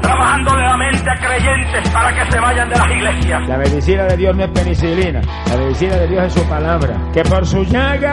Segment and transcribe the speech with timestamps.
[0.00, 3.48] trabajándole la mente a creyentes para que se vayan de las iglesias.
[3.48, 5.20] La medicina de Dios no es penicilina.
[5.48, 6.96] La medicina de Dios es su palabra.
[7.12, 8.12] Que por su llaga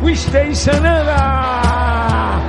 [0.00, 2.40] fuisteis sanada.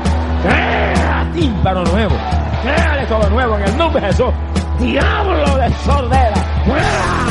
[0.44, 2.16] Crea tímpano nuevo.
[2.64, 4.34] Créale todo nuevo en el nombre de Jesús.
[4.80, 6.36] Diablo de sordera.
[6.66, 7.26] ¡Fuera!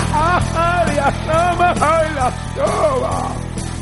[0.56, 1.74] ¡Ay, la toma!
[1.80, 3.43] ¡Ay, la toma!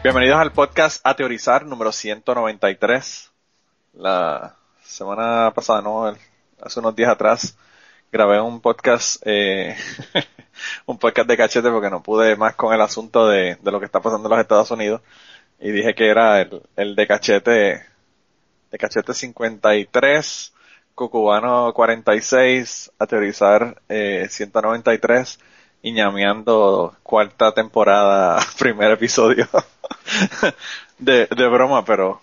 [0.00, 3.32] Bienvenidos al podcast A Teorizar número 193.
[3.94, 6.14] La semana pasada, no,
[6.60, 7.56] hace unos días atrás,
[8.12, 9.76] grabé un podcast, eh,
[10.86, 14.00] un podcast de cachete porque no pude más con el asunto de, lo que está
[14.00, 15.02] pasando en los Estados Unidos.
[15.58, 17.82] Y dije que era el, el de cachete,
[18.70, 20.54] de cachete 53,
[20.94, 25.40] Cucubano 46, A Teorizar eh, 193
[25.82, 29.48] y ñameando cuarta temporada, primer episodio
[30.98, 32.20] de, de broma, pero,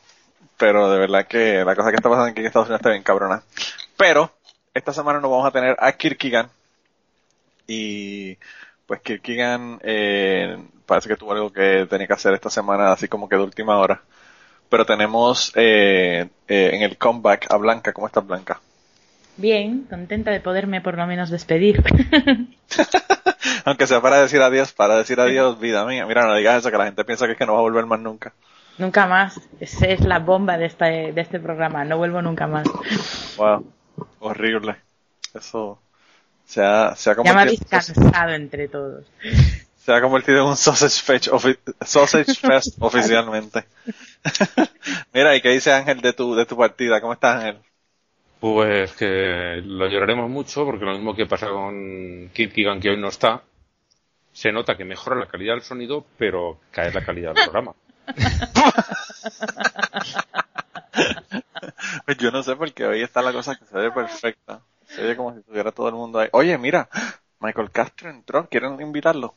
[0.58, 3.04] pero de verdad que la cosa que está pasando aquí en Estados Unidos está bien
[3.04, 3.44] cabrona.
[3.98, 4.32] Pero,
[4.74, 6.50] esta semana nos vamos a tener a Kirkigan
[7.68, 8.38] y
[8.86, 13.28] pues Kirkigan eh, parece que tuvo algo que tenía que hacer esta semana así como
[13.28, 14.02] que de última hora.
[14.70, 17.94] Pero tenemos eh, eh, en el comeback a Blanca.
[17.94, 18.60] ¿Cómo estás Blanca?
[19.38, 21.84] Bien, contenta de poderme por lo menos despedir.
[23.66, 26.06] Aunque sea para decir adiós, para decir adiós, vida mía.
[26.06, 27.86] Mira, no digas eso, que la gente piensa que es que no va a volver
[27.86, 28.34] más nunca.
[28.78, 29.40] Nunca más.
[29.60, 31.84] Esa es la bomba de este, de este programa.
[31.86, 32.68] No vuelvo nunca más.
[33.38, 33.66] Wow.
[34.20, 34.76] Horrible.
[35.34, 35.80] Eso
[36.46, 39.06] se ha, se ha Ya me convertido, habéis cansado entre todos.
[39.78, 43.66] se ha convertido en un sausage fest, ofi- sausage fest oficialmente.
[45.14, 47.02] Mira, ¿y qué dice Ángel de tu, de tu partida?
[47.02, 47.60] ¿Cómo estás Ángel?
[48.46, 53.08] Pues que lo lloraremos mucho porque lo mismo que pasa con Kirkigan que hoy no
[53.08, 53.42] está,
[54.34, 57.74] se nota que mejora la calidad del sonido, pero cae la calidad del programa.
[62.06, 64.62] Pues yo no sé porque hoy está la cosa que se ve perfecta.
[64.86, 66.30] Se ve como si estuviera todo el mundo ahí.
[66.32, 66.88] Oye, mira,
[67.40, 69.34] Michael Castro entró, ¿quieren invitarlo?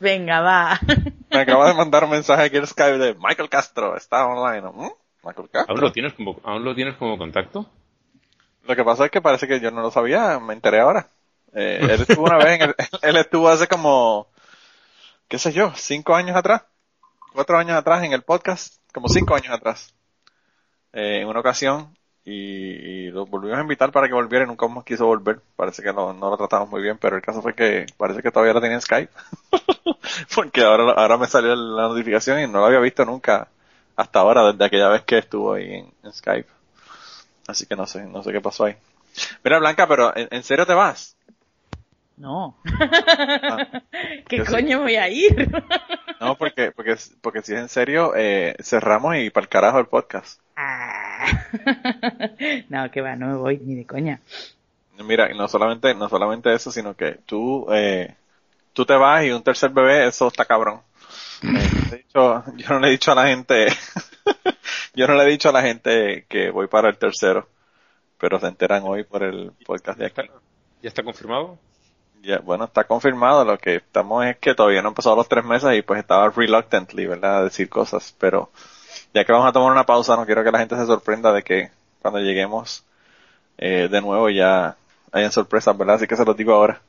[0.00, 0.80] Venga, va.
[1.30, 4.62] Me acaba de mandar un mensaje aquí en Skype de Michael Castro, está online.
[4.62, 4.92] ¿Mm?
[5.24, 5.74] Michael Castro.
[5.74, 7.68] ¿Aún lo tienes como, aún lo tienes como contacto?
[8.66, 11.08] Lo que pasa es que parece que yo no lo sabía, me enteré ahora.
[11.52, 14.28] Eh, él estuvo una vez en el- él estuvo hace como,
[15.28, 16.62] qué sé yo, cinco años atrás,
[17.34, 19.94] cuatro años atrás en el podcast, como cinco años atrás,
[20.92, 22.32] eh, en una ocasión, y,
[23.06, 25.40] y lo volvimos a invitar para que volviera y nunca más quiso volver.
[25.56, 28.30] Parece que no, no lo tratamos muy bien, pero el caso fue que parece que
[28.30, 29.12] todavía lo tenía en Skype.
[30.34, 33.48] Porque ahora, ahora me salió la notificación y no lo había visto nunca
[33.96, 36.48] hasta ahora, desde aquella vez que estuvo ahí en, en Skype.
[37.46, 38.76] Así que no sé, no sé qué pasó ahí.
[39.44, 41.16] Mira, Blanca, pero ¿en, en serio te vas?
[42.16, 42.56] No.
[42.64, 43.82] Ah.
[44.28, 44.52] ¿Qué sí.
[44.52, 45.50] coño voy a ir?
[46.20, 49.86] No, porque, porque, porque si es en serio, eh, cerramos y para el carajo el
[49.86, 50.40] podcast.
[50.56, 51.26] Ah.
[52.70, 54.20] no, que va, no me voy ni de coña.
[54.96, 58.14] Mira, no solamente, no solamente eso, sino que tú, eh,
[58.72, 60.80] tú te vas y un tercer bebé, eso está cabrón.
[61.42, 63.66] Eh, yo no le he dicho a la gente,
[64.94, 67.48] yo no le he dicho a la gente que voy para el tercero,
[68.18, 70.22] pero se enteran hoy por el podcast de aquí.
[70.82, 71.58] ¿Ya está confirmado?
[72.22, 73.44] Ya, bueno, está confirmado.
[73.44, 76.30] Lo que estamos es que todavía no han pasado los tres meses y pues estaba
[76.30, 77.38] reluctantly, ¿verdad?
[77.38, 78.14] A decir cosas.
[78.18, 78.50] Pero
[79.12, 81.42] ya que vamos a tomar una pausa, no quiero que la gente se sorprenda de
[81.42, 81.70] que
[82.00, 82.84] cuando lleguemos
[83.58, 84.76] eh, de nuevo ya
[85.12, 85.96] hayan sorpresas, ¿verdad?
[85.96, 86.80] Así que se los digo ahora.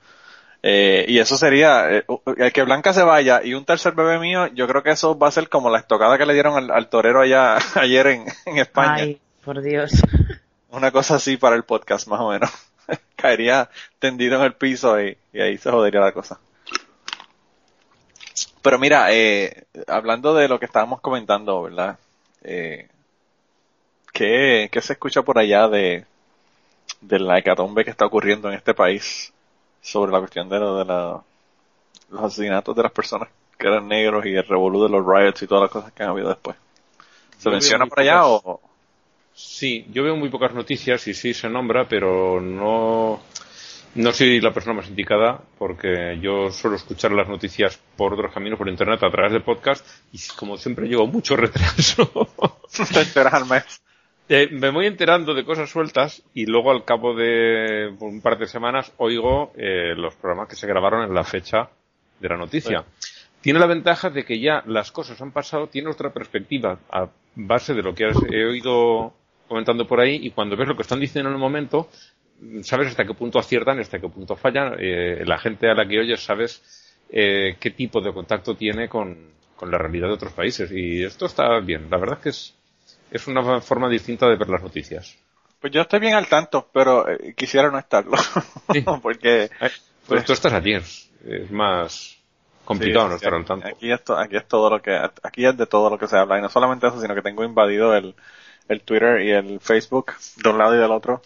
[0.67, 2.05] Eh, y eso sería, eh,
[2.37, 5.27] el que Blanca se vaya y un tercer bebé mío, yo creo que eso va
[5.27, 8.57] a ser como la estocada que le dieron al, al torero allá ayer en, en
[8.57, 8.95] España.
[8.95, 9.91] Ay, por Dios.
[10.71, 12.49] Una cosa así para el podcast, más o menos.
[13.15, 13.69] Caería
[13.99, 16.39] tendido en el piso y, y ahí se jodería la cosa.
[18.63, 21.99] Pero mira, eh, hablando de lo que estábamos comentando, ¿verdad?
[22.43, 22.87] Eh,
[24.11, 26.05] ¿qué, qué se escucha por allá de,
[27.01, 29.31] de la hecatombe que está ocurriendo en este país
[29.87, 31.21] sobre la cuestión de, lo, de la-
[32.11, 35.47] los asesinatos de las personas que eran negros y el revolú de los riots y
[35.47, 36.55] todas las cosas que han habido después.
[37.37, 38.61] ¿Se Yo menciona por allá pocas- o...?
[39.33, 43.19] Sí, yo veo muy pocas noticias y sí se nombra, pero no,
[43.95, 48.57] no soy la persona más indicada porque yo suelo escuchar las noticias por otros caminos,
[48.57, 52.09] por internet, a través de podcast y como siempre llevo mucho retraso.
[52.93, 53.81] Te enteras al mes.
[54.27, 58.47] Eh, me voy enterando de cosas sueltas y luego al cabo de un par de
[58.47, 61.69] semanas oigo eh, los programas que se grabaron en la fecha
[62.19, 62.83] de la noticia.
[63.41, 67.75] Tiene la ventaja de que ya las cosas han pasado, tiene otra perspectiva a base
[67.75, 69.13] de lo que has- he oído
[69.47, 71.87] comentando por ahí y cuando ves lo que están diciendo en el momento,
[72.63, 74.75] sabes hasta qué punto aciertan y hasta qué punto fallan.
[74.79, 76.63] Eh, la gente a la que oyes sabes
[77.11, 79.15] eh, qué tipo de contacto tiene con,
[79.55, 81.87] con la realidad de otros países y esto está bien.
[81.91, 82.54] La verdad es que es,
[83.15, 85.17] es una forma distinta de ver las noticias.
[85.59, 88.17] Pues yo estoy bien al tanto, pero eh, quisiera no estarlo.
[88.71, 88.81] Sí.
[89.01, 89.45] Porque...
[89.59, 89.71] Eh,
[90.07, 92.17] Pues tú estás allí, es, es más
[92.65, 93.67] complicado Sí, no estar aquí- al tanto.
[93.67, 96.17] Aquí es, to- aquí es todo lo que, aquí es de todo lo que se
[96.17, 96.37] habla.
[96.37, 98.15] Y no solamente eso, sino que tengo invadido el,
[98.67, 100.13] el Twitter y el Facebook
[100.43, 101.21] de un lado y del otro.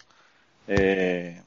[0.68, 1.42] Eh,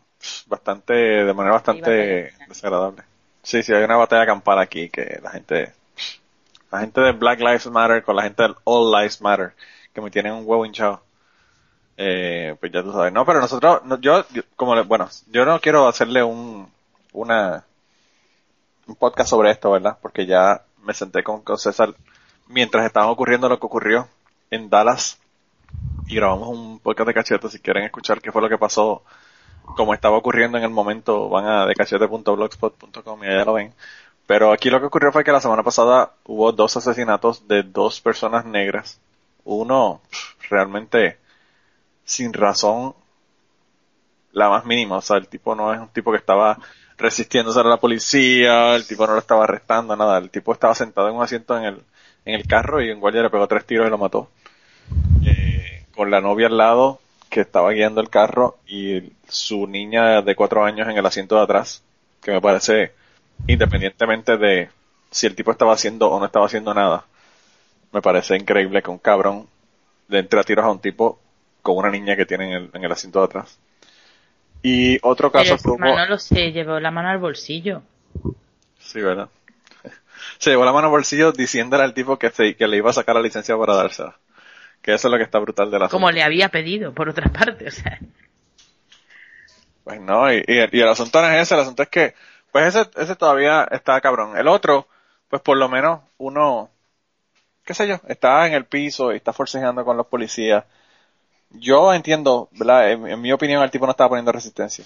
[0.48, 3.04] bastante, de manera bastante desagradable.
[3.42, 5.74] Sí, sí, hay una batalla campal aquí que la gente,
[6.72, 9.54] la gente de Black Lives Matter con la gente del All Lives Matter,
[9.94, 11.02] que me tienen un huevo hinchado.
[11.98, 13.14] Eh, pues ya tú sabes.
[13.14, 14.26] No, pero nosotros, no, yo,
[14.56, 16.68] como, le- bueno, yo no quiero hacerle un,
[17.14, 17.66] una,
[18.88, 19.98] un podcast sobre esto, ¿verdad?
[20.02, 21.94] Porque ya me senté con, con César
[22.48, 24.08] mientras estaba ocurriendo lo que ocurrió
[24.52, 25.20] en Dallas
[26.08, 27.50] y grabamos un podcast de cachete.
[27.50, 29.04] Si quieren escuchar qué fue lo que pasó,
[29.76, 33.74] como estaba ocurriendo en el momento, van a decachete.blogspot.com y allá lo ven.
[34.26, 38.02] Pero aquí lo que ocurrió fue que la semana pasada hubo dos asesinatos de dos
[38.02, 39.00] personas negras.
[39.46, 40.02] Uno
[40.50, 41.18] realmente
[42.06, 42.96] sin razón
[44.32, 44.98] la más mínima.
[44.98, 46.60] O sea, el tipo no es un tipo que estaba
[46.98, 50.18] resistiéndose a la policía, el tipo no lo estaba arrestando, nada.
[50.18, 51.84] El tipo estaba sentado en un asiento en el,
[52.26, 54.30] en el carro y un guardia le pegó tres tiros y lo mató.
[55.26, 57.00] Eh, con la novia al lado
[57.30, 61.42] que estaba guiando el carro y su niña de cuatro años en el asiento de
[61.42, 61.84] atrás,
[62.22, 62.94] que me parece,
[63.48, 64.70] independientemente de
[65.10, 67.06] si el tipo estaba haciendo o no estaba haciendo nada,
[67.94, 69.48] me parece increíble que un cabrón
[70.10, 71.20] le entre a tiros a un tipo
[71.62, 73.58] con una niña que tiene en el, en el asiento de atrás.
[74.62, 77.82] Y otro caso Pero hubo- Manolo no se llevó la mano al bolsillo.
[78.80, 79.30] Sí, ¿verdad?
[80.40, 82.94] Se llevó la mano al bolsillo diciéndole al tipo que, se- que le iba a
[82.94, 84.18] sacar la licencia para dársela.
[84.82, 87.30] Que eso es lo que está brutal de la Como le había pedido, por otra
[87.32, 87.68] parte.
[87.68, 88.00] O sea,
[89.84, 92.14] Pues no, y, y- y el asunto no es ese, el asunto es que,
[92.52, 94.38] pues ese, ese todavía está cabrón.
[94.38, 94.88] El otro,
[95.30, 96.70] pues por lo menos uno,
[97.66, 100.66] qué sé yo, está en el piso y está forcejeando con los policías.
[101.52, 102.92] Yo entiendo, ¿verdad?
[102.92, 104.86] En, en mi opinión el tipo no estaba poniendo resistencia.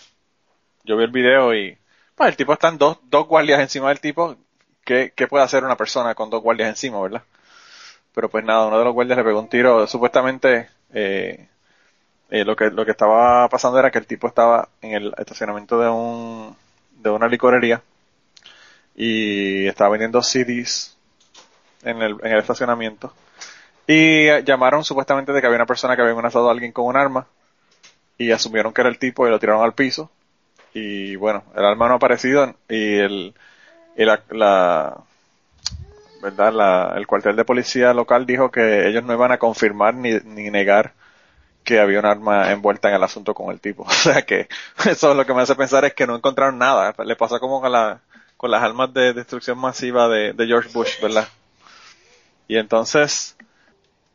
[0.83, 1.77] Yo vi el video y,
[2.15, 4.35] pues el tipo están dos, dos guardias encima del tipo.
[4.85, 7.24] ¿Qué, ¿Qué puede hacer una persona con dos guardias encima, verdad?
[8.13, 11.47] Pero pues nada, uno de los guardias le pegó un tiro, supuestamente, eh,
[12.29, 15.79] eh, lo que lo que estaba pasando era que el tipo estaba en el estacionamiento
[15.79, 16.56] de un
[16.91, 17.81] de una licorería
[18.95, 20.97] y estaba vendiendo CDs
[21.83, 23.13] en el, en el estacionamiento
[23.88, 26.85] y eh, llamaron supuestamente de que había una persona que había amenazado a alguien con
[26.85, 27.27] un arma
[28.18, 30.12] y asumieron que era el tipo y lo tiraron al piso
[30.74, 33.33] y bueno el arma no ha aparecido y el
[33.95, 34.97] y la, la
[36.21, 40.13] verdad la, el cuartel de policía local dijo que ellos no iban a confirmar ni,
[40.25, 40.93] ni negar
[41.67, 43.84] que había un arma envuelta en el asunto con el tipo.
[43.88, 44.48] O sea que
[44.86, 46.96] eso es lo que me hace pensar es que no encontraron nada.
[47.03, 48.00] Le pasó como con, la,
[48.38, 51.27] con las armas de destrucción masiva de, de George Bush, ¿verdad?
[52.48, 53.38] Y entonces,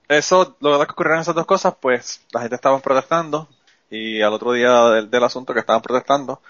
[0.09, 3.49] eso, lo que ocurrieron esas dos cosas, pues la gente estaba protestando
[3.91, 6.41] y al otro día del, del asunto que estaban protestando,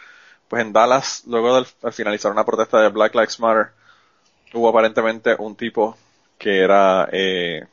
[0.49, 3.73] pues en Dallas, luego del, al finalizar una protesta de Black Lives Matter,
[4.55, 5.97] hubo aparentemente un tipo
[6.39, 7.67] que era eh,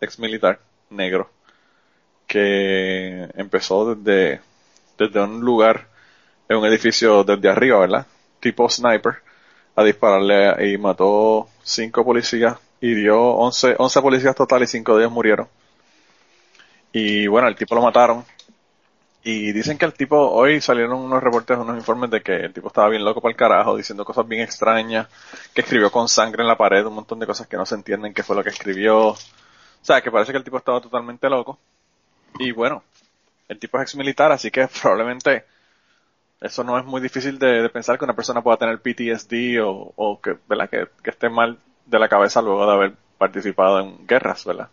[0.00, 1.30] ex militar negro
[2.26, 4.40] que empezó desde,
[4.98, 5.88] desde un lugar
[6.48, 8.06] en un edificio desde arriba, ¿verdad?
[8.40, 9.16] Tipo sniper,
[9.76, 15.04] a dispararle y mató cinco policías y dio 11, 11 policías total y cinco de
[15.04, 15.48] ellos murieron.
[16.92, 18.24] Y bueno, el tipo lo mataron.
[19.22, 22.66] Y dicen que el tipo, hoy salieron unos reportes, unos informes de que el tipo
[22.66, 25.06] estaba bien loco para el carajo, diciendo cosas bien extrañas,
[25.54, 28.12] que escribió con sangre en la pared, un montón de cosas que no se entienden
[28.12, 29.10] qué fue lo que escribió.
[29.10, 29.16] O
[29.80, 31.60] sea, que parece que el tipo estaba totalmente loco.
[32.40, 32.82] Y bueno,
[33.48, 35.44] el tipo es ex militar, así que probablemente
[36.40, 40.20] eso no es muy difícil de, pensar que una persona pueda tener PTSD o, o
[40.20, 40.68] que, ¿verdad?
[40.68, 44.68] Que esté mal de la cabeza luego de haber participado en guerras, ¿verdad?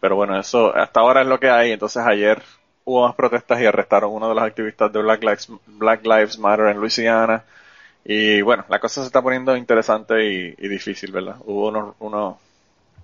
[0.00, 1.72] Pero bueno, eso hasta ahora es lo que hay.
[1.72, 2.42] Entonces ayer
[2.84, 6.38] hubo más protestas y arrestaron a uno de los activistas de Black Lives, Black Lives
[6.38, 7.44] Matter en Luisiana
[8.04, 11.36] Y bueno, la cosa se está poniendo interesante y, y difícil, ¿verdad?
[11.44, 12.36] Hubo unos, unos,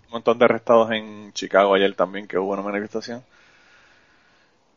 [0.07, 3.23] un montón de arrestados en Chicago ayer también, que hubo una manifestación.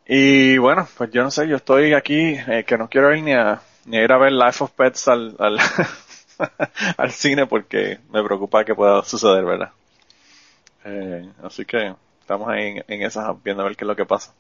[0.07, 3.33] Y bueno, pues yo no sé, yo estoy aquí, eh, que no quiero ir ni
[3.33, 5.59] a, ni a ir a ver Life of Pets al, al,
[6.97, 9.71] al cine porque me preocupa que pueda suceder, ¿verdad?
[10.85, 14.05] Eh, así que estamos ahí en, en esas viendo a ver qué es lo que
[14.05, 14.33] pasa.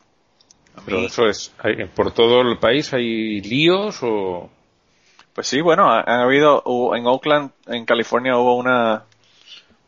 [0.75, 4.49] A Pero mí- eso es, hay- ¿por todo el país hay líos o...?
[5.33, 9.03] Pues sí, bueno, ha- han habido, hubo- en Oakland, en California hubo una,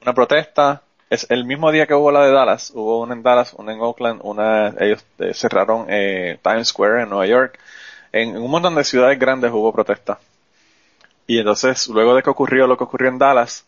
[0.01, 0.83] una protesta.
[1.09, 3.81] Es el mismo día que hubo la de Dallas, hubo una en Dallas, una en
[3.81, 7.59] Oakland, una, ellos eh, cerraron eh, Times Square en Nueva York.
[8.13, 10.19] En, en un montón de ciudades grandes hubo protesta.
[11.31, 13.65] Y entonces, luego de que ocurrió lo que ocurrió en Dallas,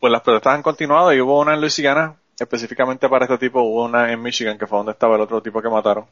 [0.00, 3.84] pues las protestas han continuado y hubo una en Louisiana, específicamente para este tipo, hubo
[3.84, 6.04] una en Michigan, que fue donde estaba el otro tipo que mataron.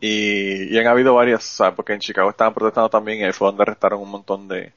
[0.00, 1.76] Y, y han habido varias, ¿sabes?
[1.76, 4.72] Porque en Chicago estaban protestando también y ahí fue donde arrestaron un montón de,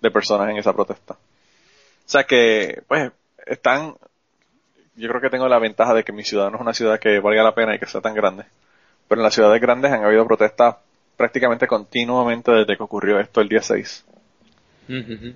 [0.00, 1.14] de personas en esa protesta.
[1.14, 3.10] O sea que, pues,
[3.44, 3.96] están,
[4.94, 7.18] yo creo que tengo la ventaja de que mi ciudad no es una ciudad que
[7.18, 8.44] valga la pena y que sea tan grande.
[9.08, 10.76] Pero en las ciudades grandes han habido protestas
[11.16, 14.04] prácticamente continuamente desde que ocurrió esto el día 6.
[14.88, 15.34] Ujú.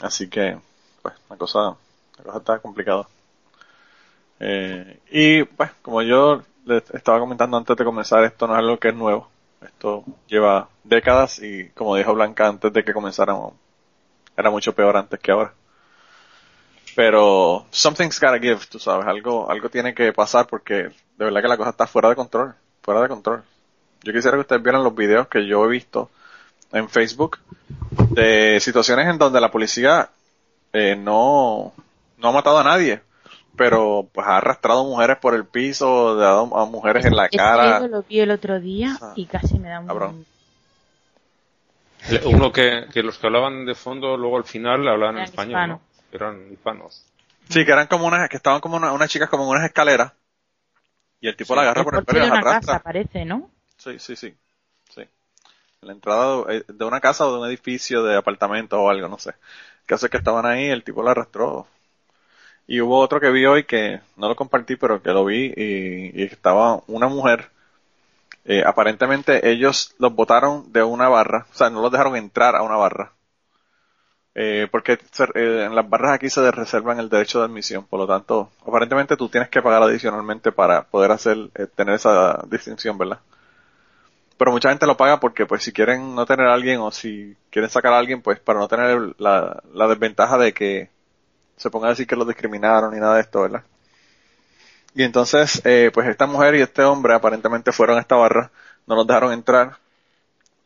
[0.00, 0.58] Así que,
[1.02, 1.76] pues, la cosa,
[2.18, 3.06] la cosa está complicada.
[4.40, 8.78] Eh, y, pues, como yo les estaba comentando antes de comenzar, esto no es algo
[8.78, 9.28] que es nuevo.
[9.62, 13.54] Esto lleva décadas y, como dijo Blanca antes de que comenzáramos,
[14.36, 15.54] era mucho peor antes que ahora.
[16.96, 21.48] Pero, something's gotta give, tú sabes, algo, algo tiene que pasar porque de verdad que
[21.48, 23.42] la cosa está fuera de control, fuera de control.
[24.04, 26.10] Yo quisiera que ustedes vieran los videos que yo he visto
[26.72, 27.38] en Facebook
[28.10, 30.10] de situaciones en donde la policía
[30.72, 31.72] eh, no,
[32.18, 33.00] no ha matado a nadie,
[33.56, 37.38] pero pues ha arrastrado mujeres por el piso, ha dado a mujeres en la Este
[37.38, 37.78] cara.
[37.80, 39.12] video lo vi el otro día Ah.
[39.16, 39.86] y casi me da un...
[39.86, 40.26] Cabrón.
[42.26, 45.80] Uno que, que los que hablaban de fondo luego al final hablaban en español, hispanos.
[45.80, 46.16] ¿no?
[46.16, 47.06] Eran hispanos.
[47.48, 50.12] Sí, que eran como unas, que estaban como una- unas chicas como en unas escaleras
[51.20, 52.60] y el tipo la agarra El por el pelo y las arrastra.
[52.74, 53.48] casa, parece, ¿no?
[53.84, 54.34] Sí, sí, sí.
[54.90, 55.02] sí.
[55.82, 59.18] La entrada de, de una casa o de un edificio de apartamento o algo, no
[59.18, 59.30] sé.
[59.30, 61.68] El caso es que estaban ahí, el tipo la arrastró.
[62.66, 66.22] Y hubo otro que vi hoy que no lo compartí, pero que lo vi y,
[66.24, 67.50] estaba una mujer.
[68.44, 72.62] eh, aparentemente ellos los botaron de una barra, o sea, no los dejaron entrar a
[72.62, 73.12] una barra.
[74.36, 74.94] Eh, porque
[75.34, 79.16] eh, en las barras aquí se reservan el derecho de admisión, por lo tanto, aparentemente
[79.16, 83.20] tú tienes que pagar adicionalmente para poder hacer, eh, tener esa distinción, ¿verdad?
[84.36, 87.36] Pero mucha gente lo paga porque, pues, si quieren no tener a alguien o si
[87.50, 90.90] quieren sacar a alguien, pues, para no tener la, la desventaja de que
[91.56, 93.64] se ponga a decir que los discriminaron y nada de esto, ¿verdad?
[94.94, 98.50] Y entonces, eh, pues, esta mujer y este hombre aparentemente fueron a esta barra,
[98.86, 99.78] no los dejaron entrar,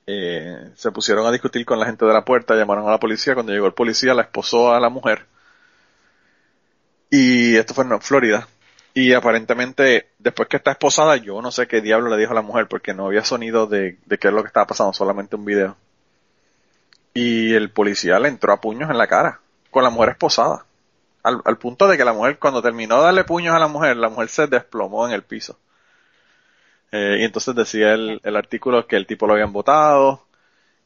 [0.07, 3.35] eh, se pusieron a discutir con la gente de la puerta, llamaron a la policía,
[3.35, 5.27] cuando llegó el policía la esposó a la mujer,
[7.11, 8.49] y esto fue en Florida,
[8.99, 12.43] y aparentemente, después que está esposada, yo no sé qué diablo le dijo a la
[12.43, 15.45] mujer, porque no había sonido de, de qué es lo que estaba pasando, solamente un
[15.45, 15.77] video.
[17.15, 19.41] Y el policía le entró a puños en la cara,
[19.71, 20.67] con la mujer esposada.
[21.23, 23.97] Al, al punto de que la mujer, cuando terminó de darle puños a la mujer,
[23.97, 25.57] la mujer se desplomó en el piso.
[26.91, 30.27] Eh, y entonces decía el, el artículo que el tipo lo habían votado,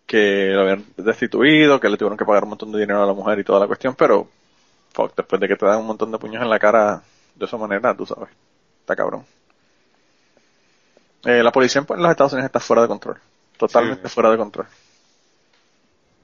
[0.05, 3.15] que lo habían destituido, que le tuvieron que pagar un montón de dinero a la
[3.15, 4.29] mujer y toda la cuestión, pero
[4.93, 7.03] fuck, después de que te dan un montón de puños en la cara
[7.35, 8.29] de esa manera, tú sabes,
[8.81, 9.25] está cabrón.
[11.25, 13.19] Eh, la policía en los Estados Unidos está fuera de control,
[13.57, 14.15] totalmente Sí.
[14.15, 14.67] fuera de control.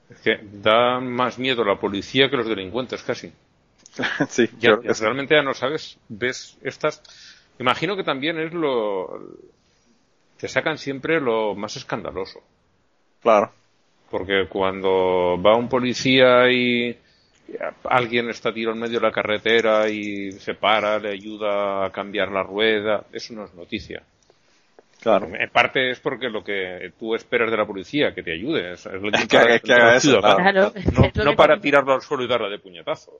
[0.09, 3.31] Es que da más miedo la policía que los delincuentes casi.
[4.29, 5.03] sí, Ya, sí.
[5.03, 7.01] realmente ya no sabes, ves estas.
[7.59, 9.19] Imagino que también es lo.
[10.37, 12.39] Te sacan siempre lo más escandaloso.
[13.21, 13.51] claro.
[14.09, 16.97] Porque cuando va un policía y
[17.83, 22.31] alguien está tirado en medio de la carretera y se para, le ayuda a cambiar
[22.31, 24.03] la rueda, eso no es noticia.
[25.01, 25.29] Claro.
[25.33, 28.73] En parte es porque lo que tú esperas de la policía, que te ayude.
[28.73, 30.71] Es, lo que haga- es que haga eso, ciudadano.
[30.73, 30.73] claro.
[31.23, 33.15] No, para tirarlo al suelo y darle de puñetazos.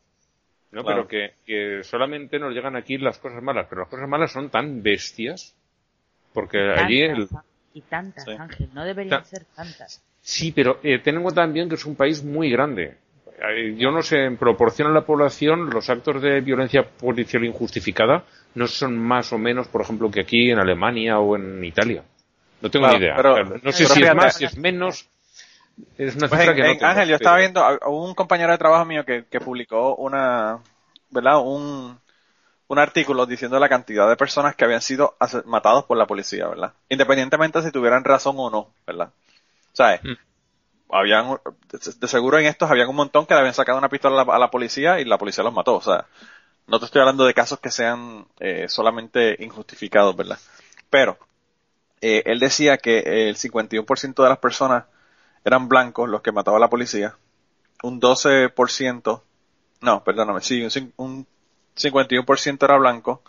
[0.72, 1.08] No, Claro.
[1.08, 3.66] pero que, que solamente nos llegan aquí las cosas malas.
[3.70, 5.56] Pero las cosas malas son tan bestias.
[6.34, 8.32] Porque allí el, Tantas, Y tantas, Sí.
[8.38, 10.04] Ángel, no deberían Ta- ser tantas.
[10.22, 12.98] Sí, pero eh, ten en cuenta también que es un país muy grande.
[13.42, 18.24] Eh, Yo no sé, en proporción a la población, los actos de violencia policial injustificada
[18.56, 22.04] no son más o menos, por ejemplo, que aquí en Alemania o en Italia.
[22.62, 23.16] No tengo Claro, ni idea.
[23.16, 25.08] pero- no sé si es más, si es menos.
[25.98, 28.52] Es una Pues en- que no en- Ángel, yo estaba viendo, a- hubo un compañero
[28.52, 30.60] de trabajo mío que, que publicó una,
[31.10, 31.40] ¿verdad?
[31.42, 31.98] Un,
[32.68, 35.16] un artículo diciendo la cantidad de personas que habían sido
[35.46, 36.74] matados por la policía, ¿verdad?
[36.90, 39.10] Independientemente si tuvieran razón o no, ¿verdad?
[39.72, 40.04] ¿Sabes?
[40.04, 40.14] Mm.
[40.90, 41.38] Habían,
[42.00, 44.36] de seguro en estos habían un montón que le habían sacado una pistola a la,
[44.36, 45.76] a la policía y la policía los mató.
[45.76, 46.06] O sea,
[46.68, 50.40] no te estoy hablando de casos que sean eh, solamente injustificados, ¿verdad?
[50.90, 51.18] Pero
[52.02, 54.86] eh, él decía que el 51% de las personas
[55.44, 57.18] eran blancos los que mataba a la policía,
[57.84, 59.22] un 12%,
[59.82, 61.28] no, perdóname, sí, un, un
[61.76, 63.24] 51% era blanco,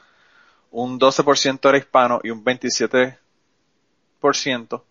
[0.71, 4.83] un 12% era hispano y un 27%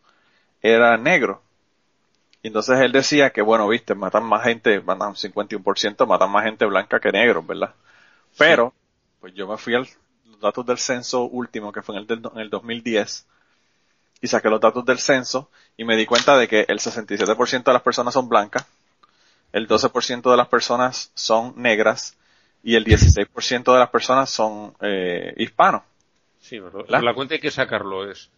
[0.61, 1.41] era negro.
[2.41, 6.45] Y entonces él decía que, bueno, viste, matan más gente, matan un 51%, matan más
[6.45, 7.73] gente blanca que negros, ¿verdad?
[8.37, 8.73] Pero,
[9.19, 9.97] pues yo me fui a los
[10.39, 13.27] datos del censo último, que fue en el, del, en el 2010,
[14.21, 17.73] y saqué los datos del censo y me di cuenta de que el 67% de
[17.73, 18.65] las personas son blancas,
[19.51, 22.17] el 12% de las personas son negras
[22.63, 25.83] y el 16% de las personas son eh, hispanos.
[26.39, 28.29] Sí, pero la cuenta hay que sacarlo es.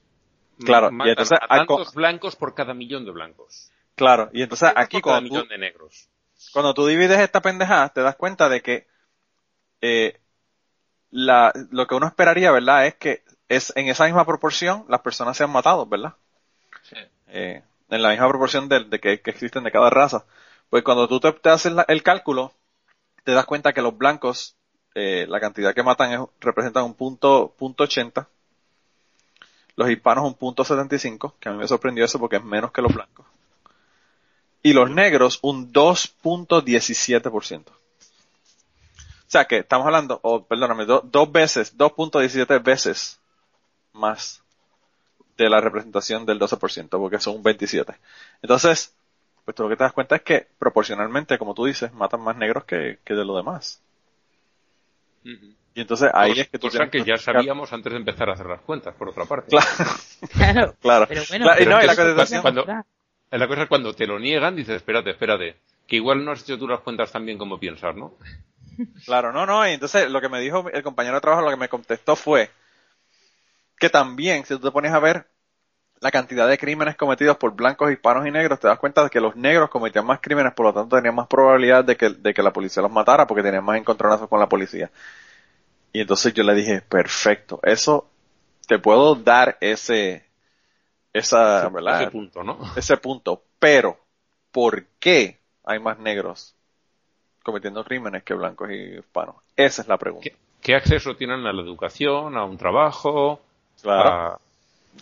[0.63, 3.71] Claro, y entonces a tantos blancos por cada millón de blancos.
[4.01, 6.09] Claro, y entonces aquí cuando tú, de negros.
[6.53, 8.87] cuando tú divides esta pendejada, te das cuenta de que
[9.81, 10.19] eh,
[11.11, 12.87] la, lo que uno esperaría, ¿verdad?
[12.87, 16.13] Es que es en esa misma proporción las personas sean matados, ¿verdad?
[16.83, 16.95] Sí.
[17.27, 20.25] Eh, en la misma proporción de, de que, que existen de cada raza.
[20.69, 22.53] Pues cuando tú te, te haces la- el cálculo,
[23.23, 24.57] te das cuenta que los blancos,
[24.95, 28.29] eh, la cantidad que matan es, representan un punto, punto 80.
[29.75, 32.81] Los hispanos un punto 75, que a mí me sorprendió eso porque es menos que
[32.81, 33.25] los blancos.
[34.63, 37.63] Y los negros un 2.17%.
[37.67, 37.73] O
[39.31, 43.19] sea que estamos hablando, o perdóname, do- dos veces, 2.17 veces
[43.93, 44.41] más
[45.37, 47.93] de la representación del 12%, porque son un 27.
[48.41, 48.93] Entonces,
[49.45, 52.35] pues tú lo que te das cuenta es que proporcionalmente, como tú dices, matan más
[52.35, 53.81] negros que, que de lo demás.
[55.23, 58.33] Y entonces ahí Cosa- es que tú cosa que ya sabíamos antes de empezar a
[58.33, 59.47] hacer las cuentas, por otra parte.
[59.55, 59.65] Claro,
[60.33, 60.75] Claro.
[60.81, 61.05] claro.
[61.07, 62.65] Pero bueno, Claro, y Pero no, y la entonces, contestación- cuando-
[63.31, 65.55] La cosa es cuando te lo niegan, dices, espérate, espérate,
[65.87, 68.15] que igual no has hecho tú las cuentas tan bien como piensas, ¿no?
[69.05, 71.57] Claro, no, no, y entonces lo que me dijo el compañero de trabajo, lo que
[71.57, 72.49] me contestó fue
[73.77, 75.27] que también, si tú te pones a ver
[76.01, 79.19] la cantidad de crímenes cometidos por blancos, hispanos y negros, te das cuenta de que
[79.19, 82.41] los negros cometían más crímenes, por lo tanto tenían más probabilidad de que, de que
[82.41, 84.89] la policía los matara porque tenían más encontronazos con la policía.
[85.93, 88.09] Y entonces yo le dije, perfecto, eso
[88.67, 90.25] te puedo dar ese,
[91.13, 92.01] esa, ¿verdad?
[92.03, 92.59] Ese punto, ¿no?
[92.75, 93.43] ese punto.
[93.59, 93.97] Pero,
[94.51, 96.55] ¿por qué hay más negros
[97.43, 99.35] cometiendo crímenes que blancos y hispanos?
[99.55, 100.29] Esa es la pregunta.
[100.29, 103.41] ¿Qué, qué acceso tienen a la educación, a un trabajo,
[103.81, 104.09] Claro.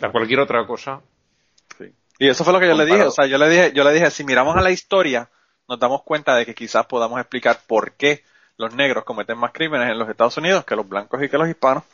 [0.00, 1.00] a, a cualquier otra cosa?
[1.78, 1.92] Sí.
[2.18, 3.02] Y eso fue lo que yo le dije.
[3.04, 5.28] O sea, yo le dije, yo le dije, si miramos a la historia,
[5.68, 8.24] nos damos cuenta de que quizás podamos explicar por qué
[8.56, 11.48] los negros cometen más crímenes en los Estados Unidos que los blancos y que los
[11.48, 11.84] hispanos.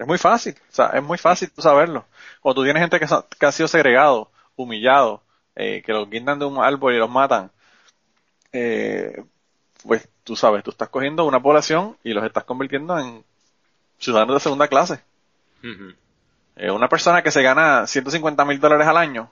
[0.00, 2.06] Es muy fácil, o sea, es muy fácil tú saberlo.
[2.40, 5.22] Cuando tú tienes gente que, ha sido segregado, humillado,
[5.54, 7.50] eh, que los guindan de un árbol y los matan,
[8.50, 9.22] eh,
[9.84, 13.22] pues tú sabes, tú estás cogiendo una población y los estás convirtiendo en
[13.98, 15.02] ciudadanos de segunda clase.
[16.56, 19.30] Eh, una persona que se gana 150 mil dólares al año,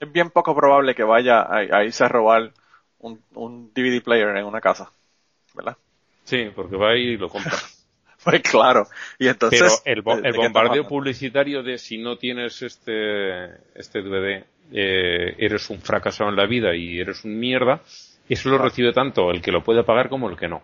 [0.00, 2.50] es bien poco probable que vaya a, a irse a robar
[2.98, 4.90] un, un DVD player en una casa,
[5.54, 5.76] ¿verdad?
[6.24, 7.52] Sí, porque va ahí y lo compra.
[8.24, 8.86] Pues claro.
[9.18, 9.60] Y entonces...
[9.84, 14.44] Pero el, bo- ¿de- de el bombardeo publicitario de si no tienes este, este DVD,
[14.72, 17.80] eh, eres un fracasado en la vida y eres un mierda,
[18.28, 20.62] eso lo recibe tanto el que lo puede pagar como el que no.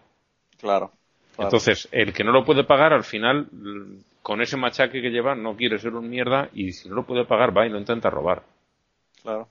[0.58, 0.92] Claro.
[1.36, 1.48] claro.
[1.48, 5.34] Entonces, el que no lo puede pagar, al final, l- con ese machaque que lleva,
[5.34, 8.08] no quiere ser un mierda y si no lo puede pagar, va y lo intenta
[8.10, 8.42] robar.
[9.22, 9.48] Claro.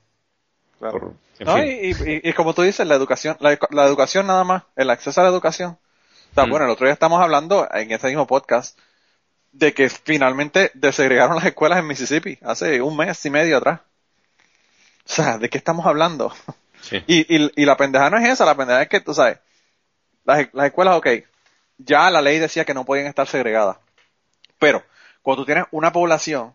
[0.78, 0.98] Claro.
[0.98, 1.64] Por- en No, fin.
[1.64, 1.90] y,
[2.26, 5.24] y- y como tú dices, la educación, la, la educación nada más, el acceso a
[5.24, 5.78] la educación.
[6.30, 6.50] O sea, Mm.
[6.50, 8.78] bueno, el otro día estamos hablando en ese mismo podcast
[9.52, 13.80] de que finalmente desegregaron las escuelas en Mississippi hace un mes y medio atrás.
[15.06, 16.32] O sea, ¿de qué estamos hablando?
[16.82, 17.02] Sí.
[17.06, 19.38] Y, y, y la pendeja no es esa, la pendeja es que, tú sabes,
[20.24, 21.06] las, las escuelas, ok,
[21.78, 23.76] ya la ley decía que no podían estar segregadas.
[24.58, 24.82] Pero,
[25.22, 26.54] cuando tú tienes una población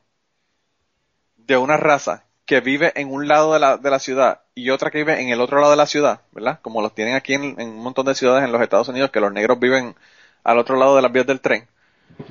[1.38, 4.92] de una raza que vive en un lado de la, de la ciudad y otra
[4.92, 6.60] que vive en el otro lado de la ciudad, ¿verdad?
[6.62, 9.20] Como los tienen aquí en, en un montón de ciudades en los Estados Unidos, que
[9.20, 9.96] los negros viven
[10.44, 11.68] al otro lado de las vías del tren.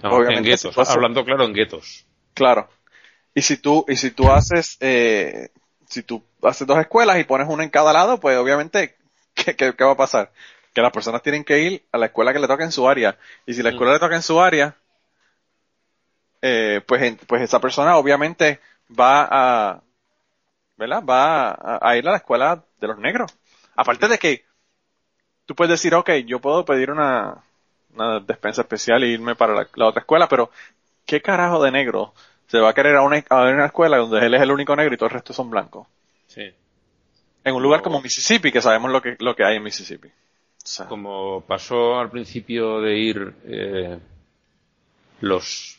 [0.02, 2.06] No, obviamente, en guetos, hablando claro, en guetos.
[2.32, 2.68] Claro.
[3.34, 5.48] Y si tú, y si tú haces, eh,
[5.88, 8.96] si tú haces dos escuelas y pones una en cada lado, pues obviamente,
[9.34, 10.32] ¿qué, qué, qué va a pasar?
[10.72, 13.18] Que las personas tienen que ir a la escuela que le toca en su área.
[13.46, 14.76] Y si la escuela le toca en su área,
[16.40, 19.82] eh, pues, pues esa persona obviamente va a,
[20.76, 21.02] ¿verdad?
[21.04, 23.32] Va a, a ir a la escuela de los negros.
[23.76, 24.44] Aparte de que
[25.46, 27.42] tú puedes decir, ok, yo puedo pedir una,
[27.94, 30.50] una despensa especial e irme para la, la otra escuela, pero
[31.06, 32.14] ¿qué carajo de negro
[32.46, 34.94] se va a querer a una, a una escuela donde él es el único negro
[34.94, 35.86] y todo el resto son blancos.
[36.26, 36.52] Sí.
[37.44, 40.08] En un lugar como Mississippi, que sabemos lo que, lo que hay en Mississippi.
[40.08, 40.12] O
[40.66, 43.98] sea, Como pasó al principio de ir eh,
[45.20, 45.78] los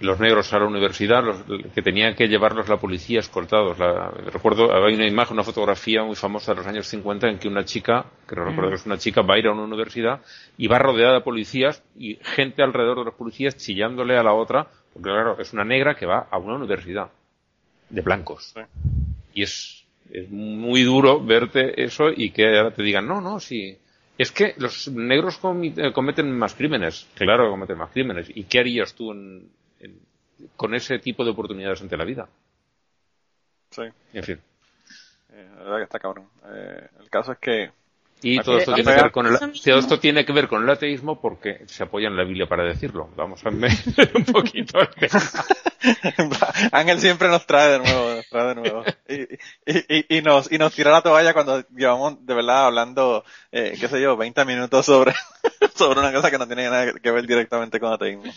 [0.00, 3.78] los negros a la universidad, los, que tenían que llevarlos la policía escoltados.
[3.78, 7.48] La- recuerdo, hay una imagen, una fotografía muy famosa de los años 50 en que
[7.48, 10.20] una chica, que no recuerdo que es una chica, va a ir a una universidad
[10.58, 14.66] y va rodeada de policías y gente alrededor de los policías chillándole a la otra,
[14.92, 17.08] porque claro, es una negra que va a una universidad
[17.88, 18.52] de blancos.
[18.54, 18.60] Sí.
[19.34, 23.78] Y es, es muy duro verte eso y que ahora te digan, no, no, sí.
[24.18, 25.38] Es que los negros
[25.92, 27.08] cometen más crímenes.
[27.14, 28.30] Claro que cometen más crímenes.
[28.34, 29.48] ¿Y qué harías tú en-
[30.56, 32.28] con ese tipo de oportunidades ante la vida?
[33.70, 34.40] sí, En fin.
[35.32, 36.28] eh, la verdad que está cabrón.
[36.46, 37.72] Eh, el caso es que,
[38.22, 39.64] Y todo esto, tiene que ver con el, eso mismo.
[39.64, 42.64] todo esto tiene que ver con el ateísmo porque se apoya en la Biblia para
[42.64, 43.10] decirlo.
[43.16, 45.20] Vamos a meter un poquito el tema.
[46.72, 48.84] Ángel siempre nos trae de nuevo, nos trae de nuevo.
[49.08, 49.22] Y,
[49.70, 53.76] y, y, y nos, y nos tira la toalla cuando llevamos de verdad hablando, eh,
[53.78, 55.12] qué sé yo, 20 minutos sobre,
[55.74, 58.32] sobre una cosa que no tiene nada que ver directamente con ateísmo.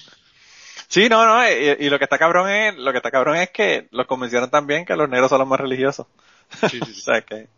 [0.88, 3.50] Sí, no, no, y, y lo que está cabrón es, lo que está cabrón es
[3.52, 6.08] que los convencieron también que los negros son los más religiosos.
[6.50, 7.02] Sí, sí, o sí.
[7.02, 7.50] sea que,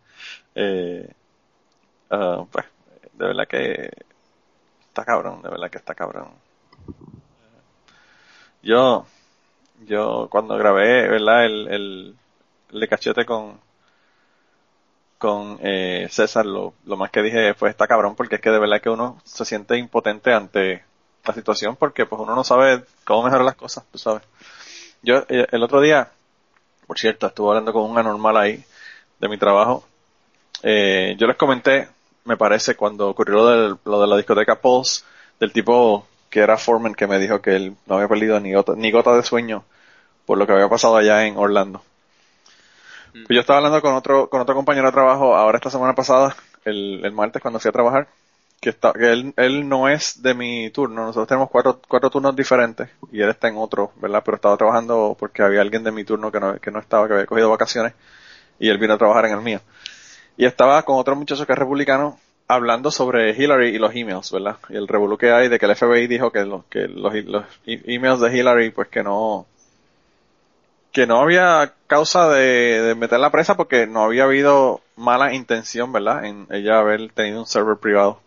[0.56, 1.10] eh,
[2.10, 2.66] ah, pues,
[3.14, 3.92] de verdad que
[4.90, 6.30] está cabrón, de verdad que está cabrón.
[8.62, 9.06] Yo,
[9.88, 11.46] yo cuando grabé, ¿verdad?
[11.46, 12.18] El, el,
[12.72, 13.60] el de cachete con,
[15.18, 18.60] con eh, César, lo, lo más que dije fue está cabrón porque es que de
[18.60, 20.84] verdad que uno se siente impotente ante
[21.26, 24.24] la situación porque pues uno no sabe cómo mejorar las cosas, tú sabes.
[25.04, 26.12] Yo eh, el otro día,
[26.88, 28.64] por cierto, estuve hablando con un anormal ahí
[29.20, 29.86] de mi trabajo.
[30.64, 31.90] Eh, yo les comenté,
[32.26, 35.04] me parece, cuando ocurrió lo, del- lo de la discoteca Pulse,
[35.40, 38.74] del tipo que era Foreman que me dijo que él no había perdido ni gota,
[38.76, 39.66] ni gota de sueño
[40.26, 41.84] por lo que había pasado allá en Orlando.
[43.26, 46.36] Pues yo estaba hablando con otro, con otro compañero de trabajo ahora esta semana pasada,
[46.66, 48.08] el, el martes cuando fui a trabajar,
[48.62, 52.36] que está, que él, él no es de mi turno, nosotros tenemos cuatro, cuatro turnos
[52.36, 54.22] diferentes y él está en otro, ¿verdad?
[54.26, 57.14] Pero estaba trabajando porque había alguien de mi turno que no, que no estaba, que
[57.14, 57.94] había cogido vacaciones
[58.60, 59.62] y él vino a trabajar en el mío.
[60.38, 64.58] Y estaba con otro muchacho que es republicano hablando sobre Hillary y los emails, ¿verdad?
[64.70, 67.46] Y el revolú que hay de que el FBI dijo que los, que los, los
[67.66, 69.46] e- emails de Hillary, pues que no,
[70.92, 76.26] que no había causa de, de meterla presa porque no había habido mala intención, ¿verdad?
[76.26, 78.20] En ella haber tenido un server privado.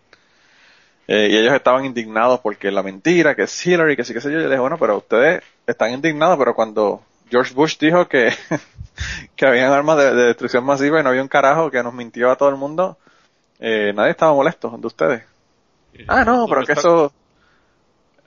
[1.15, 4.29] Eh, y ellos estaban indignados porque la mentira, que es Hillary, que sí que sé
[4.29, 4.37] yo.
[4.37, 8.33] Yo les dije, bueno, pero ustedes están indignados, pero cuando George Bush dijo que,
[9.37, 12.31] que habían armas de, de destrucción masiva y no había un carajo que nos mintió
[12.31, 12.97] a todo el mundo,
[13.61, 15.23] eh, nadie estaba molesto de ustedes.
[16.09, 17.13] Ah, no, pero que eso...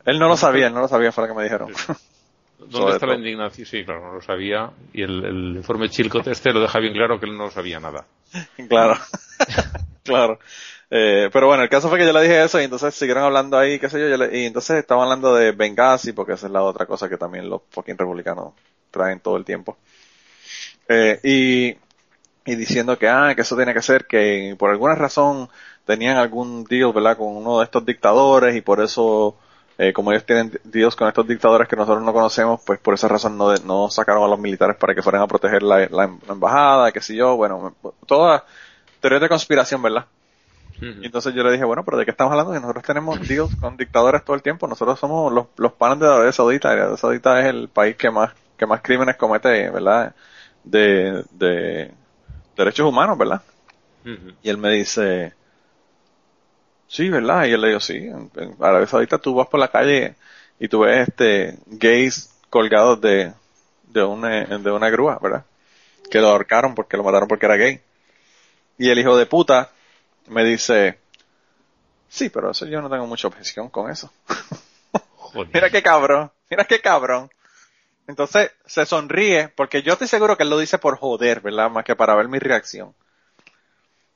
[0.06, 1.74] Él no lo sabía, él no lo sabía, fue lo que me dijeron.
[2.60, 3.66] ¿Dónde sobre está la indignación?
[3.66, 4.70] Sí, claro, no lo sabía.
[4.94, 8.06] Y el, el informe Chilcot este lo deja bien claro que él no sabía nada.
[8.70, 8.96] claro,
[10.04, 10.38] claro.
[10.98, 13.58] Eh, pero bueno, el caso fue que yo le dije eso y entonces siguieron hablando
[13.58, 16.86] ahí, qué sé yo, y entonces estaban hablando de Benghazi, porque esa es la otra
[16.86, 18.54] cosa que también los fucking republicanos
[18.92, 19.78] traen todo el tiempo.
[20.88, 21.78] Eh, y,
[22.50, 25.50] y diciendo que, ah, que eso tiene que ser que por alguna razón
[25.84, 29.36] tenían algún deal, ¿verdad?, con uno de estos dictadores y por eso,
[29.78, 33.10] eh, como ellos tienen deals con estos dictadores que nosotros no conocemos, pues por esa
[33.10, 35.84] razón no, sacaron a los militares para que fueran a proteger la
[36.30, 37.76] embajada, qué sé yo, bueno,
[38.08, 38.46] toda
[39.02, 40.06] teoría de conspiración, ¿verdad?
[40.82, 42.54] Y entonces yo le dije, bueno, pero ¿de qué estamos hablando?
[42.54, 44.68] Que nosotros tenemos deals con dictadores todo el tiempo.
[44.68, 46.72] Nosotros somos los, los panes de Arabia Saudita.
[46.72, 50.14] Arabia Saudita es el país que más, que más crímenes comete, ¿verdad?
[50.64, 51.94] De, de
[52.58, 53.42] derechos humanos, ¿verdad?
[54.44, 55.34] Y él me dice,
[56.88, 57.46] sí, ¿verdad?
[57.46, 60.16] Y yo le digo, sí, en, en Arabia Saudita tú vas por la calle
[60.60, 63.34] y tú ves este gays colgados de,
[63.88, 65.46] de una, de una grúa, ¿verdad?
[66.12, 67.82] Que lo ahorcaron porque lo mataron porque era gay.
[68.78, 69.72] Y el hijo de puta
[70.28, 71.00] me dice,
[72.08, 74.12] sí, pero eso yo no tengo mucha objeción con eso.
[75.16, 75.50] Joder.
[75.54, 77.30] Mira qué cabrón, mira qué cabrón.
[78.08, 81.70] Entonces se sonríe porque yo estoy seguro que él lo dice por joder, ¿verdad?
[81.70, 82.94] Más que para ver mi reacción.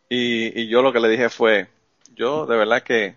[0.07, 1.67] Y, y yo lo que le dije fue,
[2.15, 3.15] yo de verdad que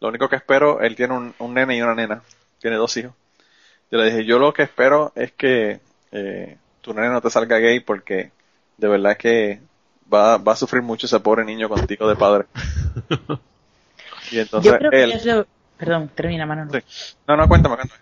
[0.00, 2.22] lo único que espero, él tiene un, un nene y una nena,
[2.60, 3.14] tiene dos hijos.
[3.90, 5.80] Yo le dije, yo lo que espero es que
[6.12, 8.32] eh, tu nene no te salga gay porque
[8.76, 9.60] de verdad que
[10.12, 12.44] va, va a sufrir mucho ese pobre niño contigo de padre.
[14.32, 15.10] Y entonces Yo creo que él...
[15.10, 15.46] ya os lo...
[15.76, 16.70] Perdón, termina, Manolo.
[16.72, 16.78] Sí.
[17.28, 18.00] No, no, cuéntame, cuéntame.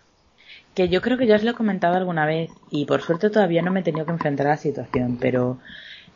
[0.74, 3.60] Que yo creo que ya os lo he comentado alguna vez y por suerte todavía
[3.60, 5.58] no me he tenido que enfrentar a la situación, pero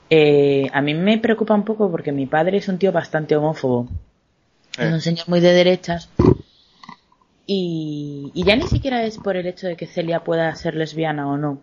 [0.08, 3.88] eh, a mí me preocupa un poco porque mi padre es un tío bastante homófobo.
[4.78, 4.92] Es Eh.
[4.94, 6.08] un señor muy de derechas
[7.46, 11.28] Y, y ya ni siquiera es por el hecho de que Celia pueda ser lesbiana
[11.28, 11.60] o no,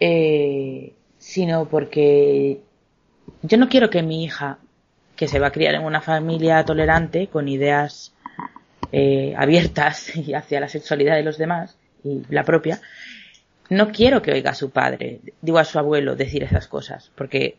[0.00, 2.60] eh, sino porque
[3.46, 4.58] yo no quiero que mi hija,
[5.14, 8.14] que se va a criar en una familia tolerante, con ideas
[8.92, 12.80] eh, abiertas y hacia la sexualidad de los demás y la propia,
[13.68, 17.58] no quiero que oiga a su padre, digo a su abuelo, decir esas cosas, porque,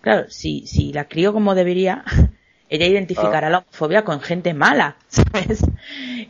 [0.00, 2.04] claro, si, si la crío como debería,
[2.68, 5.64] ella identificará la homofobia con gente mala, ¿sabes?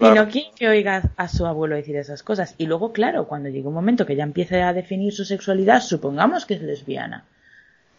[0.00, 2.54] Y no quiere que oiga a su abuelo decir esas cosas.
[2.58, 6.46] Y luego, claro, cuando llegue un momento que ya empiece a definir su sexualidad, supongamos
[6.46, 7.26] que es lesbiana,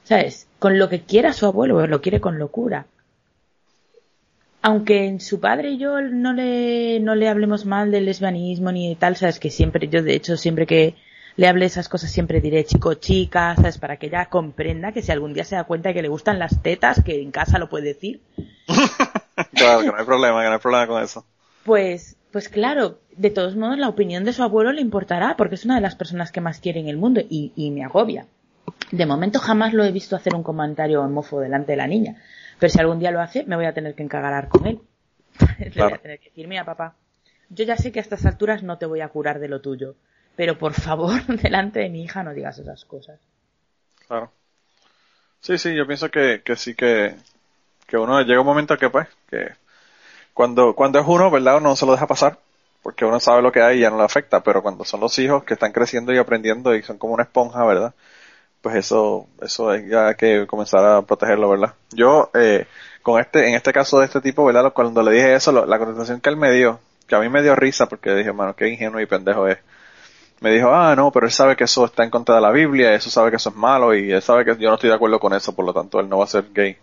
[0.03, 0.47] ¿sabes?
[0.59, 2.85] Con lo que quiera su abuelo, lo quiere con locura.
[4.61, 8.89] Aunque en su padre y yo no le, no le hablemos mal del lesbianismo ni
[8.89, 10.95] de tal, sabes que siempre, yo de hecho siempre que
[11.35, 15.11] le hable esas cosas siempre diré chico, chica, sabes, para que ella comprenda que si
[15.11, 17.69] algún día se da cuenta de que le gustan las tetas, que en casa lo
[17.69, 18.21] puede decir.
[19.53, 21.25] claro, que no hay problema, que no hay problema con eso.
[21.65, 25.65] Pues, pues claro, de todos modos la opinión de su abuelo le importará porque es
[25.65, 28.27] una de las personas que más quiere en el mundo y, y me agobia.
[28.91, 32.21] De momento jamás lo he visto hacer un comentario homófobo delante de la niña.
[32.59, 34.79] Pero si algún día lo hace, me voy a tener que encagar con él.
[35.59, 36.95] Le voy a tener que decir, mira papá,
[37.49, 39.95] yo ya sé que a estas alturas no te voy a curar de lo tuyo,
[40.35, 43.19] pero por favor, delante de mi hija no digas esas cosas.
[44.07, 44.31] Claro.
[45.39, 47.15] Sí, sí, yo pienso que, que sí que,
[47.87, 49.51] que uno llega un momento que pues, que
[50.33, 51.57] cuando, cuando es uno, ¿verdad?
[51.57, 52.39] Uno no se lo deja pasar,
[52.81, 55.17] porque uno sabe lo que hay y ya no le afecta, pero cuando son los
[55.19, 57.93] hijos que están creciendo y aprendiendo y son como una esponja, ¿verdad?
[58.63, 61.73] Pues eso, eso ya hay que comenzar a protegerlo, ¿verdad?
[61.91, 62.65] Yo, eh,
[63.01, 64.71] con este, en este caso de este tipo, ¿verdad?
[64.71, 67.57] Cuando le dije eso, la contestación que él me dio, que a mí me dio
[67.57, 69.57] risa porque dije, mano, qué ingenuo y pendejo es.
[70.39, 72.93] Me dijo, ah, no, pero él sabe que eso está en contra de la Biblia,
[72.93, 75.19] eso sabe que eso es malo y él sabe que yo no estoy de acuerdo
[75.19, 76.77] con eso, por lo tanto él no va a ser gay.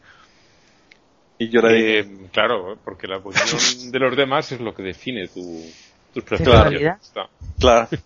[1.38, 1.98] Y yo le dije...
[2.00, 5.64] Eh, claro, porque la posición de los demás es lo que define tu,
[6.12, 7.10] tus preferencias.
[7.58, 7.88] Claro.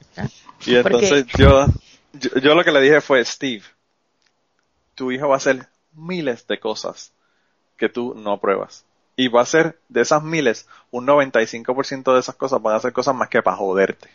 [0.66, 1.66] Y entonces yo,
[2.14, 3.62] yo, yo, lo que le dije fue, Steve,
[4.94, 7.12] tu hijo va a hacer miles de cosas
[7.76, 8.84] que tú no apruebas.
[9.16, 12.92] Y va a ser de esas miles, un 95% de esas cosas van a ser
[12.92, 14.10] cosas más que para joderte.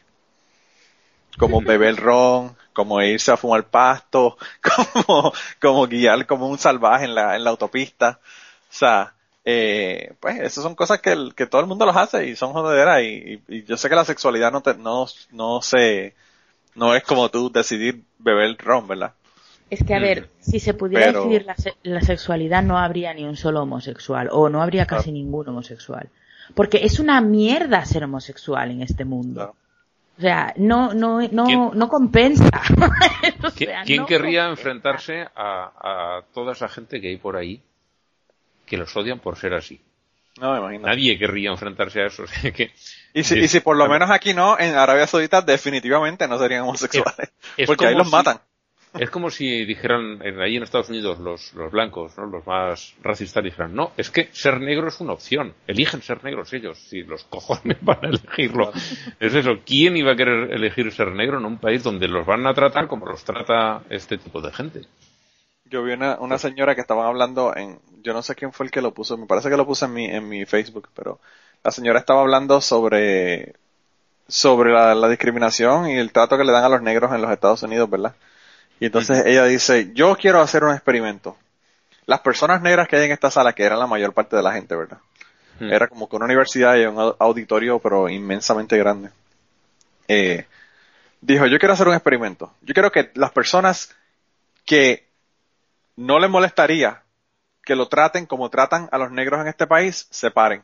[1.38, 4.38] Como beber ron, como irse a fumar pasto,
[5.06, 8.20] como, como guiar como un salvaje en la, en la autopista.
[8.70, 9.14] O sea,
[9.46, 13.02] eh, pues esas son cosas que, que todo el mundo los hace y son joderas
[13.02, 16.14] y, y, yo sé que la sexualidad no te, no, no se,
[16.80, 19.14] no es como tú decidir beber ron, ¿verdad?
[19.70, 23.36] Es que, a ver, si se pudiera decidir la, la, sexualidad, no habría ni un
[23.38, 26.10] solo homosexual, o no habría casi ningún homosexual.
[26.56, 29.56] Porque es una mierda ser homosexual en este mundo.
[30.18, 32.50] O sea, no, no, no, no compensa.
[33.44, 34.50] o sea, ¿Quién no querría compensa?
[34.50, 35.72] enfrentarse a,
[36.18, 37.62] a, toda esa gente que hay por ahí
[38.66, 39.80] que los odian por ser así?
[40.40, 40.88] No, me imagino.
[40.88, 42.24] Nadie querría enfrentarse a eso.
[42.24, 42.72] O sea, que,
[43.14, 46.62] y si, y si por lo menos aquí no, en Arabia Saudita definitivamente no serían
[46.62, 47.32] homosexuales.
[47.58, 48.40] Es, es porque ahí los si, matan.
[48.98, 52.26] Es como si dijeran ahí en Estados Unidos los, los blancos, ¿no?
[52.26, 56.52] los más racistas, dijeran, no, es que ser negro es una opción, eligen ser negros
[56.54, 58.72] ellos, si los cojones van a elegirlo.
[59.20, 62.48] Es eso, ¿quién iba a querer elegir ser negro en un país donde los van
[62.48, 64.82] a tratar como los trata este tipo de gente?
[65.66, 68.72] Yo vi una, una señora que estaban hablando en, yo no sé quién fue el
[68.72, 71.20] que lo puso, me parece que lo puse en mi, en mi Facebook, pero
[71.64, 73.56] la señora estaba hablando sobre,
[74.28, 77.32] sobre la, la discriminación y el trato que le dan a los negros en los
[77.32, 78.16] Estados Unidos, ¿verdad?
[78.80, 81.36] Y entonces ella dice, yo quiero hacer un experimento.
[82.06, 84.54] Las personas negras que hay en esta sala, que eran la mayor parte de la
[84.54, 85.00] gente, ¿verdad?
[85.60, 89.10] Era como que una universidad y un auditorio, pero inmensamente grande.
[90.08, 90.46] Eh,
[91.20, 92.54] dijo, yo quiero hacer un experimento.
[92.62, 93.94] Yo quiero que las personas
[94.66, 95.06] que
[95.98, 97.02] no les molestaría
[97.70, 100.64] que lo traten como tratan a los negros en este país, se paren.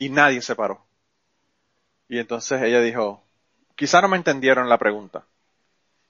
[0.00, 0.84] Y nadie se paró.
[2.08, 3.22] Y entonces ella dijo,
[3.76, 5.22] quizá no me entendieron la pregunta.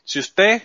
[0.02, 0.62] Si usted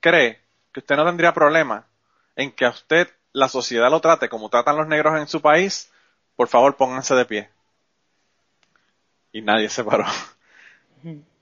[0.00, 0.40] cree
[0.72, 1.86] que usted no tendría problema
[2.34, 5.88] en que a usted la sociedad lo trate como tratan los negros en su país,
[6.34, 7.48] por favor pónganse de pie.
[9.30, 10.06] Y nadie se paró.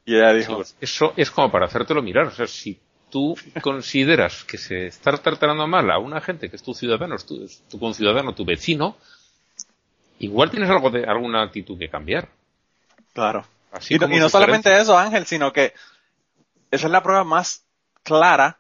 [0.05, 0.63] Y ella dijo...
[0.65, 2.27] Sí, eso es como para hacértelo mirar.
[2.27, 2.79] O sea, si
[3.11, 7.27] tú consideras que se está tratando mal a una gente que es tu ciudadano, es
[7.27, 8.97] tu, es tu conciudadano, tu vecino,
[10.19, 12.29] igual tienes algo de alguna actitud que cambiar.
[13.13, 13.45] Claro.
[13.73, 15.75] Así y, no, y no solamente eso, Ángel, sino que
[16.71, 17.65] esa es la prueba más
[18.03, 18.59] clara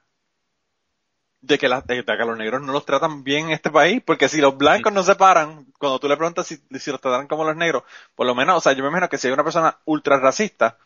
[1.40, 4.28] de que, la, de que los negros no los tratan bien en este país, porque
[4.28, 7.44] si los blancos no se paran, cuando tú le preguntas si, si los tratan como
[7.44, 7.84] los negros,
[8.14, 10.76] por lo menos, o sea, yo me imagino que si hay una persona ultra racista,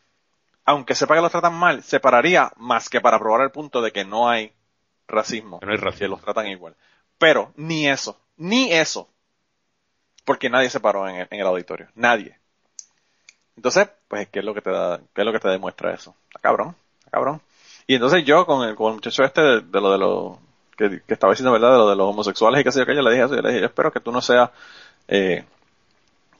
[0.64, 3.92] aunque sepa que los tratan mal, se pararía más que para probar el punto de
[3.92, 4.52] que no hay
[5.06, 5.98] racismo, que no hay racismo.
[5.98, 6.74] que los tratan igual.
[7.18, 9.08] Pero ni eso, ni eso.
[10.24, 12.38] porque nadie se paró en el, en el auditorio, nadie.
[13.56, 16.14] Entonces, pues, ¿qué es lo que te da, qué es lo que te demuestra eso?
[16.28, 17.42] Está cabrón, está cabrón.
[17.86, 20.38] Y entonces yo con el, con el muchacho este de, de lo de los,
[20.76, 21.72] que, que estaba diciendo, ¿verdad?
[21.72, 23.42] De lo de los homosexuales y qué sé yo, que yo le dije eso, yo
[23.42, 24.50] le dije, yo espero que tú no seas,
[25.08, 25.44] eh,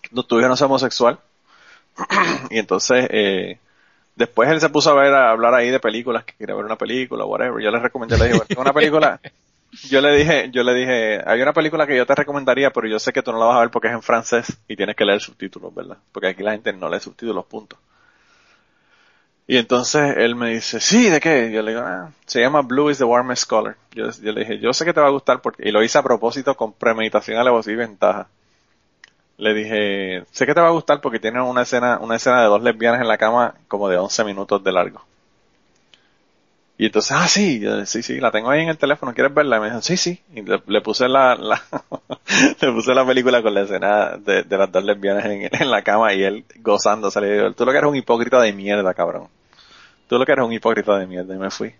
[0.00, 1.18] que tu hijo no sea homosexual.
[2.50, 3.58] y entonces, eh,
[4.16, 6.76] después él se puso a ver, a hablar ahí de películas, que quería ver una
[6.76, 7.62] película, whatever.
[7.62, 9.20] Yo le recomendé, le dije, bueno, una película,
[9.90, 12.98] yo le dije, yo le dije, hay una película que yo te recomendaría, pero yo
[12.98, 15.04] sé que tú no la vas a ver porque es en francés y tienes que
[15.04, 15.98] leer subtítulos, ¿verdad?
[16.12, 17.76] Porque aquí la gente no lee subtítulos, punto.
[19.46, 21.50] Y entonces él me dice, sí, ¿de qué?
[21.52, 23.76] Yo le digo, ah, se llama Blue is the Warmest Color.
[23.92, 25.98] Yo, yo le dije, yo sé que te va a gustar porque, y lo hice
[25.98, 28.28] a propósito con premeditación, alevosía y ventaja.
[29.36, 32.46] Le dije, sé que te va a gustar porque tiene una escena, una escena de
[32.46, 35.04] dos lesbianas en la cama como de 11 minutos de largo.
[36.76, 39.58] Y entonces, ah, sí, yo, sí, sí, la tengo ahí en el teléfono, ¿quieres verla?
[39.58, 40.20] Y me dijo, sí, sí.
[40.34, 41.36] Y le, puse la,
[42.60, 46.24] le puse la película con la escena de, las dos lesbianas en, la cama y
[46.24, 47.20] él gozándose.
[47.20, 49.28] Le digo, tú lo que eres un hipócrita de mierda, cabrón.
[50.08, 51.32] Tú lo que eres un hipócrita de mierda.
[51.32, 51.72] Y me fui.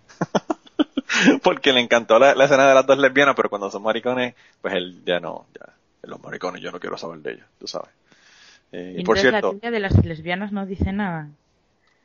[1.43, 4.75] Porque le encantó la, la, escena de las dos lesbianas, pero cuando son maricones, pues
[4.75, 5.73] él ya no, ya,
[6.07, 7.90] los maricones yo no quiero saber de ellos, tú sabes.
[8.73, 9.37] Eh, y por cierto.
[9.37, 11.29] la teoría de las lesbianas no dice nada.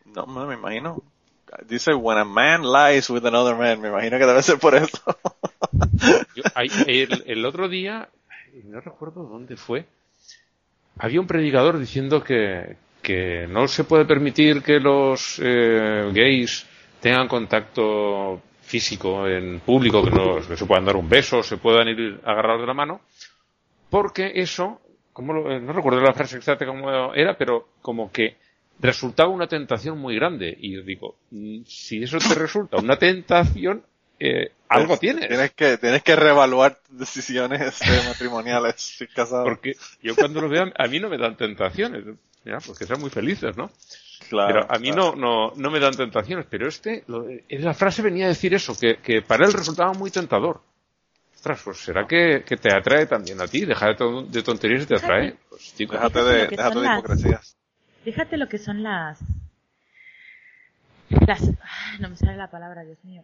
[0.05, 1.03] No, no me imagino
[1.67, 4.99] dice when a man lies with another man, me imagino que debe ser por eso.
[6.35, 6.43] Yo,
[6.87, 8.09] el, el, otro día,
[8.65, 9.85] no recuerdo dónde fue,
[10.97, 16.65] había un predicador diciendo que, que no se puede permitir que los eh, gays
[17.01, 21.87] tengan contacto físico en público, que, no, que se puedan dar un beso, se puedan
[21.87, 23.01] ir agarrados de la mano,
[23.89, 24.81] porque eso,
[25.13, 28.37] como lo, no recuerdo la frase exacta cómo era, pero como que
[28.79, 30.55] resultaba una tentación muy grande.
[30.59, 33.83] Y yo digo, mm, si eso te resulta una tentación,
[34.19, 35.27] eh, algo tienes.
[35.27, 39.43] Tienes que, tienes que reevaluar decisiones eh, matrimoniales si casado.
[39.43, 42.03] Porque yo cuando lo veo, a mí no me dan tentaciones.
[42.45, 43.69] Ya, porque sean muy felices, ¿no?
[44.29, 45.15] Claro, pero a mí claro.
[45.15, 46.45] no, no, no me dan tentaciones.
[46.49, 50.11] Pero este, lo, la frase venía a decir eso, que, que para él resultaba muy
[50.11, 50.61] tentador.
[51.39, 53.63] Ostras, pues será que, que te atrae también a ti.
[53.63, 55.37] Deja de, to de tonterías y te atrae.
[55.47, 57.57] Pues, chico, déjate de, déjate de hipocresías.
[58.03, 59.19] Fíjate lo que son las.
[61.25, 61.49] Las.
[62.01, 63.23] No me sale la palabra, Dios mío.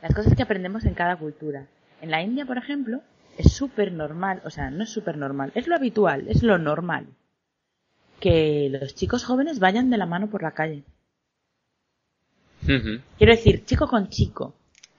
[0.00, 1.66] Las cosas que aprendemos en cada cultura.
[2.00, 3.02] En la India, por ejemplo,
[3.36, 7.08] es súper normal, o sea, no es súper normal, es lo habitual, es lo normal.
[8.20, 10.82] Que los chicos jóvenes vayan de la mano por la calle.
[12.62, 13.02] Uh -huh.
[13.18, 14.54] Quiero decir, chico con chico.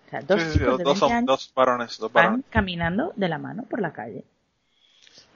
[0.06, 2.46] O sea, dos Sí, sí, chicos de dos, 20 años dos varones, dos van varones.
[2.50, 4.24] caminando de la mano por la calle.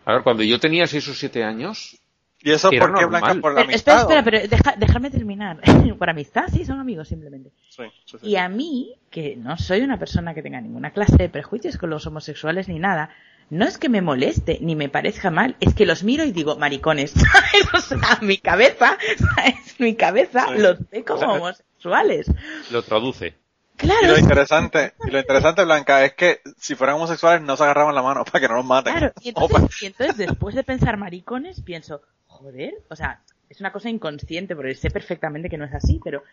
[0.06, 1.98] A ver, cuando yo tenía 6 o 7 años,
[2.42, 3.06] ¿Y eso por qué.
[3.06, 3.36] Blanca?
[3.42, 4.02] Por la Pero, espera, amistad.
[4.02, 5.60] espera, o- pero deja, déjame terminar.
[6.00, 7.52] por amistad, sí, son amigos simplemente.
[7.70, 8.28] Sí, sí, sí.
[8.30, 11.90] Y a mí, que no soy una persona que tenga ninguna clase de prejuicios con
[11.90, 13.10] los homosexuales ni nada,
[13.50, 16.56] no es que me moleste ni me parezca mal, es que los miro y digo,
[16.56, 17.74] maricones, ¿sabes?
[17.74, 18.98] O sea, mi cabeza,
[19.36, 19.76] ¿sabes?
[19.80, 20.62] Mi cabeza Sí.
[20.62, 22.32] los ve como homosexuales.
[22.72, 23.34] lo traduce.
[23.82, 27.64] Y lo Claro, interesante, y lo interesante, Blanca, es que si fueran homosexuales no se
[27.64, 28.94] agarraban la mano para que no los maten.
[28.94, 29.14] claro.
[29.22, 33.72] Y O entonces, y entonces, después de pensar maricones, pienso, joder, o sea, es una
[33.72, 36.24] cosa inconsciente, porque sé perfectamente que no es así, pero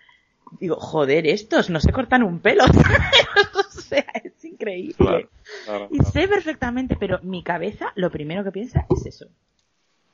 [0.61, 2.65] digo, joder, estos no se cortan un pelo.
[3.55, 4.95] o sea, es increíble.
[4.97, 5.29] Claro,
[5.65, 6.13] claro, Y claro.
[6.13, 9.27] sé perfectamente, pero mi cabeza lo primero que piensa es eso.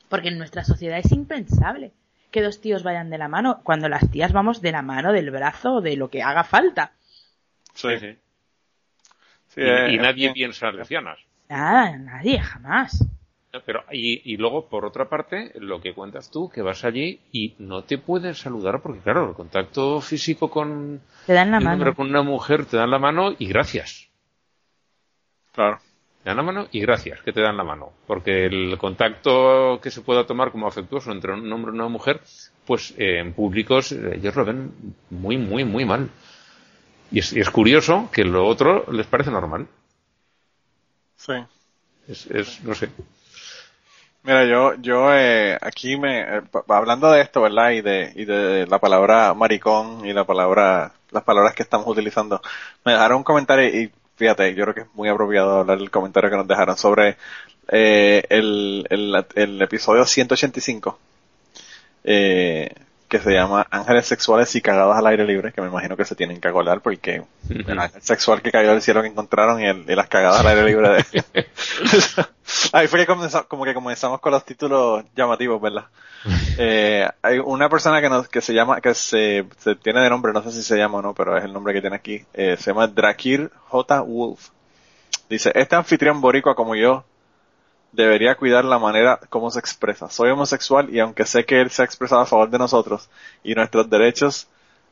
[0.09, 1.93] Porque en nuestra sociedad es impensable
[2.31, 5.31] que dos tíos vayan de la mano cuando las tías vamos de la mano, del
[5.31, 6.93] brazo, de lo que haga falta.
[7.75, 8.17] Sí, Sí.
[9.49, 11.19] sí, Y, eh, y eh, nadie eh, piensa en lesbianas.
[11.49, 13.05] Nada, nadie, jamás.
[13.67, 17.55] Pero, y, y luego, por otra parte, lo que cuentas tú, que vas allí y
[17.59, 21.85] no te pueden saludar porque, claro, el contacto físico con, Te dan la un hombre
[21.91, 21.95] mano.
[21.97, 24.09] con una mujer te dan la mano y gracias.
[25.53, 25.79] Claro.
[26.23, 27.93] Te dan la mano y gracias que te dan la mano.
[28.07, 32.21] Porque el contacto que se pueda tomar como afectuoso entre un hombre y una mujer,
[32.65, 34.73] pues eh, en públicos ellos lo ven
[35.11, 36.09] muy, muy, muy mal.
[37.13, 39.69] Y es, y es curioso que lo otro les parece normal.
[41.17, 41.35] Sí.
[42.09, 42.89] Es, es no sé.
[44.25, 47.71] Mira, yo, yo eh, aquí me, eh, hablando de esto, ¿verdad?
[47.71, 52.41] Y de, y de la palabra maricón y la palabra, las palabras que estamos utilizando,
[52.85, 56.31] me dejaron un comentario y fíjate, yo creo que es muy apropiado hablar del comentario
[56.31, 57.17] que nos dejaron sobre
[57.69, 60.99] eh, el, el, el episodio 185,
[62.05, 62.73] eh,
[63.13, 66.15] que se llama Ángeles sexuales y cagadas al aire libre, que me imagino que se
[66.15, 69.85] tienen que acordar porque el ángel sexual que cayó del cielo que encontraron y, el-
[69.87, 71.47] y las cagadas al aire libre de...
[72.73, 75.85] Ahí fue que comenzamos, como que comenzamos con los títulos llamativos, ¿verdad?
[76.57, 80.33] Eh, hay una persona que nos, que se llama, que se, se tiene de nombre,
[80.33, 82.57] no sé si se llama o no, pero es el nombre que tiene aquí, eh,
[82.59, 84.01] se llama Drakir J.
[84.01, 84.49] Wolf.
[85.29, 87.05] Dice, este anfitrión boricua como yo,
[87.93, 90.09] debería cuidar la manera como se expresa.
[90.11, 93.09] Soy homosexual y aunque sé que él se ha expresado a favor de nosotros
[93.45, 94.49] y nuestros derechos,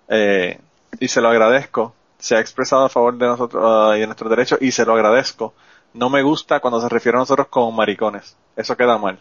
[0.08, 0.60] eh,
[0.98, 4.30] y se lo agradezco, se ha expresado a favor de nosotros ah, y de nuestros
[4.30, 5.54] derechos y se lo agradezco.
[5.94, 8.36] No me gusta cuando se refiere a nosotros como maricones.
[8.54, 9.18] Eso queda mal.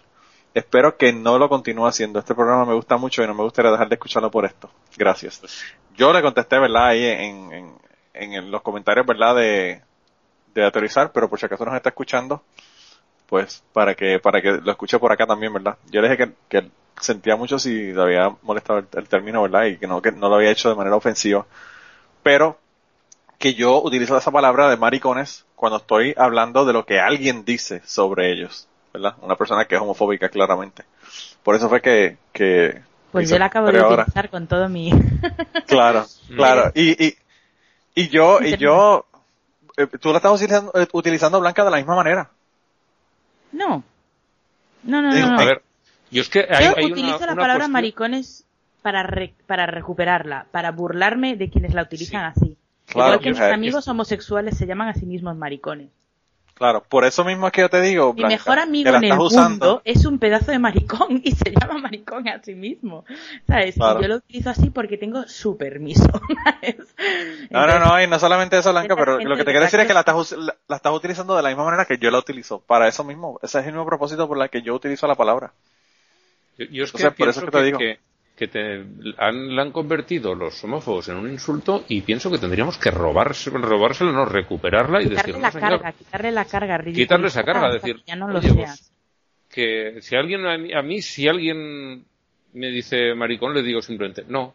[0.53, 2.19] Espero que no lo continúe haciendo.
[2.19, 4.69] Este programa me gusta mucho y no me gustaría dejar de escucharlo por esto.
[4.97, 5.41] Gracias.
[5.95, 6.87] Yo le contesté, ¿verdad?
[6.87, 7.51] Ahí en,
[8.13, 9.35] en, en los comentarios, ¿verdad?
[9.35, 9.81] De,
[10.53, 12.43] de autorizar, pero por si acaso nos está escuchando,
[13.29, 15.77] pues para que para que lo escuche por acá también, ¿verdad?
[15.91, 16.69] Yo le dije que, que
[16.99, 19.65] sentía mucho si le había molestado el, término, ¿verdad?
[19.65, 21.45] Y que no que no lo había hecho de manera ofensiva.
[22.23, 22.57] Pero
[23.37, 27.81] que yo utilizo esa palabra de maricones cuando estoy hablando de lo que alguien dice
[27.85, 29.15] sobre ellos, ¿verdad?
[29.21, 30.83] Una persona que es homofóbica claramente.
[31.43, 34.91] Por eso fue que, que pues yo la acabo de utilizar con todo mi
[35.67, 36.05] Claro,
[36.35, 36.71] claro.
[36.73, 37.17] Y, y,
[37.93, 39.05] y yo y yo
[39.77, 42.29] eh, tú la estás utilizando, eh, utilizando Blanca de la misma manera.
[43.51, 43.83] No.
[44.83, 45.39] No, no, no.
[45.39, 45.61] A ver,
[46.11, 48.45] yo es que hay, utilizo la palabra maricones
[48.81, 49.07] para,
[49.45, 52.57] para recuperarla, para burlarme de quienes la utilizan así.
[52.89, 55.89] Igual que mis amigos homosexuales se llaman a sí mismos maricones.
[56.59, 58.13] Claro, por eso mismo es que yo te digo.
[58.13, 62.27] Mi mejor amigo en el mundo es un pedazo de maricón y se llama maricón
[62.27, 63.05] a sí mismo.
[63.47, 63.77] ¿Sabes?
[63.77, 66.03] Y yo lo utilizo así porque tengo su permiso.
[67.49, 69.87] no, no, no, y no solamente eso, Blanca, pero lo que te quiero decir es
[69.87, 72.59] que la estás, la, estás utilizando de la misma manera que yo la utilizo.
[72.59, 73.39] Para eso mismo.
[73.41, 75.53] Ese es el mismo propósito por el que yo utilizo la palabra.
[76.57, 77.99] Yo, es que por eso que te digo que
[78.47, 78.85] te
[79.17, 83.49] han, la han convertido los homófobos en un insulto y pienso que tendríamos que robarse,
[83.49, 88.15] robárselo, no, recuperarla y quitarle la carga, quitarle la carga, quitarle esa carga, decir, ya
[88.15, 88.91] no lo pues,
[89.49, 92.05] que si alguien a mí, si alguien
[92.53, 94.53] me dice maricón le digo simplemente no,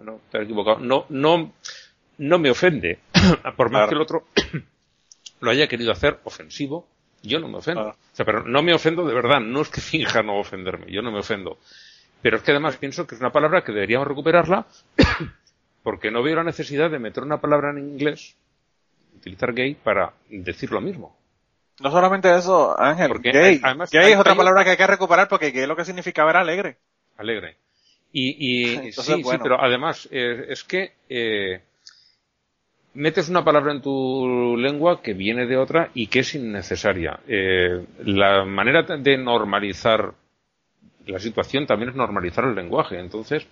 [0.00, 1.52] no, te has equivocado, no, no,
[2.18, 2.98] no me ofende,
[3.56, 4.26] por más que el otro
[5.40, 6.86] lo haya querido hacer ofensivo,
[7.22, 7.88] yo no me ofendo.
[7.88, 11.02] O sea, pero no me ofendo de verdad, no es que finja no ofenderme, yo
[11.02, 11.58] no me ofendo.
[12.22, 14.66] Pero es que además pienso que es una palabra que deberíamos recuperarla
[15.82, 18.36] porque no veo la necesidad de meter una palabra en inglés,
[19.16, 21.16] utilizar gay, para decir lo mismo.
[21.80, 23.60] No solamente eso, Ángel, porque gay.
[23.90, 26.76] gay es otra palabra que hay que recuperar porque gay lo que significaba era alegre.
[27.16, 27.56] Alegre.
[28.12, 31.62] Y, y sí, sí, pero además eh, es que eh,
[32.94, 37.20] metes una palabra en tu lengua que viene de otra y que es innecesaria.
[37.26, 40.12] Eh, la manera de normalizar
[41.10, 42.98] la situación también es normalizar el lenguaje.
[42.98, 43.46] Entonces,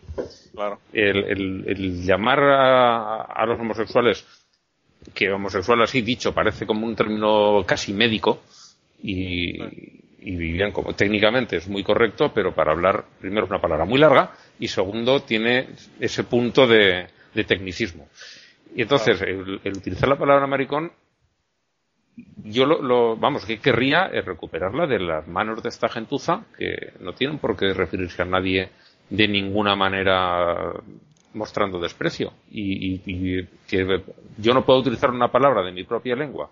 [0.55, 0.79] claro.
[0.93, 4.25] el, llamar a, los homosexuales,
[5.15, 8.43] que homosexual así dicho parece como un término casi médico,
[9.03, 9.57] y,
[10.21, 14.33] y como técnicamente es muy correcto, pero para hablar, primero es una palabra muy larga,
[14.59, 15.69] y segundo tiene
[16.01, 17.07] ese punto de,
[17.47, 18.09] tecnicismo.
[18.75, 20.93] Y entonces, el, utilizar la palabra maricón
[22.45, 27.13] yo lo, vamos, que querría es recuperarla de las manos de esta gentuza que no
[27.13, 28.71] tienen por qué referirse a nadie
[29.11, 30.73] de ninguna manera
[31.35, 32.99] mostrando desprecio y,
[33.67, 34.03] que
[34.39, 36.51] yo no puedo utilizar una palabra de mi propia lengua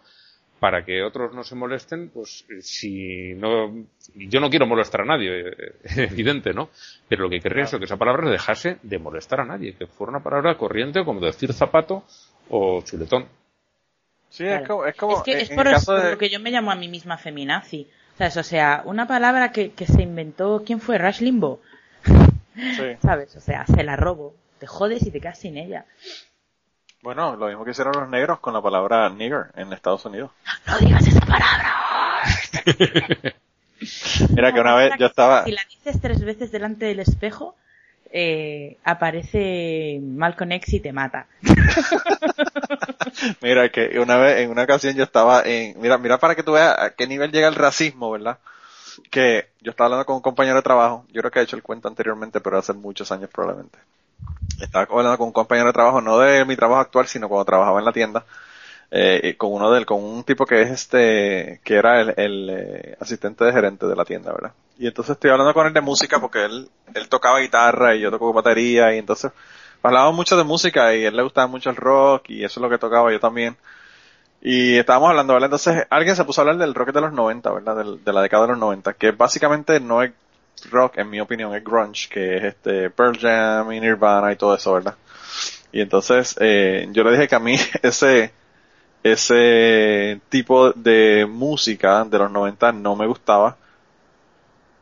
[0.59, 5.55] para que otros no se molesten, pues si no, yo no quiero molestar a nadie,
[5.97, 6.71] evidente, ¿no?
[7.09, 10.13] Pero lo que querría es que esa palabra dejase de molestar a nadie, que fuera
[10.13, 12.05] una palabra corriente como decir zapato
[12.49, 13.27] o chuletón.
[14.31, 15.23] Sí, es como, es como.
[15.23, 17.89] que es por, lo que yo me llamo a mí misma feminazi.
[18.19, 18.37] ¿Sabes?
[18.37, 20.99] O sea, una palabra que, que se inventó, ¿quién fue?
[20.99, 21.61] Rush Limbo.
[22.05, 22.97] Sí.
[23.03, 23.37] ¿Sabes?
[23.37, 24.35] O sea, se la robo.
[24.59, 25.85] Te jodes y te quedas sin ella.
[27.03, 30.31] Bueno, lo mismo que hicieron los negros con la palabra nigger en Estados Unidos.
[30.67, 32.23] No digas esa palabra.
[34.31, 35.45] Mira que una vez yo estaba...
[35.45, 37.55] Si la dices tres veces delante del espejo,
[38.13, 41.27] eh, aparece Malcolm X y te mata.
[43.43, 46.53] mira, que una vez, en una ocasión yo estaba en, mira, mira para que tú
[46.53, 48.39] veas a qué nivel llega el racismo, ¿verdad?
[49.11, 51.63] Que yo estaba hablando con un compañero de trabajo, yo creo que he hecho el
[51.63, 53.79] cuento anteriormente, pero hace muchos años probablemente.
[54.61, 57.79] Estaba hablando con un compañero de trabajo, no de mi trabajo actual, sino cuando trabajaba
[57.79, 58.25] en la tienda,
[58.91, 62.97] eh, con uno del, con un tipo que es este, que era el, el eh,
[63.01, 64.53] asistente de gerente de la tienda, ¿verdad?
[64.79, 68.11] Y entonces estoy hablando con él de música porque él, él tocaba guitarra y yo
[68.11, 69.33] toco batería y entonces
[69.83, 72.71] hablábamos mucho de música y él le gustaba mucho el rock y eso es lo
[72.71, 73.57] que tocaba yo también.
[74.43, 75.47] Y estábamos hablando, ¿verdad?
[75.47, 77.85] Entonces alguien se puso a hablar del rock de los 90, ¿verdad?
[77.85, 80.13] de la década de los 90, que básicamente no es
[80.71, 84.55] rock, en mi opinión, es grunge, que es este Pearl Jam y Nirvana y todo
[84.55, 84.95] eso, ¿verdad?
[85.73, 88.33] Y entonces eh, yo le dije que a mí ese
[89.13, 93.57] ese tipo de música de los 90 no me gustaba.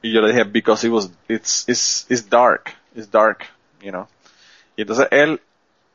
[0.02, 3.44] Y yo le dije, because it was, it's, it's, it's dark, it's dark,
[3.80, 4.06] you know.
[4.76, 5.40] Y entonces él,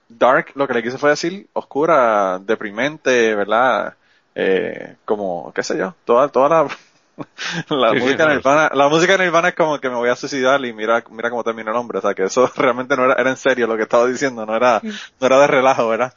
[0.07, 3.95] dark, lo que le quise fue decir oscura, deprimente, ¿verdad?
[4.35, 6.63] Eh, como, qué sé yo, toda, toda la,
[7.69, 10.15] la, Sí, sí, música no, Nirvana, la música Nirvana es como que me voy a
[10.15, 11.99] suicidar y mira, mira cómo termina el hombre.
[11.99, 14.55] O sea, que eso realmente no era, era en serio lo que estaba diciendo, no
[14.55, 16.13] era, no era de relajo, ¿verdad?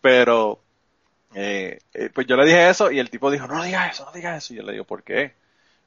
[0.00, 0.60] Pero,
[1.34, 4.12] eh, eh, pues yo le dije eso y el tipo dijo, no digas eso, no
[4.12, 4.54] digas eso.
[4.54, 5.34] Y yo le digo, ¿por qué?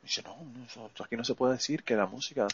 [0.03, 2.47] Y dice, no, no, eso, aquí no se puede decir que la música,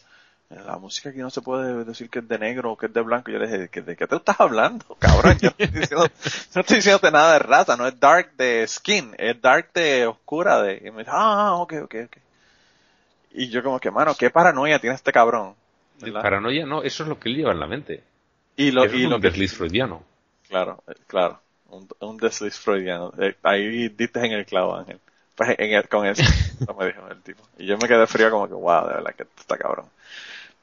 [0.49, 3.01] la música aquí no se puede decir que es de negro o que es de
[3.01, 3.29] blanco.
[3.29, 5.37] Y yo le dije, ¿de, de qué te estás hablando, cabrón?
[5.39, 6.07] Yo no estoy diciendo,
[6.55, 10.61] no estoy diciéndote nada de raza, no es dark de skin, es dark de oscura
[10.61, 10.81] de...
[10.85, 12.17] Y me dice, ah, ok, ok, ok.
[13.31, 15.55] Y yo como que, mano, qué paranoia tiene este cabrón.
[15.99, 16.21] ¿verdad?
[16.21, 18.03] Paranoia, no, eso es lo que él lleva en la mente.
[18.55, 20.03] Y lo, Eso y es lo un que desliz freudiano.
[20.47, 21.41] Claro, eh, claro.
[21.75, 23.11] Un, un desliz freudiano.
[23.19, 24.99] Eh, ahí diste en el clavo, Ángel.
[25.35, 26.23] Pues en el, con eso,
[26.61, 27.43] eso me dijo el tipo.
[27.57, 29.85] Y yo me quedé frío como que, wow, de verdad que está cabrón.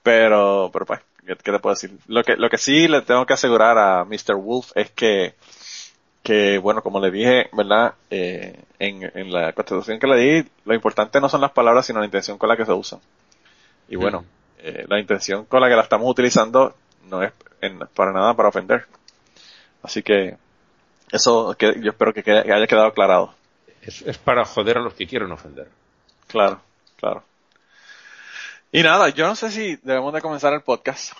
[0.02, 1.96] Pero, pero pues, ¿qué, qué te puedo decir?
[2.08, 4.34] Lo que, lo que sí le tengo que asegurar a Mr.
[4.36, 5.34] Wolf es que,
[6.22, 7.94] que bueno, como le dije, ¿verdad?
[8.10, 11.98] Eh, en, en la constitución que le di, lo importante no son las palabras, sino
[12.00, 13.00] la intención con la que se usan.
[13.88, 14.24] Y bueno, Mm.
[14.64, 16.74] eh, la intención con la que la estamos utilizando
[17.08, 18.86] no es en- para nada para ofender.
[19.82, 20.36] Así que
[21.12, 23.34] eso que yo espero que, quede- que haya quedado aclarado.
[23.82, 25.68] Es, es para joder a los que quieren ofender.
[26.28, 26.60] Claro,
[26.96, 27.22] claro.
[28.70, 31.12] Y nada, yo no sé si debemos de comenzar el podcast.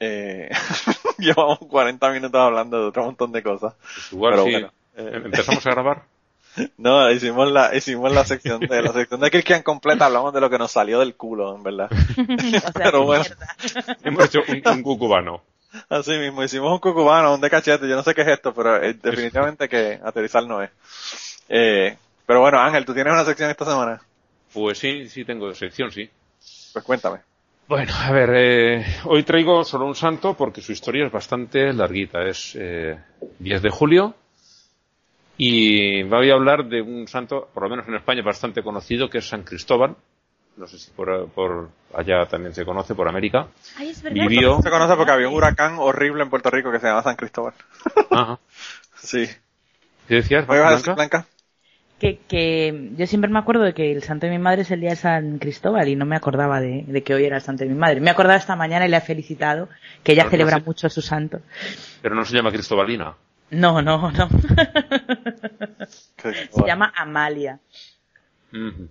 [0.00, 0.48] Eh,
[1.18, 3.74] llevamos 40 minutos hablando de otro montón de cosas.
[3.74, 4.66] Pues igual Pero si bueno,
[4.96, 5.10] eh.
[5.14, 6.02] em- empezamos a grabar.
[6.78, 10.50] No, hicimos la, hicimos la sección de la sección de Cristian completa, hablamos de lo
[10.50, 11.88] que nos salió del culo, en verdad.
[11.92, 13.24] O sea, Pero bueno.
[14.02, 15.42] Hemos hecho un, un cucubano.
[15.88, 18.82] Así mismo, hicimos un cucubano, un de cachete, yo no sé qué es esto, pero
[18.82, 20.70] eh, definitivamente que aterrizar no es.
[21.48, 21.96] Eh,
[22.26, 24.00] pero bueno, Ángel, ¿tú tienes una sección esta semana?
[24.52, 26.08] Pues sí, sí tengo sección, sí.
[26.72, 27.20] Pues cuéntame.
[27.70, 32.24] Bueno, a ver, eh, hoy traigo solo un santo porque su historia es bastante larguita.
[32.24, 32.98] Es eh,
[33.38, 34.14] 10 de julio
[35.36, 39.18] y voy a hablar de un santo, por lo menos en España, bastante conocido, que
[39.18, 39.94] es San Cristóbal.
[40.60, 43.46] No sé si por, por allá también se conoce, por América.
[43.78, 44.26] Ay, es verdad.
[44.28, 47.16] Vivió- Se conoce porque había un huracán horrible en Puerto Rico que se llama San
[47.16, 47.54] Cristóbal.
[48.10, 48.38] Ajá.
[49.02, 49.26] Sí.
[50.06, 50.94] ¿Qué decías, ¿Me ibas a Blanca?
[50.94, 51.26] Blanca?
[51.98, 54.80] Que, que yo siempre me acuerdo de que el santo de mi madre es el
[54.82, 57.64] día de San Cristóbal y no me acordaba de, de que hoy era el santo
[57.64, 58.00] de mi madre.
[58.00, 59.70] Me he acordado esta mañana y le he felicitado
[60.04, 60.62] que ella Pero no celebra sé.
[60.66, 61.40] mucho su santo.
[62.02, 63.14] Pero no se llama Cristobalina.
[63.50, 64.28] No, no, no.
[66.16, 67.58] Que- Se llama Amalia.
[68.52, 68.86] Ujú.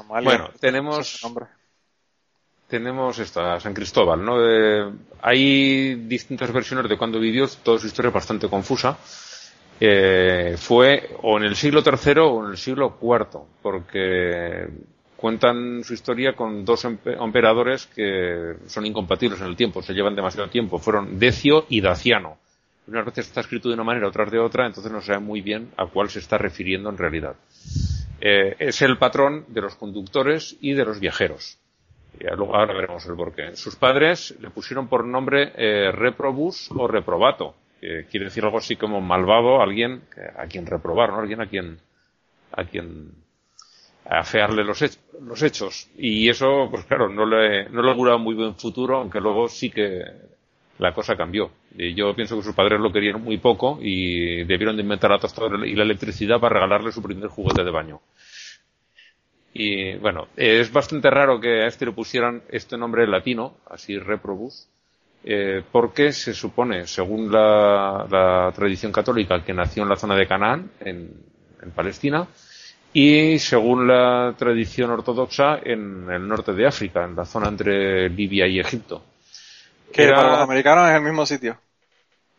[0.00, 0.30] Amalia.
[0.30, 1.20] Bueno, tenemos-
[2.68, 4.36] tenemos esta San Cristóbal, ¿no?
[4.40, 4.92] Eh,
[5.22, 8.96] hay distintas versiones de cuándo vivió, toda su historia es bastante confusa.
[9.82, 14.68] Eh, fue o en el siglo III o en el siglo IV, porque
[15.16, 20.14] cuentan su historia con dos empe- emperadores que son incompatibles en el tiempo, se llevan
[20.14, 20.78] demasiado tiempo.
[20.78, 22.38] Fueron Decio y Daciano.
[22.90, 25.40] Unas veces está escrito de una manera, otras de otra, entonces no se sabe muy
[25.40, 27.36] bien a cuál se está refiriendo en realidad.
[28.20, 31.58] Eh, es el patrón de los conductores y de los viajeros.
[32.18, 33.56] Y luego ahora veremos el porqué.
[33.56, 37.54] Sus padres le pusieron por nombre eh, reprobus o reprobato,
[38.10, 40.02] quiere decir algo así como malvado, alguien
[40.36, 41.20] a quien reprobar, ¿no?
[41.20, 41.78] Alguien a quien,
[42.52, 43.12] a quien
[44.04, 45.88] afearle los, hech- los hechos.
[45.96, 50.02] Y eso, pues claro, no le, no le muy buen futuro, aunque luego sí que
[50.80, 51.50] la cosa cambió.
[51.76, 55.18] Y yo pienso que sus padres lo querían muy poco y debieron de inventar la
[55.18, 58.00] tostadora y la electricidad para regalarle su primer juguete de baño.
[59.52, 64.68] Y bueno, es bastante raro que a este le pusieran este nombre latino, así reprobus,
[65.22, 70.70] eh, porque se supone, según la, tradición católica, que nació en la zona de Canaán,
[70.80, 72.26] en Palestina,
[72.92, 78.46] y según la tradición ortodoxa, en el norte de África, en la zona entre Libia
[78.46, 79.09] y Egipto.
[79.92, 81.58] Que Era- para los americanos es el mismo sitio.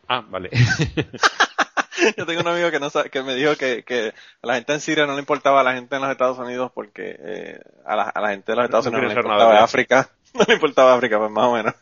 [0.08, 0.50] Ah, vale.
[2.16, 4.72] Yo tengo un amigo que no sabe- que me dijo que, que a la gente
[4.72, 7.94] en Siria no le importaba a la gente en los Estados Unidos porque eh, a,
[7.96, 9.64] la, a la gente de los Estados No Unidos no le saber nada importaba de
[9.64, 10.08] África.
[10.34, 11.74] No le importaba África, pues más o menos.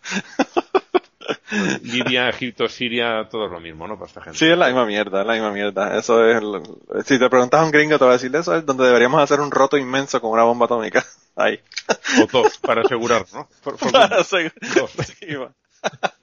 [1.83, 3.95] Libia, Egipto, Siria, todo es lo mismo, ¿no?
[3.95, 4.37] Para esta gente.
[4.39, 5.97] Sí, es la misma mierda, es la misma mierda.
[5.97, 6.63] Eso es, el-
[7.05, 9.41] si te preguntas a un gringo te va a decir eso es donde deberíamos hacer
[9.41, 11.05] un roto inmenso con una bomba atómica.
[11.43, 11.59] Ahí.
[12.23, 13.49] O dos, para asegurar, ¿no?
[13.63, 14.23] Por- por- Para.
[14.25, 15.53] Sí, va.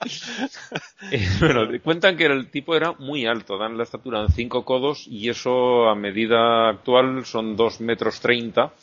[1.11, 5.05] Eh, bueno, cuentan que el tipo era muy alto, dan la estatura en 5 codos
[5.07, 8.73] y eso a medida actual son 2 metros 30,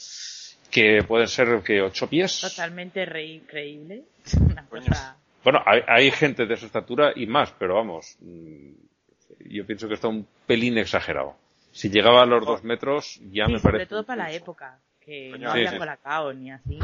[0.70, 2.40] que pueden ser que 8 pies.
[2.40, 4.04] Totalmente re increíble.
[4.40, 5.16] Una cosa...
[5.42, 8.70] Bueno, hay, hay gente de esa estatura y más, pero vamos, mm,
[9.50, 11.36] yo pienso que está un pelín exagerado.
[11.72, 13.90] Si llegaba a los 2 metros ya Sí, me sobre parece.
[13.90, 15.76] todo para la época, que Coño, no sí, había sí.
[15.76, 16.78] colacao ni así.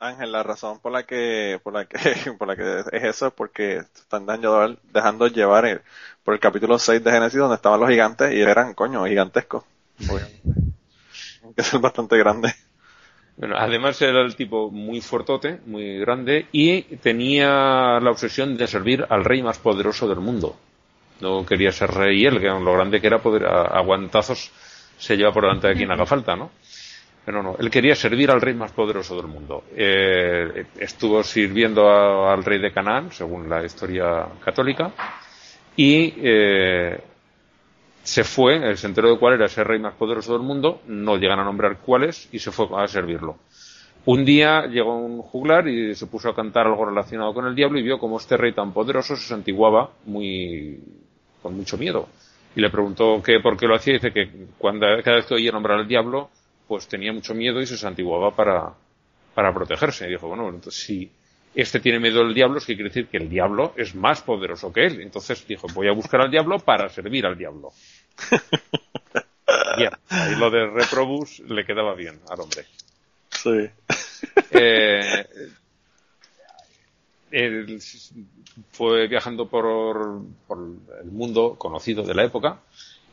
[0.00, 1.98] Ángel, la razón por la que, por la que,
[2.38, 5.82] por la que es eso es porque están dejando, dejando llevar el-
[6.24, 9.64] por el capítulo 6 de Génesis donde estaban los gigantes y eran, coño, gigantescos.
[10.06, 10.54] Obviamente.
[11.42, 12.54] Aunque son bastante grandes.
[13.36, 19.06] Bueno, además era el tipo muy fuertote, muy grande, y tenía la obsesión de servir
[19.08, 20.56] al rey más poderoso del mundo.
[21.20, 24.50] No quería ser rey él, que lo grande que era poder aguantazos
[24.98, 26.50] se lleva por delante de quien haga falta, ¿no?
[27.28, 29.64] Pero no, él quería servir al rey más poderoso del mundo.
[29.76, 34.90] Eh, estuvo sirviendo al rey de Canaán, según la historia católica,
[35.76, 36.98] y eh,
[38.02, 41.38] se fue, se enteró de cuál era ese rey más poderoso del mundo, no llegan
[41.38, 43.36] a nombrar cuál es, y se fue a servirlo.
[44.06, 47.78] Un día llegó un juglar y se puso a cantar algo relacionado con el diablo
[47.78, 50.80] y vio cómo este rey tan poderoso se santiguaba muy,
[51.42, 52.08] con mucho miedo.
[52.56, 55.34] Y le preguntó que por qué lo hacía y dice que cuando, cada vez que
[55.34, 56.30] oía nombrar al diablo,
[56.68, 58.74] pues tenía mucho miedo y se santiguaba para,
[59.34, 60.06] para protegerse.
[60.06, 61.10] Y dijo, bueno, entonces si
[61.54, 64.72] este tiene miedo del diablo, es que quiere decir que el diablo es más poderoso
[64.72, 65.00] que él.
[65.00, 67.72] Entonces dijo, voy a buscar al diablo para servir al diablo.
[69.78, 72.64] bien, ahí lo de reprobus le quedaba bien al hombre.
[73.30, 73.70] Sí.
[74.50, 75.26] Eh,
[77.30, 77.80] él
[78.72, 80.58] fue viajando por, por,
[81.02, 82.60] el mundo conocido de la época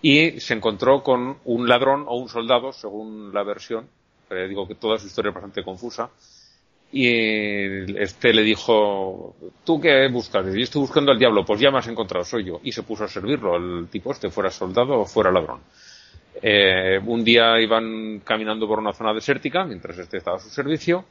[0.08, 3.88] y se encontró con un ladrón o un soldado, según la versión.
[4.30, 6.12] Eh, digo que toda su historia es bastante confusa.
[6.91, 7.08] Y
[7.99, 10.45] este le dijo, ¿tú qué buscas?
[10.45, 12.60] Yo estoy buscando al diablo, pues ya me has encontrado, soy yo.
[12.62, 15.62] Y se puso a servirlo, el tipo este, fuera soldado o fuera ladrón.
[16.39, 21.06] Eh, un día iban caminando por una zona desértica, mientras este estaba a su servicio,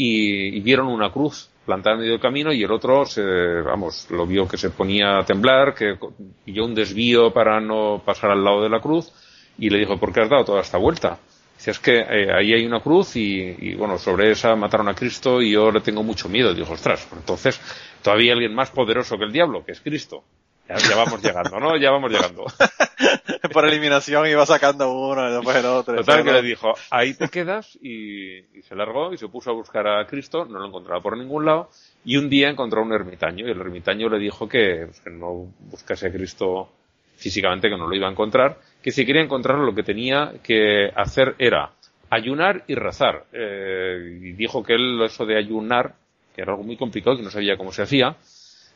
[0.00, 4.26] y, vieron una cruz plantada en medio del camino y el otro se, vamos, lo
[4.26, 5.98] vio que se ponía a temblar, que
[6.44, 9.12] pilló un desvío para no pasar al lado de la cruz
[9.58, 11.18] y le dijo, ¿por qué has dado toda esta vuelta?
[11.56, 15.42] Dice, es que eh, ahí hay una cruz y, bueno, sobre esa mataron a Cristo
[15.42, 16.54] y yo le tengo mucho miedo.
[16.54, 17.60] Dijo, ostras, pues entonces
[18.00, 20.22] todavía hay alguien más poderoso que el diablo, que es Cristo.
[20.68, 21.76] Ya, vamos llegando, ¿no?
[21.78, 22.44] Ya vamos llegando.
[23.52, 25.96] Por eliminación iba sacando uno y después el otro.
[25.96, 29.86] Total que le dijo, ahí te quedas y, se largó y se puso a buscar
[29.86, 31.70] a Cristo, no lo encontraba por ningún lado
[32.04, 35.50] y un día encontró a un ermitaño y el ermitaño le dijo que, pues, no
[35.60, 36.70] buscase a Cristo
[37.16, 40.90] físicamente, que no lo iba a encontrar, que si quería encontrarlo lo que tenía que
[40.94, 41.70] hacer era
[42.10, 43.24] ayunar y rezar.
[43.32, 45.94] Eh, y dijo que él eso de ayunar,
[46.34, 48.16] que era algo muy complicado, que no sabía cómo se hacía,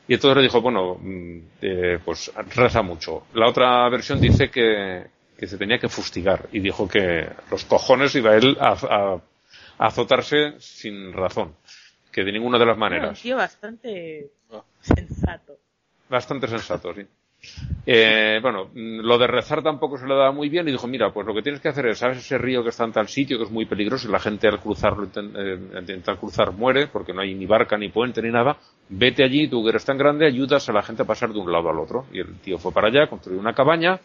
[0.07, 3.27] y entonces le dijo, bueno, mm, eh, pues reza mucho.
[3.33, 8.13] La otra versión dice que, que, se tenía que fustigar y dijo que los cojones
[8.15, 9.21] iba él a, a,
[9.77, 11.55] azotarse sin razón,
[12.11, 13.17] que de ninguna de las maneras.
[13.17, 14.31] un tío bastante
[14.81, 15.57] sensato.
[16.09, 17.07] Bastante sensato, sí.
[17.85, 21.27] Eh, bueno, lo de rezar tampoco se le daba muy bien y dijo, mira, pues
[21.27, 23.43] lo que tienes que hacer es, ¿sabes ese río que está en tal sitio que
[23.43, 27.33] es muy peligroso y la gente al cruzarlo, eh, intentar cruzar muere porque no hay
[27.33, 28.57] ni barca, ni puente, ni nada?
[28.87, 31.51] Vete allí, tú que eres tan grande, ayudas a la gente a pasar de un
[31.51, 32.05] lado al otro.
[32.13, 33.99] Y el tío fue para allá, construyó una cabaña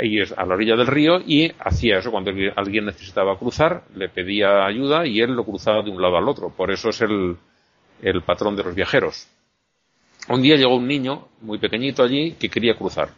[0.00, 4.08] y es a la orilla del río y hacía eso cuando alguien necesitaba cruzar, le
[4.08, 6.48] pedía ayuda y él lo cruzaba de un lado al otro.
[6.48, 9.28] Por eso es el patrón de los viajeros.
[10.28, 13.10] Un día llegó un niño muy pequeñito allí que quería cruzar.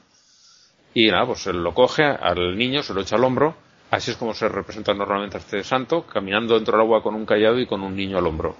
[0.94, 3.57] Y nada, pues él lo coge al niño, se lo echa al hombro.
[3.90, 7.26] Así es como se representa normalmente a este santo, caminando dentro del agua con un
[7.26, 8.57] callado y con un niño al hombro.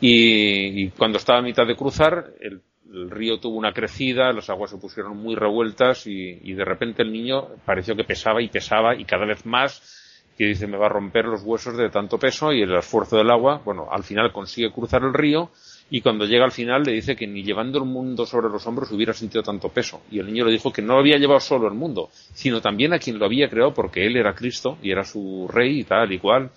[0.00, 2.62] Y, cuando estaba a mitad de cruzar, el,
[3.10, 7.12] río tuvo una crecida, las aguas se pusieron muy revueltas y, y, de repente el
[7.12, 10.90] niño pareció que pesaba y pesaba y cada vez más, que dice me va a
[10.90, 14.70] romper los huesos de tanto peso y el esfuerzo del agua, bueno, al final consigue
[14.70, 15.50] cruzar el río
[15.94, 18.90] y cuando llega al final le dice que ni llevando el mundo sobre los hombros
[18.90, 20.02] hubiera sentido tanto peso.
[20.10, 22.92] Y el niño le dijo que no lo había llevado solo el mundo, sino también
[22.92, 26.10] a quien lo había creado porque él era Cristo y era su rey y tal
[26.10, 26.50] y cual.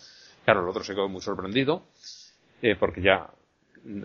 [0.44, 1.84] Claro, el otro se quedó muy sorprendido
[2.64, 3.30] eh, porque ya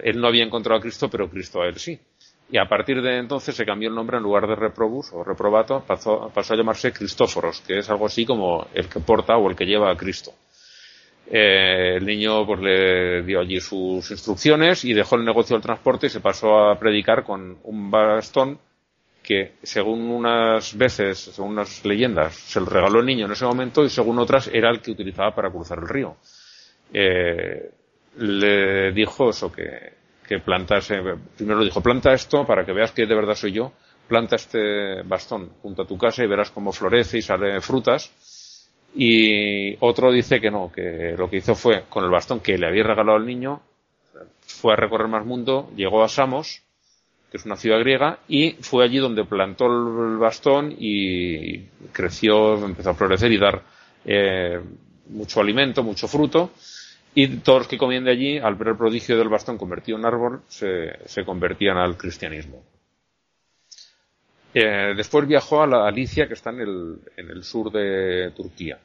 [0.02, 1.98] él no había encontrado a Cristo, pero Cristo a él sí.
[2.50, 5.82] Y a partir de entonces se cambió el nombre en lugar de reprobus o reprobato,
[5.86, 9.56] pasó, pasó a llamarse Cristóforos, que es algo así como el que porta o el
[9.56, 10.32] que lleva a Cristo.
[11.26, 16.06] Eh, el niño pues le dio allí sus instrucciones y dejó el negocio del transporte
[16.06, 18.58] y se pasó a predicar con un bastón
[19.22, 23.84] que según unas veces, según unas leyendas, se lo regaló el niño en ese momento
[23.84, 26.16] y según otras era el que utilizaba para cruzar el río.
[26.92, 27.70] Eh,
[28.16, 29.94] le dijo eso, que,
[30.26, 31.00] que plantase,
[31.36, 33.72] primero le dijo, planta esto para que veas que de verdad soy yo,
[34.08, 38.12] planta este bastón junto a tu casa y verás cómo florece y sale frutas
[38.94, 42.66] y otro dice que no, que lo que hizo fue, con el bastón que le
[42.66, 43.62] había regalado al niño,
[44.40, 46.62] fue a recorrer más mundo, llegó a Samos,
[47.30, 51.60] que es una ciudad griega, y fue allí donde plantó el bastón y
[51.92, 53.62] creció, empezó a florecer y dar
[54.04, 54.60] eh,
[55.08, 56.50] mucho alimento, mucho fruto.
[57.14, 60.04] Y todos los que comían de allí, al ver el prodigio del bastón convertido en
[60.04, 62.62] árbol, se, se convertían al cristianismo.
[64.54, 68.78] Eh, después viajó a la Alicia, que está en el, en el sur de Turquía.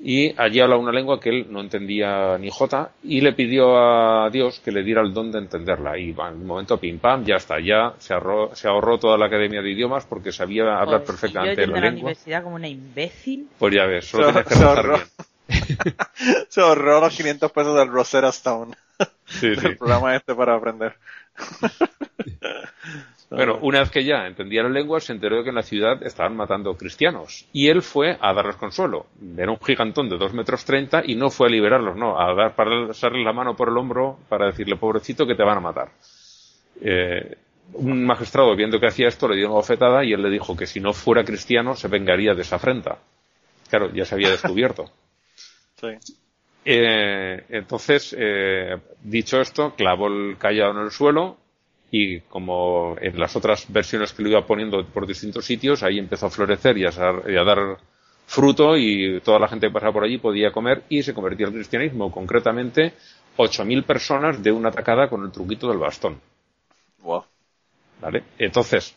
[0.00, 4.28] y allí habla una lengua que él no entendía ni jota y le pidió a
[4.30, 7.36] Dios que le diera el don de entenderla y en un momento pim pam ya
[7.36, 11.10] está ya se ahorró, se ahorró toda la academia de idiomas porque sabía hablar Pues,
[11.12, 13.48] perfectamente yo la yendo a la lengua universidad como una imbécil.
[13.58, 14.96] pues ya ves solo Se- tenías que ahorró.
[14.96, 15.06] bien
[16.48, 18.74] Se ahorró los 500 pesos del Rosetta Stone.
[19.26, 20.94] Sí, programa este para aprender.
[23.30, 26.02] Bueno, una vez que ya entendía la lengua, se enteró de que en la ciudad
[26.02, 27.46] estaban matando cristianos.
[27.52, 29.06] Y él fue a darles consuelo.
[29.36, 32.54] Era un gigantón de 2 metros 30 y no fue a liberarlos, no, a dar
[32.54, 35.88] para pasarle la mano por el hombro para decirle, pobrecito, que te van a matar.
[36.80, 37.36] Eh,
[37.72, 40.66] un magistrado, viendo que hacía esto, le dio una bofetada y él le dijo que
[40.66, 42.98] si no fuera cristiano se vengaría de esa afrenta.
[43.68, 44.90] Claro, ya se había descubierto.
[45.76, 45.88] Sí.
[46.64, 51.36] Eh, entonces, eh, dicho esto, clavó el callado en el suelo
[51.96, 56.26] y como en las otras versiones que lo iba poniendo por distintos sitios, ahí empezó
[56.26, 57.58] a florecer y a, sar- y a dar
[58.26, 61.52] fruto y toda la gente que pasaba por allí podía comer y se convertía al
[61.52, 62.10] cristianismo.
[62.10, 62.94] Concretamente,
[63.36, 66.20] 8.000 personas de una atacada con el truquito del bastón.
[67.02, 67.24] Wow.
[68.00, 68.24] ¿Vale?
[68.38, 68.96] Entonces,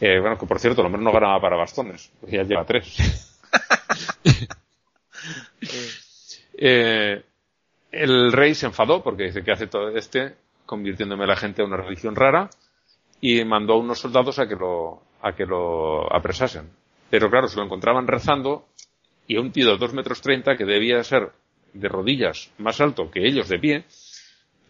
[0.00, 2.96] eh, bueno, que por cierto, el hombre no ganaba para bastones, porque ya lleva tres.
[6.56, 7.22] Eh,
[7.92, 10.36] el rey se enfadó porque dice que hace todo este
[10.72, 12.48] convirtiéndome a la gente a una religión rara
[13.20, 16.70] y mandó a unos soldados a que lo, a que lo apresasen.
[17.10, 18.64] Pero claro, se lo encontraban rezando
[19.26, 21.30] y un tío de dos metros treinta que debía ser
[21.74, 23.84] de rodillas más alto que ellos de pie,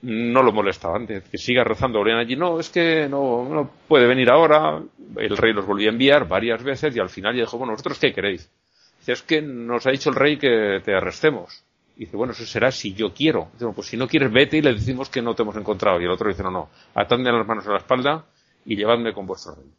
[0.03, 4.83] no lo molestaban, que siga rezando, volvían allí, no, es que no, puede venir ahora,
[5.17, 8.01] el rey los volvió a enviar varias veces y al final ya dijo, bueno, vosotros
[8.01, 8.51] qué queréis.
[9.07, 11.63] Es que nos ha dicho el rey que te arrestemos.
[11.97, 13.51] Y dice, bueno, eso será si yo quiero.
[13.53, 16.01] Dice, "Bueno, pues si no quieres, vete y le decimos que no te hemos encontrado.
[16.01, 18.25] Y el otro dice, no, no, atadme las manos a la espalda
[18.65, 19.71] y llevadme con vuestro rey.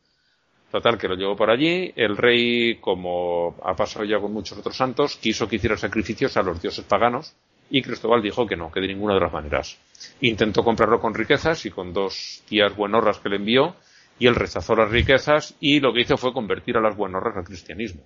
[0.71, 1.93] Total, que lo llevó por allí.
[1.95, 6.41] El rey, como ha pasado ya con muchos otros santos, quiso que hiciera sacrificios a
[6.41, 7.35] los dioses paganos
[7.69, 9.77] y Cristóbal dijo que no, que de ninguna de las maneras.
[10.21, 13.75] Intentó comprarlo con riquezas y con dos tías buenorras que le envió
[14.19, 17.43] y él rechazó las riquezas y lo que hizo fue convertir a las buenorras al
[17.43, 18.03] cristianismo.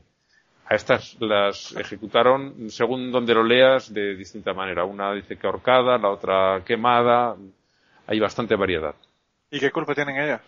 [0.70, 4.84] A estas las ejecutaron, según donde lo leas, de distinta manera.
[4.84, 7.36] Una dice que ahorcada, la otra quemada.
[8.08, 8.96] Hay bastante variedad.
[9.50, 10.42] ¿Y qué culpa tienen ellas?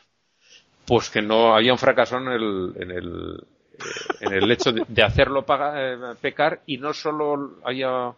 [0.86, 3.44] Pues que no habían fracasado en el, en el,
[3.78, 8.10] eh, en el hecho de, de hacerlo paga- eh, pecar y no solo haya,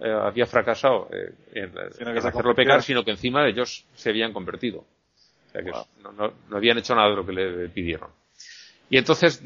[0.00, 4.78] eh, había fracasado eh, en, se hacerlo pecar, sino que encima ellos se habían convertido.
[4.78, 5.86] O sea que Wow.
[6.02, 8.08] no, no- no habían hecho nada de lo que le pidieron.
[8.92, 9.42] Y entonces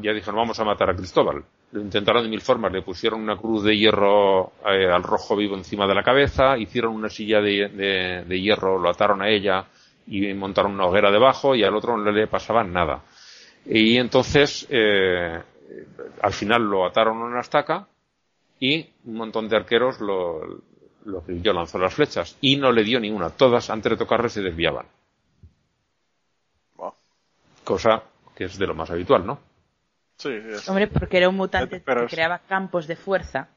[0.00, 1.42] ya dijeron, vamos a matar a Cristóbal.
[1.72, 5.56] Lo intentaron de mil formas, le pusieron una cruz de hierro eh, al rojo vivo
[5.56, 9.64] encima de la cabeza, hicieron una silla de, de- de hierro, lo ataron a ella
[10.06, 13.02] y montaron una hoguera debajo y al otro no le pasaba nada.
[13.66, 15.42] Y entonces, eh,
[16.22, 17.88] al final lo ataron a una estaca
[18.60, 20.40] y un montón de arqueros lo,
[21.06, 23.30] lo yo lanzó las flechas y no le dio ninguna.
[23.30, 24.86] Todas antes de tocarle se desviaban.
[27.64, 28.02] Cosa
[28.34, 29.40] que es de lo más habitual, ¿no?
[30.16, 33.48] Sí, es- Hombre, porque era un mutante que creaba campos de fuerza.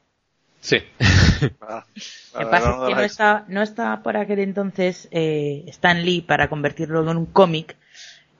[0.60, 0.82] Sí.
[1.60, 1.84] ah,
[2.34, 6.04] Lo que ah, pasa es que no estaba, no estaba por aquel entonces eh, Stan
[6.04, 7.76] Lee para convertirlo en un cómic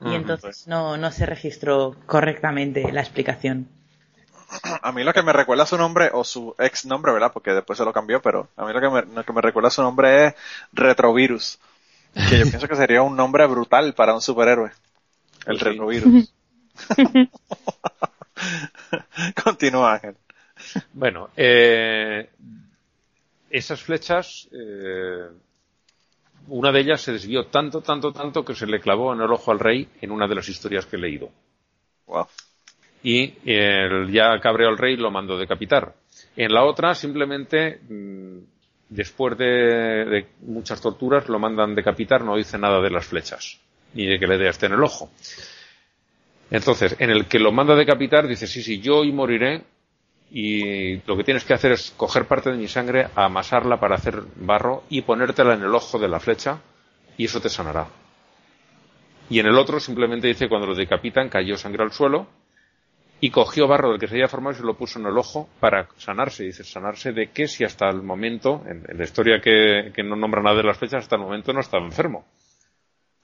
[0.04, 3.68] y entonces no, no se registró correctamente la explicación.
[4.82, 7.32] A mí lo que me recuerda su nombre, o su ex nombre, ¿verdad?
[7.32, 9.70] Porque después se lo cambió, pero a mí lo que me, lo que me recuerda
[9.70, 10.34] su nombre es
[10.72, 11.58] Retrovirus.
[12.14, 14.70] Que yo pienso que sería un nombre brutal para un superhéroe.
[15.48, 15.64] El Sí.
[15.64, 16.34] Retrovirus.
[19.44, 20.14] Continúa, Ángel.
[20.92, 22.30] Bueno, eh,
[23.50, 25.28] esas flechas, eh,
[26.48, 29.50] una de ellas se desvió tanto, tanto, tanto que se le clavó en el ojo
[29.50, 31.30] al rey en una de las historias que he leído.
[32.06, 32.26] Wow.
[33.02, 35.94] y el, ya cabreó al rey y lo mandó decapitar.
[36.36, 38.38] En la otra, simplemente, mm,
[38.88, 43.60] después de, de muchas torturas, lo mandan decapitar, no dice nada de las flechas,
[43.94, 45.10] ni de que le dé hasta en el ojo.
[46.50, 49.62] Entonces, en el que lo manda decapitar, dice, sí, sí, yo hoy moriré,
[50.30, 54.22] y lo que tienes que hacer es coger parte de mi sangre, amasarla para hacer
[54.36, 56.60] barro y ponértela en el ojo de la flecha,
[57.16, 57.88] y eso te sanará.
[59.30, 62.26] Y en el otro simplemente dice cuando lo decapitan cayó sangre al suelo
[63.20, 65.48] y cogió barro del que se había formado y se lo puso en el ojo
[65.60, 66.44] para sanarse.
[66.44, 70.16] Dice, sanarse de qué si hasta el momento, en, en la historia que, que no
[70.16, 72.24] nombra nada de las flechas, hasta el momento no estaba enfermo.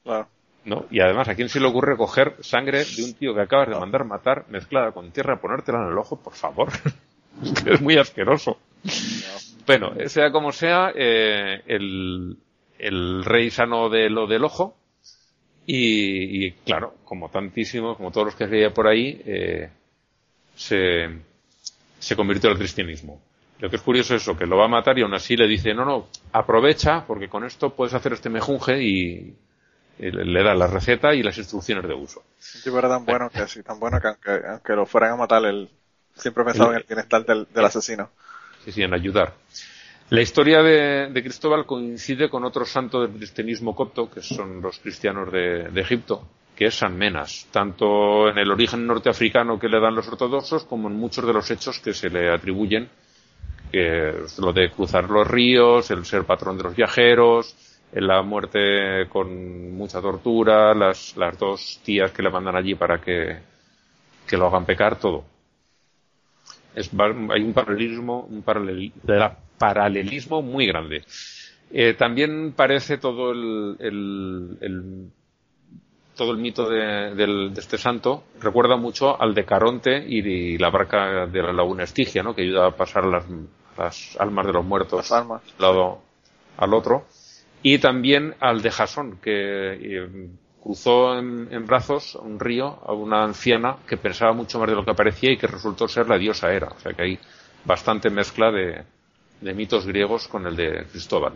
[0.03, 0.29] Claro.
[0.65, 0.87] ¿No?
[0.91, 3.79] Y además, ¿a quién se le ocurre coger sangre de un tío que acabas de
[3.79, 6.17] mandar matar mezclada con tierra, ponértela en el ojo?
[6.17, 6.69] Por favor.
[7.43, 8.59] es que es muy asqueroso.
[9.67, 12.37] Bueno, sea como sea, eh, el,
[12.79, 14.77] el rey sano de lo del ojo
[15.67, 19.71] y, y, claro, como tantísimos, como todos los que veía por ahí, eh,
[20.55, 21.09] se,
[21.99, 23.21] se convirtió al cristianismo.
[23.61, 25.49] Lo que es curioso es eso, que lo va a matar y aún así le
[25.49, 29.35] dice, no, no, aprovecha porque con esto puedes hacer este mejunje y
[29.99, 32.21] le, da la receta y las instrucciones de uso.
[32.21, 35.17] Un tipo era tan bueno que sí, tan bueno que aunque, aunque lo fueran a
[35.17, 35.69] matar, él
[36.15, 38.11] siempre pensaba en el bienestar del, del asesino.
[38.65, 39.35] Sí, sí, en ayudar.
[40.11, 44.79] La historia de, de Cristóbal coincide con otro santo del cristianismo copto, que son los
[44.79, 49.81] cristianos de, de Egipto, que es San Menas, tanto en el origen norteafricano que le
[49.81, 52.89] dan los ortodoxos como en muchos de los hechos que se le atribuyen,
[53.73, 57.57] que es lo de cruzar los ríos, el ser patrón de los viajeros,
[58.01, 63.39] la muerte con mucha tortura, las, las dos tías que le mandan allí para que,
[64.27, 65.25] que lo hagan pecar, todo.
[66.75, 68.93] Es, hay un paralelismo, un paralel,
[69.59, 71.05] paralelismo muy grande.
[71.71, 75.11] Eh, también parece todo el, el, el
[76.15, 80.71] todo el mito de, de, este santo recuerda mucho al de Caronte y, de, la
[80.71, 82.35] barca de la laguna Estigia, ¿no?
[82.35, 83.25] que ayuda a pasar las,
[83.77, 85.43] las almas de los muertos Las almas.
[85.45, 85.99] de un lado
[86.57, 87.05] al otro.
[87.67, 90.29] Y también al de Jasón, que eh,
[90.63, 94.93] cruzó en, brazos un río a una anciana que pensaba mucho más de lo que
[94.93, 96.69] parecía y que resultó ser la diosa Hera.
[96.77, 97.19] O sea que hay
[97.65, 98.85] bastante mezcla de,
[99.55, 101.33] mitos griegos con el de Cristóbal.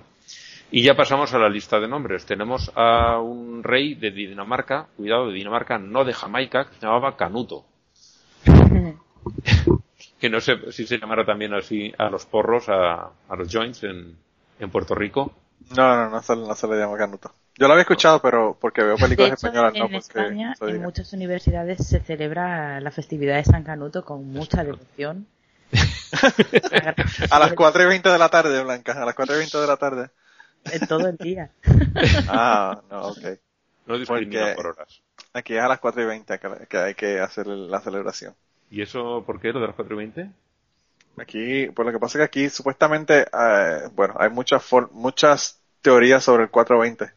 [0.71, 2.27] Y ya pasamos a la lista de nombres.
[2.27, 7.17] Tenemos a un rey de Dinamarca, cuidado, de Dinamarca, no de Jamaica, que se llamaba
[7.17, 7.65] Canuto.
[10.21, 13.83] que no sé si se llamará también así a los porros, a, a los joints
[13.85, 14.15] en,
[14.59, 15.33] en, Puerto Rico.
[15.77, 17.33] No, no, no se, no se le llama Canuto.
[17.59, 20.83] Yo lo había escuchado, pero porque veo películas hecho, españolas, en no porque España, en
[20.83, 25.27] muchas universidades se celebra la festividad de San Canuto con mucha devoción.
[27.31, 29.67] a las 4 y 20 de la tarde, Blanca, a las 4 y 20 de
[29.67, 30.11] la tarde.
[30.71, 31.51] En todo el día.
[32.29, 33.25] ah, no, ok.
[33.87, 35.03] No discrimina por horas.
[35.33, 38.35] Aquí es a las 4 y 20 que, que hay que hacer la celebración.
[38.71, 40.31] ¿Y eso por qué, lo de las 4 y 20?
[41.21, 44.63] Aquí, pues lo que pasa es que aquí supuestamente, eh, bueno, hay muchas
[44.93, 47.13] muchas teorías sobre el 420,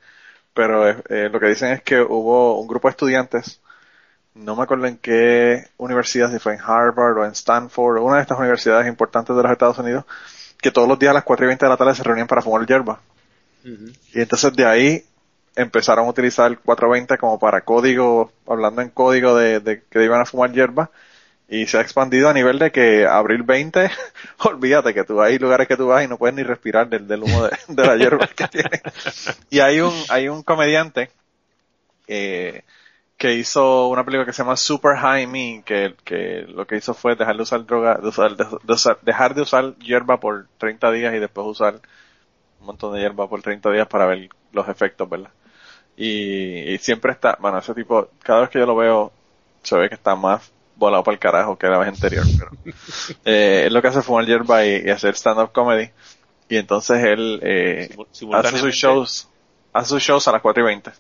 [0.53, 3.61] pero eh, lo que dicen es que hubo un grupo de estudiantes,
[4.33, 8.17] no me acuerdo en qué universidad, si fue en Harvard o en Stanford, o una
[8.17, 10.05] de estas universidades importantes de los Estados Unidos,
[10.61, 12.41] que todos los días a las 4 y 20 de la tarde se reunían para
[12.41, 13.01] fumar hierba.
[13.65, 13.97] Uh -huh.
[14.13, 15.05] Y entonces de ahí
[15.55, 20.21] empezaron a utilizar el 420 como para código, hablando en código de, de que iban
[20.21, 20.91] a fumar hierba,
[21.51, 23.91] y se ha expandido a nivel de que abril 20,
[24.45, 27.23] olvídate que tú hay lugares que tú vas y no puedes ni respirar del, del
[27.23, 28.81] humo de, de, la hierba que tiene.
[29.49, 31.11] Y hay un, hay un comediante,
[32.07, 32.63] eh,
[33.17, 36.93] que hizo una película que se llama Super High Me, que, que lo que hizo
[36.93, 37.99] fue dejar de usar droga,
[39.01, 41.81] dejar de usar hierba por 30 días y después usar
[42.61, 45.31] un montón de hierba por 30 días para ver los efectos, ¿verdad?
[45.97, 49.11] Y, y siempre está, bueno, ese tipo, cada vez que yo lo veo,
[49.63, 52.51] se ve que está más volado para el carajo que la vez anterior, pero
[53.25, 55.89] eh, es lo que hace fumar hierba y, y hacer stand-up comedy.
[56.49, 57.95] Y entonces él eh,
[58.33, 59.29] hace sus shows,
[59.71, 60.91] hace sus shows a las 4 y 20.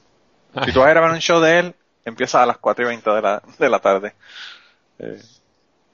[0.65, 3.09] Si tú vas a grabar un show de él, empieza a las 4 y 20
[3.09, 4.13] de la, de la tarde.
[4.99, 5.19] Eh.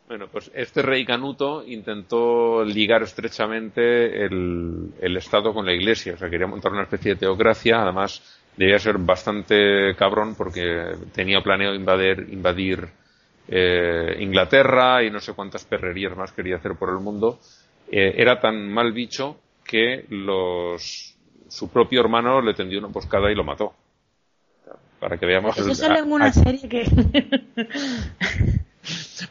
[0.08, 6.18] Bueno, pues este rey Canuto intentó ligar estrechamente el, el Estado con la Iglesia, o
[6.18, 8.22] sea, quería montar una especie de teocracia, además
[8.56, 12.88] debía ser bastante cabrón porque tenía planeado invadir, invadir
[13.48, 17.40] eh, Inglaterra y no sé cuántas perrerías más quería hacer por el mundo.
[17.90, 21.16] Eh, era tan mal bicho que los,
[21.48, 23.74] su propio hermano le tendió una emboscada y lo mató
[25.00, 26.84] para que veamos eso sale en una a, serie que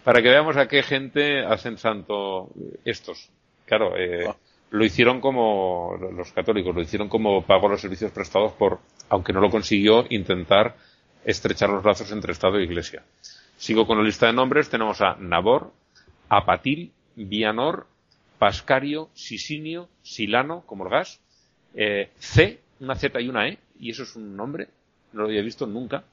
[0.04, 2.50] para que veamos a qué gente hacen santo
[2.84, 3.30] estos
[3.64, 4.36] claro eh, oh.
[4.70, 9.40] lo hicieron como los católicos lo hicieron como pago los servicios prestados por aunque no
[9.40, 10.76] lo consiguió intentar
[11.24, 13.02] estrechar los brazos entre Estado e Iglesia
[13.56, 15.72] sigo con la lista de nombres tenemos a Nabor
[16.28, 17.86] Apatil Vianor
[18.38, 21.20] Pascario Sisinio Silano como el gas
[21.74, 24.68] eh, C una Z y una E y eso es un nombre
[25.16, 26.04] no lo había visto nunca.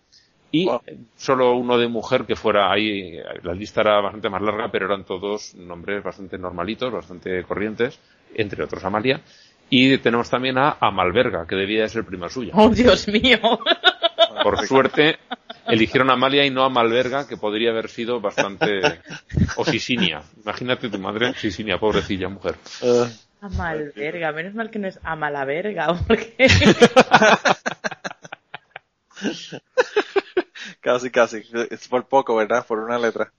[0.52, 0.82] Y wow.
[1.16, 5.04] solo uno de mujer que fuera ahí, la lista era bastante más larga, pero eran
[5.04, 8.00] todos nombres bastante normalitos, bastante corrientes,
[8.36, 9.22] entre otros Amalia.
[9.70, 12.54] Y tenemos también a Amalberga, que debía de ser prima suya.
[12.56, 13.40] ¡Oh, Dios mío!
[14.44, 15.18] Por suerte,
[15.68, 18.82] eligieron a Amalia y no a Malverga, que podría haber sido bastante...
[19.58, 20.24] o Sisinia.
[20.42, 22.56] Imagínate tu madre, Sisinia, pobrecilla mujer.
[22.82, 23.06] Uh.
[23.44, 26.34] Amalverga, menos mal que no es Amalaverga, porque...
[30.80, 31.44] casi, casi.
[31.70, 32.66] Es por poco, ¿verdad?
[32.66, 33.34] Por una letra.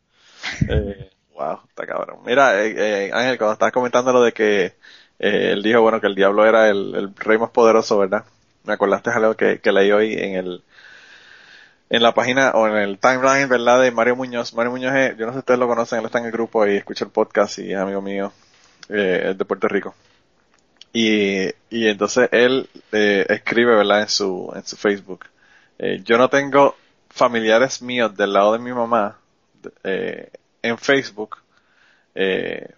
[0.69, 2.19] Eh, wow, está cabrón.
[2.27, 2.75] Mira, eh,
[3.07, 4.75] eh, Ángel, cuando estabas comentando lo de que
[5.19, 8.27] eh, él dijo, bueno, que el diablo era el, el rey más poderoso, ¿verdad?
[8.65, 10.63] Me acordaste algo que, que leí hoy en el
[11.91, 13.81] en la página o en el timeline, ¿verdad?
[13.83, 14.55] De Mario Muñoz.
[14.55, 16.67] Mario Muñoz, es, yo no sé si ustedes lo conocen, él está en el grupo
[16.67, 18.33] y escucha el podcast y es amigo mío.
[18.89, 19.95] eh, es de Puerto Rico.
[20.93, 24.03] Y, y entonces él eh, escribe, ¿verdad?
[24.03, 25.27] En su, en su Facebook.
[25.79, 26.77] eh, yo no tengo
[27.11, 29.19] familiares míos del lado de mi mamá
[29.85, 30.31] eh,
[30.63, 31.39] en Facebook.
[32.15, 32.69] Eh,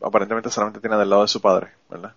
[0.00, 2.14] aparentemente solamente tiene del lado de su padre, ¿verdad?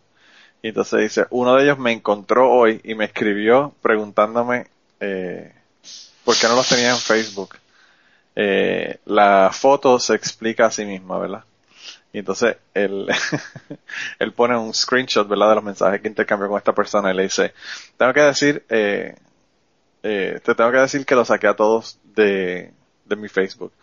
[0.62, 4.68] Y entonces dice, uno de ellos me encontró hoy y me escribió preguntándome
[5.00, 5.54] eh,
[6.26, 7.56] por qué no los tenía en Facebook.
[8.36, 11.44] Eh, la foto se explica a sí misma, ¿verdad?
[12.14, 13.08] Y entonces él,
[14.20, 15.50] él pone un screenshot, ¿verdad?
[15.50, 17.54] De los mensajes que intercambió con esta persona y le dice,
[17.98, 19.16] tengo que decir, eh,
[20.04, 22.74] eh, te tengo que decir que lo saqué a todos de,
[23.06, 23.74] de mi Facebook.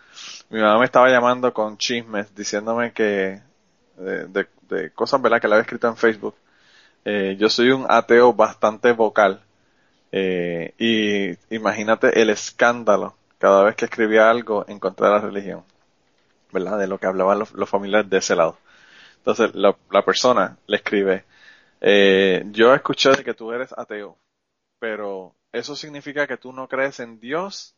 [0.49, 3.41] Mi mamá me estaba llamando con chismes diciéndome que,
[3.97, 5.41] de, de- de cosas, ¿verdad?
[5.41, 6.35] Que le había escrito en Facebook.
[7.05, 9.41] Eh, yo soy un ateo bastante vocal.
[10.19, 15.63] Eh, y imagínate el escándalo cada vez que escribía algo en contra de la religión.
[16.51, 16.79] ¿Verdad?
[16.79, 18.57] De lo que hablaban los, familiares de ese lado.
[19.17, 21.25] Entonces, la, la persona le escribe,
[21.81, 24.17] eh, yo escuché de que tú eres ateo,
[24.79, 27.75] pero ¿eso significa que tú no crees en Dios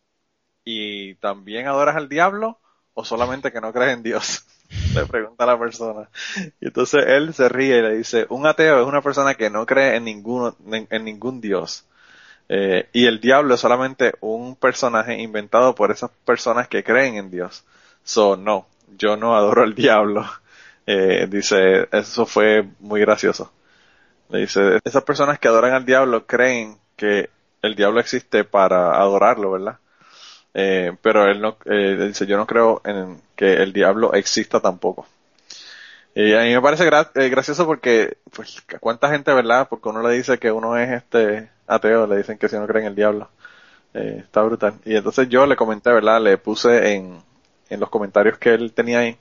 [0.64, 2.60] y también adoras al diablo
[2.94, 4.46] o solamente que no crees en Dios?
[4.96, 6.10] Le pregunta la persona.
[6.62, 9.66] Y entonces él se ríe y le dice, un ateo es una persona que no
[9.66, 11.86] cree en ninguno, en ningún Dios.
[12.50, 17.32] Eh, y el diablo es solamente un personaje inventado por esas personas que creen en
[17.32, 17.64] Dios.
[18.04, 20.26] So, no, yo no adoro al diablo.
[20.92, 23.52] Eh, dice, eso fue muy gracioso.
[24.30, 27.30] Dice, esas personas que adoran al diablo creen que
[27.62, 29.80] el diablo existe para adorarlo, ¿verdad?
[30.54, 35.08] Eh, pero él no, eh, dice, yo no creo en que el diablo exista tampoco.
[36.16, 39.68] Y a mí me parece gra- gracioso porque, pues, cuánta gente, ¿verdad?
[39.70, 42.82] Porque uno le dice que uno es este ateo, le dicen que si no cree
[42.82, 43.30] en el diablo.
[43.94, 44.76] Eh, está brutal.
[44.86, 46.22] Y entonces yo le comenté, ¿verdad?
[46.22, 47.22] Le puse en,
[47.70, 49.18] en los comentarios que él tenía ahí,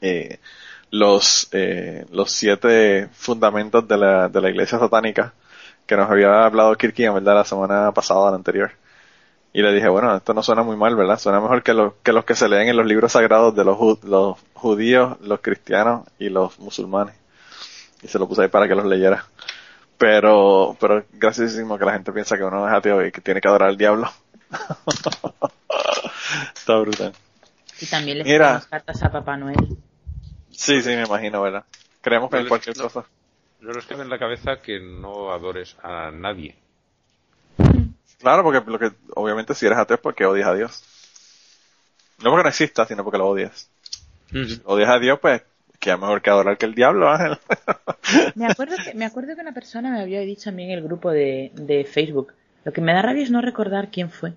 [0.00, 0.38] eh,
[0.90, 5.34] los, eh, los siete fundamentos de la, de la iglesia satánica
[5.86, 7.34] que nos había hablado Kirkian, ¿verdad?
[7.36, 8.72] La semana pasada, la anterior.
[9.54, 11.18] Y le dije, bueno, esto no suena muy mal, ¿verdad?
[11.18, 14.36] Suena mejor que, que los que se leen en los libros sagrados de los, los
[14.52, 17.14] judíos, los cristianos y los musulmanes.
[18.02, 19.24] Y se lo puse ahí para que los leyera.
[19.98, 23.48] Pero, pero graciosísimo que la gente piensa que uno es ateo y que tiene que
[23.48, 24.08] adorar al diablo.
[26.54, 27.12] Está brutal.
[27.80, 28.62] Y también le Mira.
[28.68, 29.56] cartas a Papá Noel.
[30.50, 31.64] Sí, sí, me imagino, ¿verdad?
[32.00, 32.84] Creemos que en les- cualquier no.
[32.84, 33.04] cosa.
[33.60, 36.56] No les cabe en la cabeza que no adores a nadie.
[38.20, 40.82] Claro, porque lo que, obviamente si eres ateo es porque odias a Dios.
[42.22, 43.68] No porque no exista, sino porque lo odias.
[44.64, 45.42] Odias a Dios, pues,
[45.88, 47.38] que es mejor que adorar que el diablo, Ángel.
[48.34, 50.82] Me acuerdo que, me acuerdo que una persona me había dicho a mí en el
[50.82, 52.34] grupo de, de Facebook.
[52.64, 54.34] Lo que me da rabia es no recordar quién fue.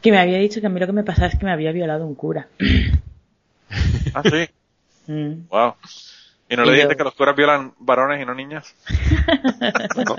[0.00, 1.72] Que me había dicho que a mí lo que me pasaba es que me había
[1.72, 2.46] violado un cura.
[4.14, 4.48] ah, sí.
[5.12, 5.48] Mm.
[5.48, 5.74] Wow.
[6.48, 8.72] ¿Y no Y le dijiste yo- que los curas violan varones y no niñas?
[10.06, 10.16] No,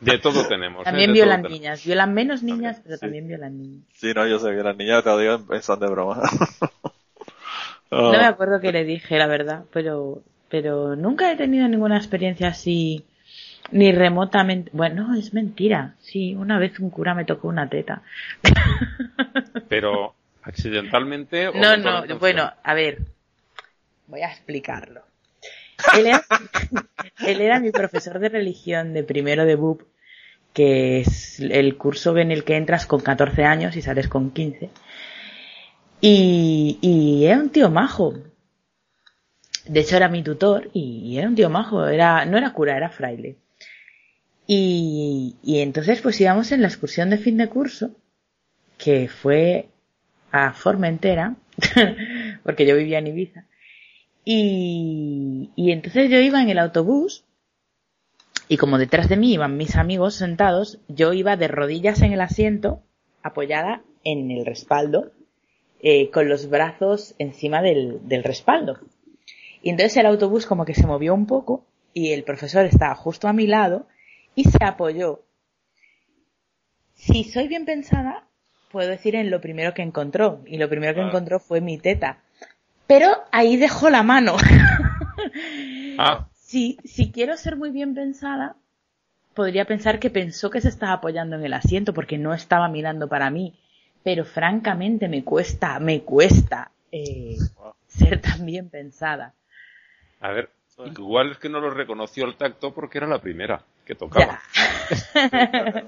[0.00, 0.80] de todo tenemos.
[0.80, 0.84] ¿eh?
[0.84, 1.60] También De violan todo tenemos.
[1.60, 1.84] niñas.
[1.84, 3.00] Violan menos niñas, pero sí.
[3.02, 3.84] también violan niños.
[3.94, 6.22] Sí, no, yo sé, violan niñas, te lo digo en son de broma.
[7.90, 11.96] No me Oh, acuerdo qué le dije, la verdad, pero, pero nunca he tenido ninguna
[11.96, 13.04] experiencia así,
[13.72, 14.70] ni remotamente.
[14.72, 15.94] Bueno, no, es mentira.
[16.00, 18.02] Sí, una vez un cura me tocó una teta.
[19.68, 22.98] Pero, ¿accidentalmente o No, no, bueno, a ver,
[24.06, 25.02] voy a explicarlo.
[25.96, 26.22] Él era,
[27.26, 29.82] él era mi profesor de religión de primero de BUP,
[30.52, 34.70] que es el curso en el que entras con 14 años y sales con 15.
[36.00, 38.14] Y, y era un tío majo.
[39.66, 41.86] De hecho era mi tutor y, era un tío majo.
[41.86, 43.36] Era, no era cura, era fraile.
[44.46, 47.92] Y, y entonces pues íbamos en la excursión de fin de curso,
[48.78, 49.68] que fue
[50.32, 51.36] a Formentera,
[52.42, 53.44] porque yo vivía en Ibiza.
[54.24, 57.24] Y, y entonces yo iba en el autobús
[58.50, 62.20] y como detrás de mí iban mis amigos sentados, yo iba de rodillas en el
[62.20, 62.82] asiento,
[63.22, 65.12] apoyada en el respaldo,
[65.82, 68.78] eh, con los brazos encima del, del respaldo.
[69.62, 73.28] Y entonces el autobús como que se movió un poco y el profesor estaba justo
[73.28, 73.86] a mi lado
[74.34, 75.22] y se apoyó.
[76.94, 78.24] Si soy bien pensada,
[78.70, 80.42] puedo decir en lo primero que encontró.
[80.46, 81.08] Y lo primero que Ah.
[81.08, 82.18] encontró fue mi teta.
[82.86, 84.36] Pero ahí dejó la mano.
[85.98, 88.56] Ah, si, si quiero ser muy bien pensada,
[89.34, 93.06] podría pensar que pensó que se estaba apoyando en el asiento porque no estaba mirando
[93.06, 93.58] para mí.
[94.02, 97.36] Pero francamente me cuesta, me cuesta eh,
[97.86, 99.34] ser tan bien pensada.
[100.20, 100.50] a ver,
[100.96, 104.40] igual es que no lo reconoció el tacto porque era la primera que tocaba.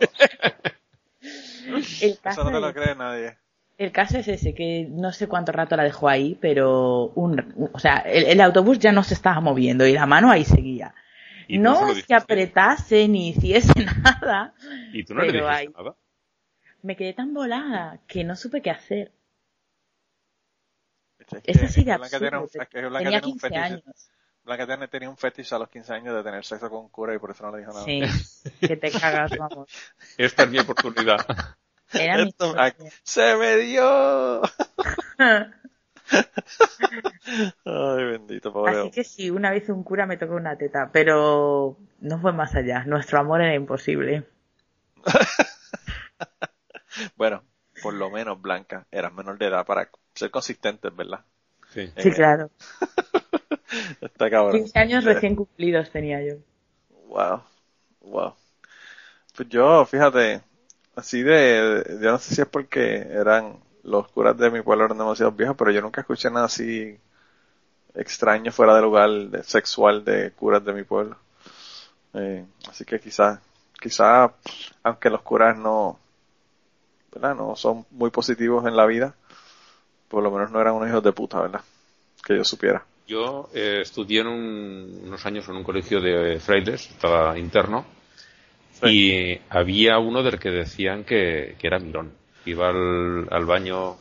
[1.67, 3.37] El, Eso caso no te lo es, cree nadie.
[3.79, 7.79] El caso es ese, que no sé cuánto rato la dejó ahí, pero un, o
[7.79, 10.95] sea, el, el autobús ya no se estaba moviendo y la mano ahí seguía.
[11.49, 14.53] ¿Y tú no No es que apretase ni hiciese nada.
[14.93, 15.95] ¿Y tú no le dijiste ahí- nada?
[16.83, 19.13] Me quedé tan volada que no supe qué hacer.
[21.19, 22.63] Es que- así de es que Blanca tiene un- absurdo.
[22.63, 24.11] es que Blanca Tenía tiene un 15 fetiche- años.
[24.45, 27.15] Blanca tiene- tenía un fetiche a los 15 años de tener sexo con un cura
[27.15, 27.85] y por eso no le dijo nada.
[27.85, 28.03] Sí,
[28.67, 29.69] que te cagas, vamos.
[30.19, 31.19] Esta es mi oportunidad.
[31.93, 32.73] Era mi Esto- ay,
[33.05, 34.43] ¡Se me dio!
[37.65, 41.79] Ay, bendito, pobre Así que sí, una vez un cura me tocó una teta, pero
[42.01, 42.85] no fue más allá.
[42.85, 44.27] Nuestro amor era imposible.
[47.17, 47.43] Bueno,
[47.83, 51.25] por lo menos, Blanca, eras menor de edad para ser consistentes, ¿verdad?
[51.73, 51.93] Sí.
[51.97, 52.51] Sí, Eh, claro.
[54.01, 54.53] Está cabrón.
[54.53, 56.37] 15 años Eh, recién cumplidos tenía yo.
[57.09, 57.43] Wow,
[58.03, 58.35] wow.
[59.37, 60.43] Pues yo, fíjate,
[60.97, 64.99] así de, yo no sé si es porque eran los curas de mi pueblo eran
[64.99, 66.99] demasiado viejos, pero yo nunca escuché nada así
[67.95, 71.17] extraño fuera de lugar de, sexual de curas de mi pueblo.
[72.15, 73.41] Eh, así que quizás,
[73.81, 74.33] quizás,
[74.83, 75.99] aunque los curas no,
[77.13, 77.35] ¿verdad?
[77.37, 79.15] No son muy positivos en la vida,
[80.09, 81.61] por lo menos no eran unos hijos de puta, ¿verdad?
[82.25, 82.85] Que yo supiera.
[83.07, 87.85] Yo eh, estudié en un- unos años en un colegio de frailes, estaba interno,
[88.85, 92.13] y había uno del que decían que, que era mirón.
[92.47, 93.97] Iba al, al baño,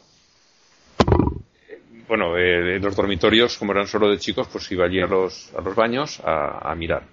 [1.70, 5.08] eh, bueno, eh, en los dormitorios, como eran solo de chicos, pues iba allí a
[5.08, 7.04] los, a los baños a, a mirar.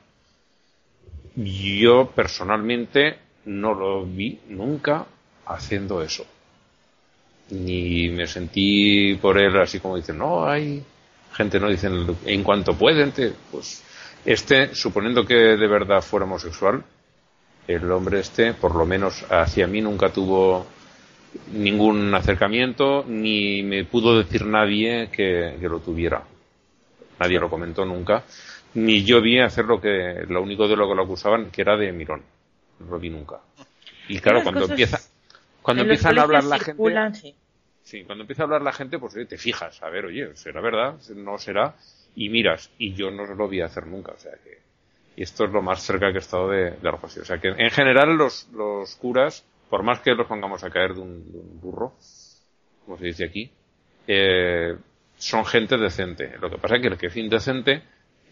[1.36, 5.06] Yo personalmente no lo vi nunca
[5.48, 6.26] haciendo eso.
[7.50, 10.82] Ni me sentí por él así como dicen, no, hay
[11.32, 13.82] gente, no dicen, en cuanto pueden, te- pues
[14.24, 16.84] este, suponiendo que de verdad fuera homosexual,
[17.66, 20.66] el hombre este, por lo menos hacia mí nunca tuvo
[21.52, 26.22] ningún acercamiento, ni me pudo decir nadie que, que lo tuviera.
[27.18, 28.24] Nadie lo comentó nunca.
[28.74, 31.76] Ni yo vi hacer lo que, lo único de lo que lo acusaban, que era
[31.76, 32.22] de mirón.
[32.80, 33.38] No lo vi nunca.
[34.08, 35.00] Y claro, cuando cosas empieza,
[35.68, 37.34] cuando En empiezan a hablar la gente, sí.
[37.82, 40.62] Sí, cuando empieza a hablar la gente, pues oye, te fijas, a ver, oye, ¿será
[40.62, 40.94] verdad?
[41.14, 41.74] ¿No será?
[42.16, 44.60] Y miras, y yo no lo vi hacer nunca, o sea que,
[45.14, 47.20] y esto es lo más cerca que he estado de, de algo así.
[47.20, 50.94] O sea que, en general, los, los curas, por más que los pongamos a caer
[50.94, 51.92] de un, de un burro,
[52.86, 53.50] como se dice aquí,
[54.06, 54.74] eh,
[55.18, 56.34] son gente decente.
[56.40, 57.82] Lo que pasa es que el que es indecente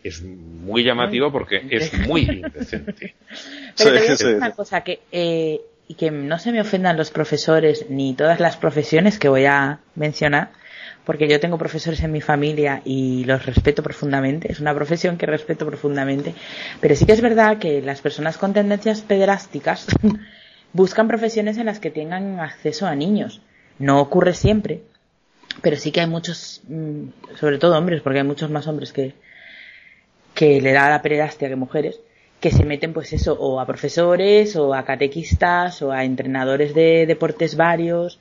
[0.02, 3.14] es muy llamativo porque es muy indecente.
[3.76, 6.96] Pero te voy a decir una cosa que eh, y que no se me ofendan
[6.96, 10.50] los profesores ni todas las profesiones que voy a mencionar,
[11.04, 14.50] porque yo tengo profesores en mi familia y los respeto profundamente.
[14.50, 16.34] Es una profesión que respeto profundamente,
[16.80, 19.86] pero sí que es verdad que las personas con tendencias pederásticas
[20.72, 23.40] buscan profesiones en las que tengan acceso a niños.
[23.78, 24.82] No ocurre siempre,
[25.62, 29.14] pero sí que hay muchos, mm, sobre todo hombres, porque hay muchos más hombres que
[30.36, 31.98] que le da la pederastia que mujeres,
[32.46, 37.04] que se meten pues eso, o a profesores, o a catequistas, o a entrenadores de
[37.04, 38.20] deportes varios,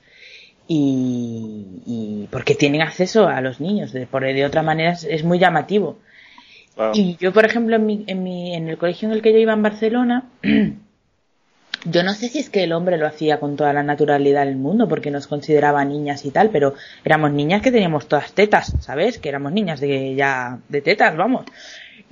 [0.67, 5.23] y, y porque tienen acceso a los niños, de, por, de otra manera es, es
[5.23, 5.99] muy llamativo.
[6.95, 9.37] Y yo, por ejemplo, en, mi, en, mi, en el colegio en el que yo
[9.37, 10.23] iba en Barcelona,
[11.85, 14.55] yo no sé si es que el hombre lo hacía con toda la naturalidad del
[14.55, 16.73] mundo, porque nos consideraba niñas y tal, pero
[17.03, 19.19] éramos niñas que teníamos todas tetas, ¿sabes?
[19.19, 21.45] Que éramos niñas de ya de tetas, vamos.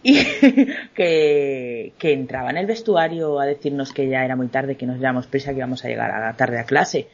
[0.06, 4.86] Y que, que entraba en el vestuario a decirnos que ya era muy tarde, que
[4.86, 7.08] nos llevamos prisa, que íbamos a llegar a la tarde a clase.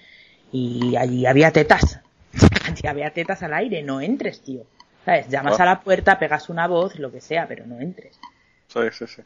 [0.51, 1.99] Y allí había tetas.
[2.67, 4.63] Allí había tetas al aire, no entres, tío.
[5.05, 5.27] ¿Sabes?
[5.29, 5.63] Llamas Ah.
[5.63, 8.19] a la puerta, pegas una voz, lo que sea, pero no entres
[8.67, 9.21] Sí, sí, sí.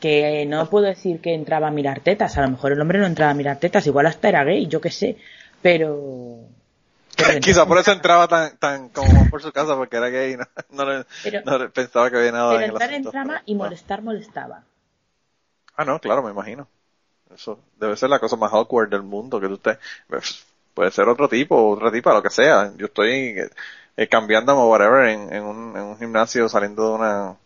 [0.00, 3.06] que no puedo decir que entraba a mirar tetas, a lo mejor el hombre no
[3.06, 5.16] entraba a mirar tetas, igual hasta era gay, yo qué sé,
[5.62, 6.40] pero...
[7.40, 10.44] Quizá por eso entraba tan, tan como por su casa, porque era gay y no,
[10.70, 13.08] no, le- Pero- no pensaba que había nada Pero en el entrar asunto.
[13.08, 14.62] entraba y molestar molestaba.
[15.76, 16.66] Ah, no, claro, me imagino.
[17.34, 19.78] Eso debe ser la cosa más awkward del mundo, que tú estés,
[20.08, 22.72] pues, puede ser otro tipo, otra tipa, lo que sea.
[22.76, 23.50] Yo estoy eh,
[23.96, 27.36] eh, cambiándome o whatever en, en, un, en un gimnasio saliendo de una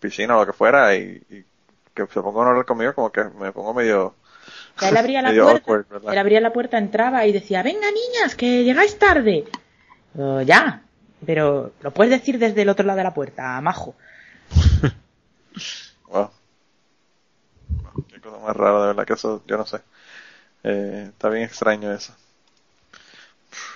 [0.00, 1.44] piscina o lo que fuera y, y
[1.94, 4.14] que se ponga a hablar conmigo como que me pongo medio,
[4.78, 5.30] O sea, él abría la
[5.60, 9.44] puerta, él abría la puerta, entraba y decía, venga niñas, que llegáis tarde.
[10.46, 10.82] Ya,
[11.26, 13.94] pero lo puedes decir desde el otro lado de la puerta, majo.
[16.08, 16.30] Wow.
[18.08, 19.80] Qué cosa más rara, de verdad que eso, yo no sé.
[20.64, 22.14] Eh, está bien extraño eso.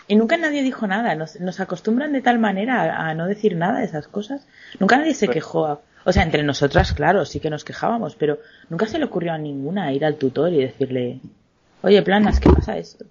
[0.08, 3.56] Y nunca nadie dijo nada, nos, nos acostumbran de tal manera a, a no decir
[3.56, 4.46] nada de esas cosas.
[4.80, 5.32] Nunca nadie se Sí.
[5.32, 5.82] quejó.
[6.04, 8.38] O sea, entre nosotras, claro, sí que nos quejábamos, pero
[8.68, 11.20] nunca se le ocurrió a ninguna ir al tutor y decirle,
[11.82, 13.04] oye, planas, ¿qué pasa esto?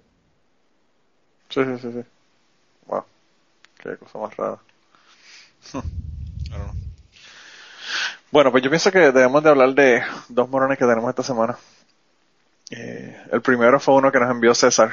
[1.48, 2.04] Sí, sí, sí, sí.
[2.86, 3.04] Wow.
[3.82, 4.58] Qué cosa más rara.
[5.64, 5.84] I don't
[6.50, 6.74] know.
[8.30, 11.56] Bueno, pues yo pienso que debemos de hablar de dos morones que tenemos esta semana.
[12.70, 14.92] Eh, el primero fue uno que nos envió César.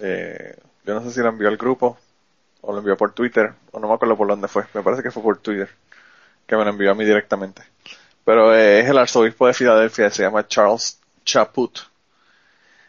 [0.00, 1.96] Eh, yo no sé si lo envió al grupo
[2.62, 4.64] o lo envió por Twitter, o no me acuerdo por dónde fue.
[4.74, 5.70] Me parece que fue por Twitter,
[6.46, 7.62] que me lo envió a mí directamente.
[8.24, 11.78] Pero eh, es el arzobispo de Filadelfia, se llama Charles Chaput.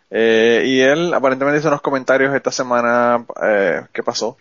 [0.09, 4.37] Eh, y él aparentemente hizo unos comentarios esta semana eh, que pasó,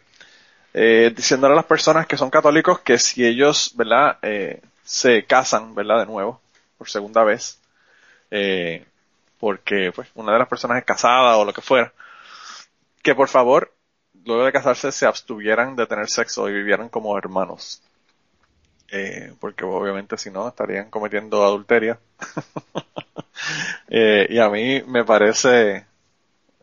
[0.72, 5.74] eh, diciéndole a las personas que son católicos que si ellos, ¿verdad?, eh, se casan,
[5.74, 6.40] ¿verdad?, de nuevo,
[6.78, 7.58] por segunda vez,
[8.30, 8.86] eh,
[9.40, 11.92] porque pues una de las personas es casada o lo que fuera,
[13.02, 13.72] que por favor,
[14.24, 17.82] luego de casarse se abstuvieran de tener sexo y vivieran como hermanos.
[18.90, 21.98] Eh, porque obviamente si no estarían cometiendo adulteria.
[23.88, 25.86] Eh, y a mí me parece,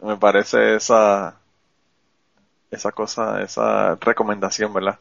[0.01, 1.39] me parece esa,
[2.71, 4.99] esa cosa, esa recomendación, ¿verdad?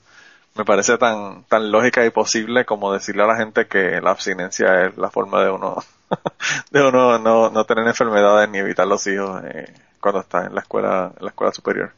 [0.56, 4.86] Me parece tan, tan lógica y posible como decirle a la gente que la abstinencia
[4.86, 5.76] es la forma de uno,
[6.70, 10.62] de uno no, no tener enfermedades ni evitar los hijos eh, cuando está en la
[10.62, 11.92] escuela, en la escuela superior.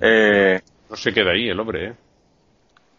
[0.00, 0.60] Eh,
[0.90, 1.96] No se queda ahí el hombre, ¿eh?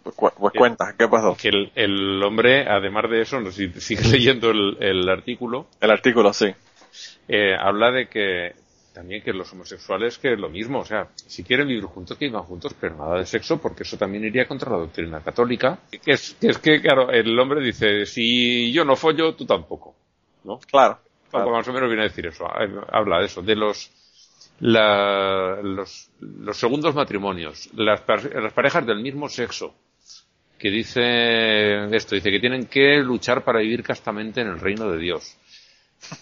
[0.04, 1.36] Pues, pues cuenta, ¿qué pasó?
[1.40, 5.92] Que el, el hombre, además de eso, no si sigue leyendo el, el artículo, El
[5.92, 6.48] artículo, sí.
[7.28, 8.54] eh, habla de que
[8.94, 12.26] también que los homosexuales que es lo mismo, o sea, si quieren vivir juntos, que
[12.26, 15.80] vivan juntos, pero nada de sexo, porque eso también iría contra la doctrina católica.
[16.04, 19.96] Que es que, es que claro, el hombre dice, si yo no follo, tú tampoco,
[20.44, 20.60] ¿no?
[20.60, 21.00] Claro.
[21.32, 21.50] Claro.
[21.50, 22.46] más o menos viene a decir eso,
[22.92, 23.90] habla de eso, de los
[24.60, 29.74] la- los, los segundos matrimonios, las, las parejas del mismo sexo,
[30.64, 34.98] que dice esto, dice que tienen que luchar para vivir castamente en el reino de
[34.98, 35.36] Dios.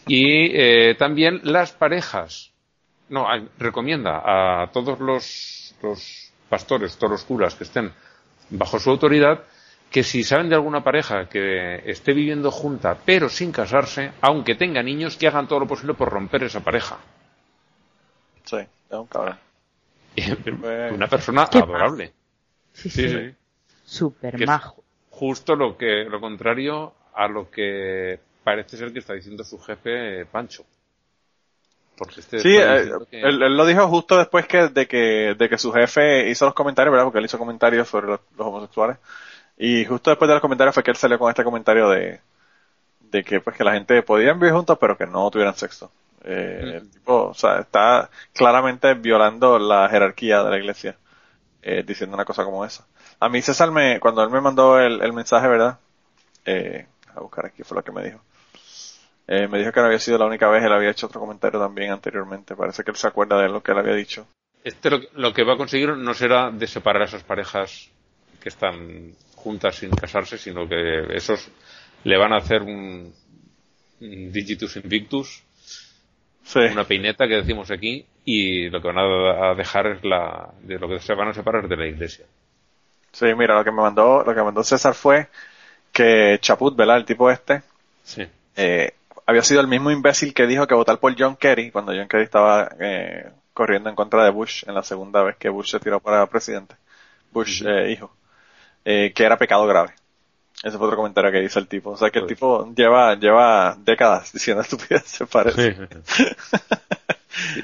[0.07, 2.49] Y eh, también las parejas,
[3.09, 4.23] no, hay- recomienda
[4.63, 7.91] a todos los, los pastores, todos los curas que estén
[8.49, 9.43] bajo su autoridad,
[9.91, 14.81] que si saben de alguna pareja que esté viviendo junta pero sin casarse, aunque tenga
[14.81, 16.97] niños, que hagan todo lo posible por romper esa pareja.
[18.45, 19.37] Sí, es un cabrón.
[20.95, 22.11] Una persona adorable.
[22.73, 23.35] Sí, Sí, sí.
[23.91, 24.83] Súper majo.
[25.09, 30.21] Justo lo que, lo contrario a lo que parece ser que está diciendo su jefe
[30.21, 30.65] eh, Pancho.
[31.97, 35.49] Porque este Sí, eh, que- él, él lo dijo justo después que de que de
[35.49, 37.05] que su jefe hizo los comentarios, ¿verdad?
[37.05, 38.97] Porque él hizo comentarios sobre los, los homosexuales.
[39.57, 42.21] Y justo después de los comentarios fue que él salió con este comentario de,
[43.11, 45.91] de que pues que la gente podía vivir juntos pero que no tuvieran sexo.
[46.23, 50.95] Eh, El tipo, o sea, está claramente violando la jerarquía de la iglesia,
[51.63, 52.85] eh, diciendo una cosa como esa.
[53.21, 55.77] A mí César me, cuando él me mandó el, el mensaje, ¿verdad?
[56.43, 58.19] Eh, a buscar aquí fue lo que me dijo.
[59.27, 61.59] Eh, me dijo que no había sido la única vez, él había hecho otro comentario
[61.59, 62.55] también anteriormente.
[62.55, 64.27] Parece que él se acuerda de lo que él había dicho.
[64.63, 67.91] Este lo, lo que va a conseguir no será de separar a esas parejas
[68.41, 71.47] que están juntas sin casarse, sino que esos
[72.03, 73.13] le van a hacer un,
[74.01, 75.43] un digitus invictus,
[76.43, 80.51] Sí, una peineta que decimos aquí, y lo que van a, a dejar es la,
[80.63, 82.25] de lo que se van a separar de la iglesia.
[83.11, 85.27] Sí, mira, lo que me mandó, lo que mandó César fue
[85.91, 86.97] que Chaput, ¿verdad?
[86.97, 87.61] El tipo este,
[88.03, 88.27] Sí.
[88.55, 88.93] eh,
[89.25, 92.23] había sido el mismo imbécil que dijo que votar por John Kerry cuando John Kerry
[92.23, 95.99] estaba eh, corriendo en contra de Bush en la segunda vez que Bush se tiró
[95.99, 96.75] para presidente.
[97.31, 98.11] Bush, eh, hijo.
[98.83, 99.93] Eh, que era pecado grave.
[100.63, 101.91] Ese fue otro comentario que hizo el tipo.
[101.91, 105.75] O sea que el tipo lleva, lleva décadas diciendo estupideces, parece.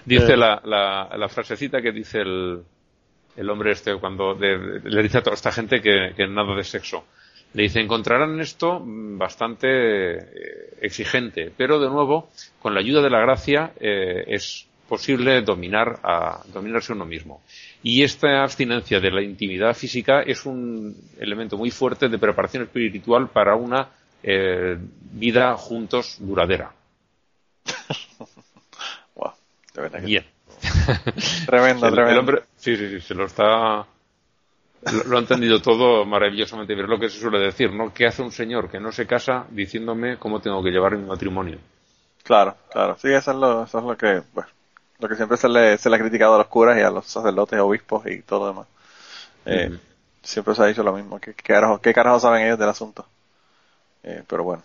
[0.06, 2.64] Dice la, la, la frasecita que dice el,
[3.38, 6.64] el hombre este cuando de- le dice a toda esta gente que, que nada de
[6.64, 7.06] sexo.
[7.54, 12.30] Le dice, encontrarán esto bastante eh, exigente, pero de nuevo,
[12.62, 17.42] con la ayuda de la gracia, eh, es posible dominar a, dominarse uno mismo.
[17.84, 23.30] Y esta abstinencia de la intimidad física es un elemento muy fuerte de preparación espiritual
[23.30, 23.90] para una
[24.24, 24.78] eh,
[25.12, 26.72] vida juntos duradera.
[29.16, 29.34] Wow,
[29.74, 30.37] de verdad que Bien.
[31.46, 32.12] Tremendo, el, tremendo.
[32.12, 33.88] el hombre, sí, sí, sí, se lo está,
[34.82, 36.86] lo, lo ha entendido todo maravillosamente bien.
[36.86, 37.94] Es lo que se suele decir, ¿no?
[37.94, 41.60] ¿Qué hace un señor que no se casa diciéndome cómo tengo que llevar mi matrimonio?
[42.24, 42.98] Claro, claro.
[43.00, 44.50] Sí, eso es lo, eso es lo que, bueno,
[45.00, 47.06] lo que siempre se le, se le ha criticado a los curas y a los
[47.08, 48.68] sacerdotes, obispos y todo lo demás.
[49.46, 49.72] Eh.
[50.24, 51.20] Siempre se ha dicho lo mismo.
[51.20, 53.08] ¿Qué, qué, carajo, qué carajo saben ellos del asunto?
[54.04, 54.64] Eh, pero bueno.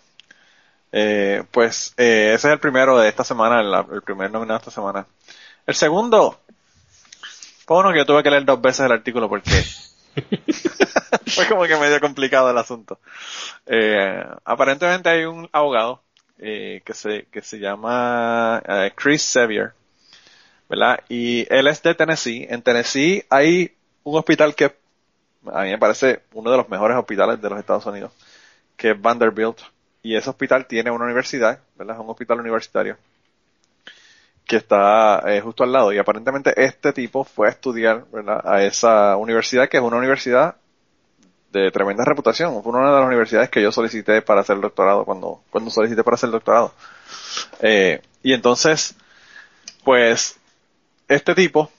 [0.91, 4.61] Eh, pues eh, ese es el primero de esta semana, el, el primer nominado de
[4.63, 5.07] esta semana.
[5.65, 6.39] El segundo,
[7.65, 9.49] fue uno que yo tuve que leer dos veces el artículo porque
[11.27, 12.99] fue como que medio complicado el asunto.
[13.65, 16.01] Eh, aparentemente hay un abogado
[16.37, 19.73] eh, que se que se llama eh, Chris Sevier,
[20.67, 20.99] ¿verdad?
[21.07, 22.45] Y él es de Tennessee.
[22.49, 23.73] En Tennessee hay
[24.03, 24.75] un hospital que
[25.45, 28.11] a mí me parece uno de los mejores hospitales de los Estados Unidos,
[28.75, 29.59] que es Vanderbilt.
[30.01, 31.95] Y ese hospital tiene una universidad, ¿verdad?
[31.95, 32.97] Es un hospital universitario
[34.45, 35.93] que está eh, justo al lado.
[35.93, 38.41] Y aparentemente este tipo fue a estudiar, ¿verdad?
[38.43, 40.55] A esa universidad, que es una universidad
[41.51, 42.61] de tremenda reputación.
[42.63, 46.03] Fue una de las universidades que yo solicité para hacer el doctorado, cuando, cuando solicité
[46.03, 46.73] para hacer el doctorado.
[47.61, 48.95] Eh, y entonces,
[49.83, 50.37] pues,
[51.07, 51.69] este tipo,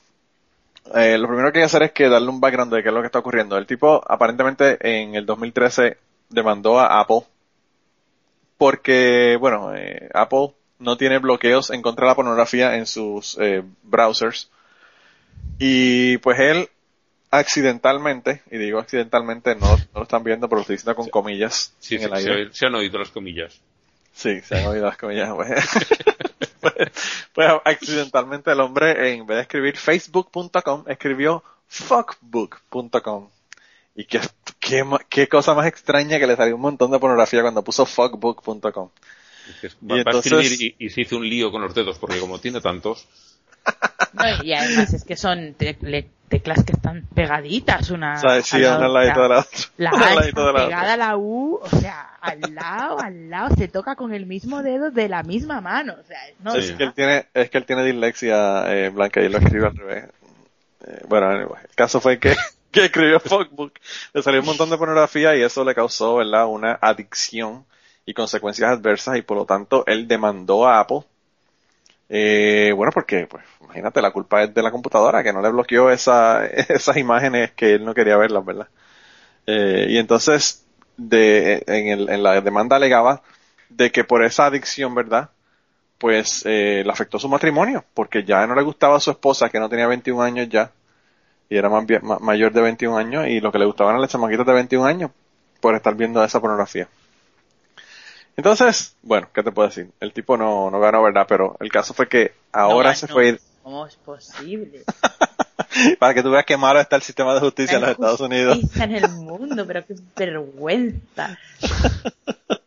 [0.95, 2.95] eh, lo primero que hay que hacer es que darle un background de qué es
[2.95, 3.57] lo que está ocurriendo.
[3.59, 5.99] El tipo, aparentemente, en el 2013
[6.31, 7.23] demandó a Apple
[8.59, 10.55] porque, bueno, eh, Apple
[10.85, 14.51] no tiene bloqueos en contra de la pornografía en sus eh, browsers.
[15.59, 16.69] Y pues él
[17.31, 21.75] accidentalmente, y digo accidentalmente, no, no lo están viendo, pero lo estoy diciendo con comillas.
[21.81, 22.49] Sí, en sí, el se, aire.
[22.53, 23.61] se han oído las comillas.
[24.13, 25.31] Sí, se han oído las comillas.
[25.35, 25.51] Pues,
[26.61, 26.75] pues,
[27.35, 33.29] pues, accidentalmente el hombre, en vez de escribir facebook.com, escribió fuckbook.com.
[33.97, 34.21] Y qué,
[34.59, 38.91] qué, qué cosa más extraña que le salió un montón de pornografía cuando puso fuckbook.com.
[39.63, 41.99] Y Va, va a entonces- escribir y, y se hizo un lío con los dedos,
[41.99, 43.07] porque como tiene tantos,
[44.13, 48.57] No, y además es que son tecle- teclas que están pegaditas una O sea, sí,
[48.57, 49.59] al lado una al ladito de la otra.
[49.79, 50.65] La A está la otra.
[50.67, 54.63] pegada a la U, o sea, al lado, al lado, se toca con el mismo
[54.63, 57.65] dedo de la misma mano, o sea, no, Es que él tiene, es que él
[57.65, 60.05] tiene dislexia eh, blanca y lo escribe al revés.
[60.87, 62.35] Eh, bueno, anyway, el caso fue que,
[62.71, 63.73] que escribió Fuckbook,
[64.13, 67.65] le salió un montón de pornografía y eso le causó, ¿verdad?, una adicción
[68.07, 71.01] y consecuencias adversas y por lo tanto él demandó a Apple.
[72.09, 75.91] Eh, bueno, porque, pues, imagínate, la culpa es de la computadora que no le bloqueó
[75.91, 78.69] esa, esas imágenes que él no quería verlas, ¿verdad?
[79.47, 80.67] Eh, y entonces,
[80.97, 83.23] de, en, el, en la demanda alegaba
[83.69, 85.31] de que por esa adicción, ¿verdad?
[86.05, 89.59] pues eh, le afectó su matrimonio, porque ya no le gustaba a su esposa, que
[89.59, 90.71] no tenía 21 años ya,
[91.49, 91.85] y era más,
[92.21, 95.11] mayor de 21 años, y lo que le gustaban eran las chamaquitas de 21 años,
[95.63, 96.89] por estar viendo esa pornografía.
[98.37, 99.91] Entonces, bueno, ¿qué te puedo decir?
[100.01, 101.27] El tipo no, no ganó, ¿verdad?
[101.29, 104.83] Pero el caso fue que ahora No se fue, ¿Cómo es posible?
[105.99, 108.59] para que tú veas qué malo está el sistema de justicia en los Estados Unidos.
[108.59, 111.39] Justicia en el mundo, pero qué vergüenza.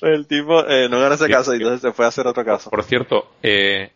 [0.00, 2.70] El tipo eh, no ganó ese caso y entonces se fue a hacer otro caso.
[2.70, 3.90] por cierto, eh,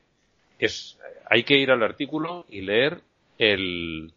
[0.59, 0.97] es,
[1.29, 3.01] hay que ir al artículo y leer
[3.39, 4.13] el,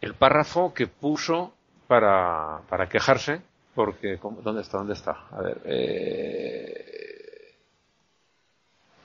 [0.00, 1.54] el párrafo que puso
[1.86, 3.42] para, para quejarse,
[3.74, 4.78] porque, ¿cómo- ¿dónde está?
[4.78, 5.26] ¿Dónde está?
[5.30, 7.54] A ver, eh,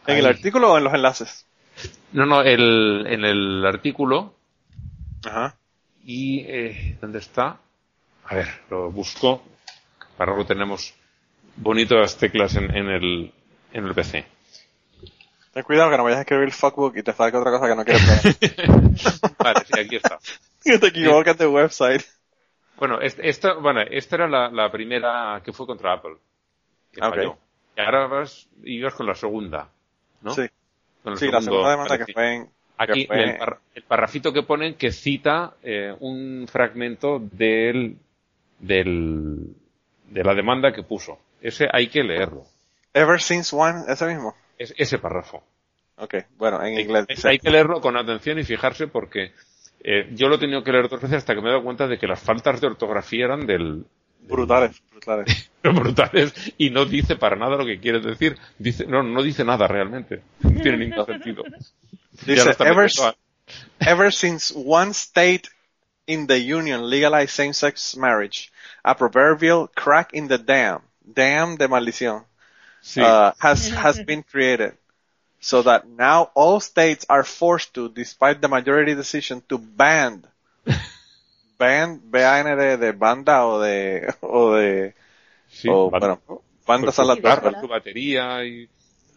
[0.08, 1.46] ¿En el artículo o en los enlaces?
[2.14, 4.34] No, no, el, en el artículo
[5.26, 5.56] Ajá.
[6.04, 7.60] y eh, ¿dónde está?
[8.26, 9.44] A ver, lo busco.
[10.18, 10.94] Para lo tenemos
[11.56, 13.34] bonitas teclas en, en el
[13.72, 14.26] en el PC.
[15.54, 17.86] Ten cuidado que no vayas a escribir fuckbook y te salga otra cosa que no
[17.86, 18.70] quieres ver.
[19.40, 20.20] Vale, sí, aquí está.
[20.64, 22.04] que te equivocas de website.
[22.80, 26.16] Bueno, es- esta, bueno, esta era la, la primera que fue contra Apple.
[26.92, 27.16] Que Ah, ok.
[27.16, 27.38] falló.
[27.78, 29.70] Y ahora vas, ibas con la segunda,
[30.22, 30.32] ¿no?
[30.32, 30.44] Sí.
[31.04, 32.50] Con Sí, la segunda demanda que fue en...
[32.78, 37.98] Aquí que fue- el, par- el parrafito que ponen que cita eh, un fragmento del,
[38.60, 39.54] del,
[40.10, 41.20] de la demanda que puso.
[41.42, 42.46] Ese hay que leerlo.
[42.94, 44.36] Ever Since One, ese mismo.
[44.58, 45.44] Es, ese párrafo.
[45.98, 47.06] Ok, bueno, en inglés.
[47.26, 49.34] Hay que leerlo con atención y fijarse porque
[49.84, 51.88] eh, yo lo he tenido que leer dos veces hasta que me he dado cuenta
[51.88, 53.86] de que las faltas de ortografía eran del,
[54.22, 55.50] Brutales, brutales.
[55.64, 58.38] brutales y no dice para nada lo que quiere decir.
[58.60, 60.22] Dice, no, no dice nada realmente.
[60.42, 61.44] No tiene ningún sentido.
[62.26, 62.90] Dice, ever,
[63.80, 65.50] ever since one state
[66.06, 68.52] in the union legalized same-sex marriage,
[68.84, 72.26] a proverbial crack in the dam, dam de maldición,
[72.82, 73.02] Sí.
[73.02, 74.74] uh, has, has been created.
[75.40, 80.26] So that now all states are forced to, despite the majority decision, to ban,
[81.58, 84.94] ban, B-A-N-D, de de, banda o de, o de,
[85.48, 86.08] sí, o, vale.
[86.08, 88.70] bueno, banda Pues son las su su batería y...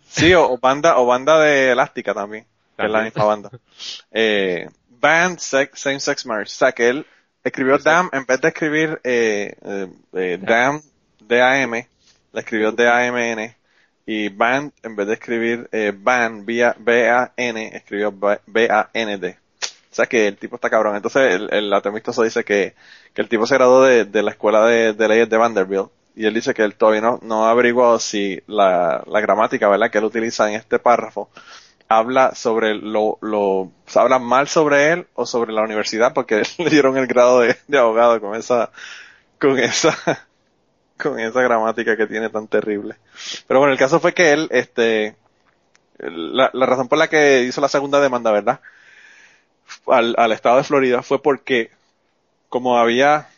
[0.07, 2.47] Sí, o, o banda, o banda de elástica también,
[2.77, 3.51] que es la misma banda.
[4.13, 4.69] Eh,
[5.01, 6.53] band sex, same sex marriage.
[6.53, 7.07] O sea que él
[7.45, 10.81] escribió damn en vez de escribir eh, eh, eh, damn
[11.21, 11.89] D-A-M,
[12.33, 13.57] le escribió D-A-M-N.
[14.05, 18.13] Y band en vez de escribir eh, ban vía B-A-N, escribió
[18.47, 19.39] B-A-N-D.
[19.93, 20.97] O sea que el tipo está cabrón.
[20.97, 22.75] Entonces el, el amistoso dice que,
[23.15, 25.91] que el tipo se graduó de, de la escuela de, de leyes de Vanderbilt.
[26.15, 29.91] Y él dice que él todavía no, no ha averiguado si la, la gramática, ¿verdad?,
[29.91, 31.31] que él utiliza en este párrafo
[31.99, 36.97] habla sobre lo, lo, habla mal sobre él o sobre la universidad porque le dieron
[36.97, 38.71] el grado de, de abogado con esa,
[39.39, 39.97] con esa,
[41.03, 42.97] con esa gramática que tiene tan terrible.
[43.47, 45.17] Pero bueno, el caso fue que él, este,
[45.99, 48.61] la, la razón por la que hizo la segunda demanda, ¿verdad?
[49.87, 51.71] Al, estado de Florida fue porque
[52.49, 53.29] como había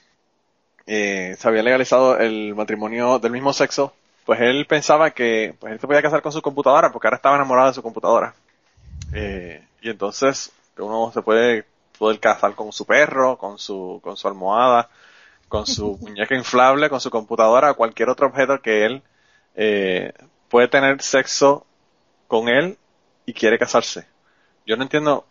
[0.86, 3.94] eh, se había legalizado el matrimonio del mismo sexo,
[4.26, 7.36] pues él pensaba que pues él se podía casar con su computadora porque ahora estaba
[7.36, 8.34] enamorado de su computadora.
[9.12, 11.64] Eh, y entonces uno se puede
[11.98, 14.88] poder casar con su perro, con su, con su almohada,
[15.54, 19.02] con su muñeca inflable, con su computadora, o cualquier otro objeto que él
[19.54, 20.12] eh,
[20.48, 21.64] puede tener sexo
[22.26, 22.76] con él
[23.24, 24.04] y quiere casarse.
[24.66, 25.24] Yo no entiendo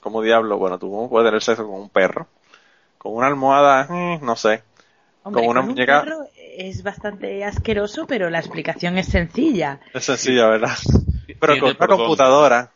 [0.00, 2.28] cómo diablo, bueno, tú puedes tener sexo con un perro,
[2.96, 4.62] con una almohada, mm, no sé,
[5.22, 9.80] Hombre, con una con un muñeca- perro es bastante asqueroso, pero la explicación es sencilla.
[9.92, 10.76] Es sencilla, ¿verdad?
[11.40, 12.70] Pero con una computadora,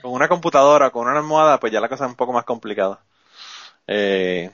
[0.00, 3.00] con una computadora, con una almohada, pues ya la cosa es un poco más complicada.
[3.86, 4.50] Eh,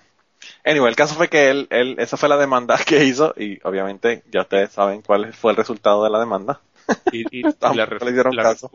[0.64, 4.22] anyway, el caso fue que él, él, esa fue la demanda que hizo y obviamente
[4.30, 6.60] ya ustedes saben cuál fue el resultado de la demanda.
[7.12, 8.70] Y, y- la, Tampoco le dieron la caso.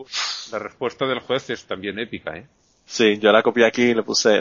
[0.51, 2.47] la respuesta del juez es también épica, ¿eh?
[2.85, 4.39] Sí, yo la copié aquí y le puse.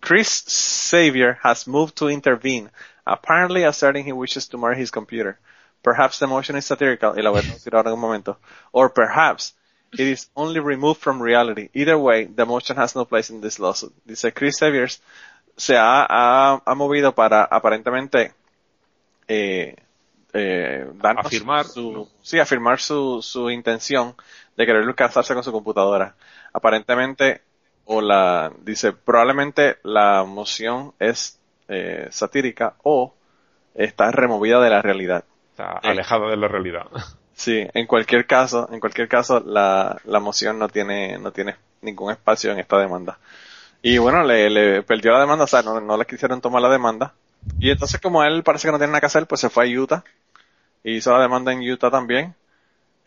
[0.00, 2.70] Chris Xavier has moved to intervene,
[3.04, 5.38] apparently asserting he wishes to marry his computer.
[5.82, 8.38] Perhaps the motion is satirical, y la voy a traducir ahora en un momento.
[8.72, 9.54] Or perhaps
[9.92, 11.68] it is only removed from reality.
[11.74, 13.92] Either way, the motion has no place in this lawsuit.
[14.06, 14.88] Dice Chris Xavier
[15.58, 18.32] se ha, ha, ha movido para aparentemente
[19.26, 19.76] eh,
[20.32, 22.08] eh, darnos Afirmar, su, ¿no?
[22.22, 24.14] sí, afirmar su, su intención
[24.56, 26.14] de querer casarse con su computadora.
[26.52, 27.42] Aparentemente,
[27.84, 33.14] o la, dice, probablemente la moción es eh, satírica o
[33.74, 35.24] está removida de la realidad.
[35.50, 36.86] Está alejada de la realidad.
[37.38, 42.10] Sí, en cualquier caso, en cualquier caso, la, la moción no tiene, no tiene ningún
[42.10, 43.16] espacio en esta demanda.
[43.82, 46.68] Y bueno, le, le perdió la demanda, o sea, no, no le quisieron tomar la
[46.68, 47.14] demanda.
[47.58, 49.80] Y entonces como él parece que no tiene nada que hacer, pues se fue a
[49.80, 50.04] Utah.
[50.84, 52.34] Y hizo la demanda en Utah también.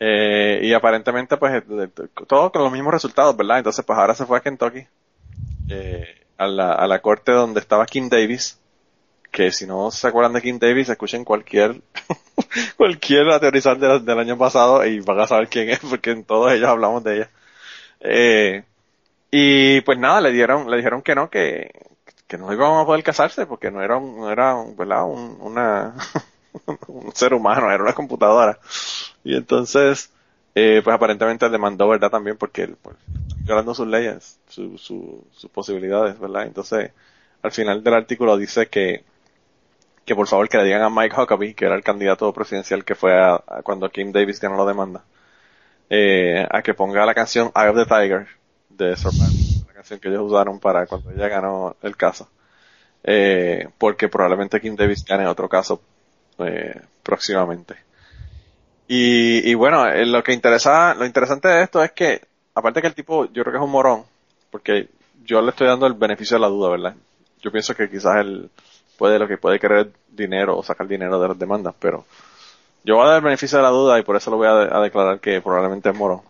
[0.00, 1.64] Eh, y aparentemente pues
[2.28, 3.58] todo con los mismos resultados, ¿verdad?
[3.58, 4.86] Entonces pues ahora se fue a Kentucky.
[5.68, 6.06] eh,
[6.38, 8.60] a la, a la corte donde estaba Kim Davis.
[9.32, 11.82] Que si no se acuerdan de Kim Davis, escuchen cualquier
[12.76, 16.52] cualquier aterrizar del, del año pasado y van a saber quién es, porque en todos
[16.52, 17.30] ellos hablamos de ella.
[18.00, 18.64] Eh,
[19.32, 21.72] y pues nada, le dieron, le dijeron que no, que,
[22.28, 25.06] que no iban a poder casarse porque no era un, no era un, ¿verdad?
[25.06, 25.94] Un, una,
[26.88, 28.58] un ser humano, era una computadora.
[29.24, 30.12] Y entonces,
[30.54, 32.10] eh, pues aparentemente demandó, ¿verdad?
[32.10, 32.96] También porque él, pues,
[33.44, 36.44] violando sus leyes, su, su, sus posibilidades, ¿verdad?
[36.46, 36.92] Entonces,
[37.42, 39.04] al final del artículo dice que,
[40.04, 42.94] que por favor que le digan a Mike Huckabee, que era el candidato presidencial que
[42.94, 45.04] fue a, cuando Kim Davis ganó la demanda,
[45.90, 48.28] eh, a que ponga la canción Eye of the Tiger
[48.76, 52.28] de Survivor, la canción que ellos usaron para cuando ella ganó el caso,
[53.04, 55.80] eh, porque probablemente Kim Davis gane otro caso
[56.38, 57.76] eh, próximamente.
[58.88, 62.22] Y, y bueno, eh, lo que interesa, lo interesante de esto es que,
[62.54, 64.04] aparte que el tipo, yo creo que es un morón,
[64.50, 64.88] porque
[65.24, 66.94] yo le estoy dando el beneficio de la duda, ¿verdad?
[67.40, 68.50] Yo pienso que quizás él
[68.98, 72.04] puede lo que puede querer dinero o sacar dinero de las demandas, pero
[72.84, 74.80] yo voy a dar el beneficio de la duda y por eso lo voy a
[74.80, 76.22] declarar que probablemente es morón.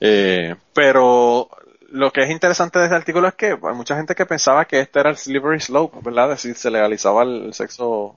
[0.00, 1.48] Eh, pero
[1.90, 4.80] lo que es interesante de este artículo es que hay mucha gente que pensaba que
[4.80, 6.32] este era el slippery slope, ¿verdad?
[6.32, 8.16] Es decir, se legalizaba el sexo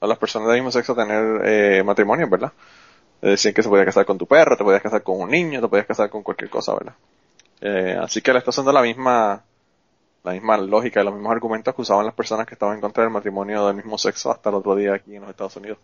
[0.00, 2.52] a las personas del mismo sexo tener eh, matrimonio, ¿verdad?
[3.20, 5.68] Decir, que se podía casar con tu perro, te podías casar con un niño, te
[5.68, 6.94] podías casar con cualquier cosa, ¿verdad?
[7.60, 9.42] Eh, así que le está usando la misma,
[10.24, 13.02] la misma lógica y los mismos argumentos que usaban las personas que estaban en contra
[13.04, 15.78] del matrimonio del mismo sexo hasta el otro día aquí en los Estados Unidos.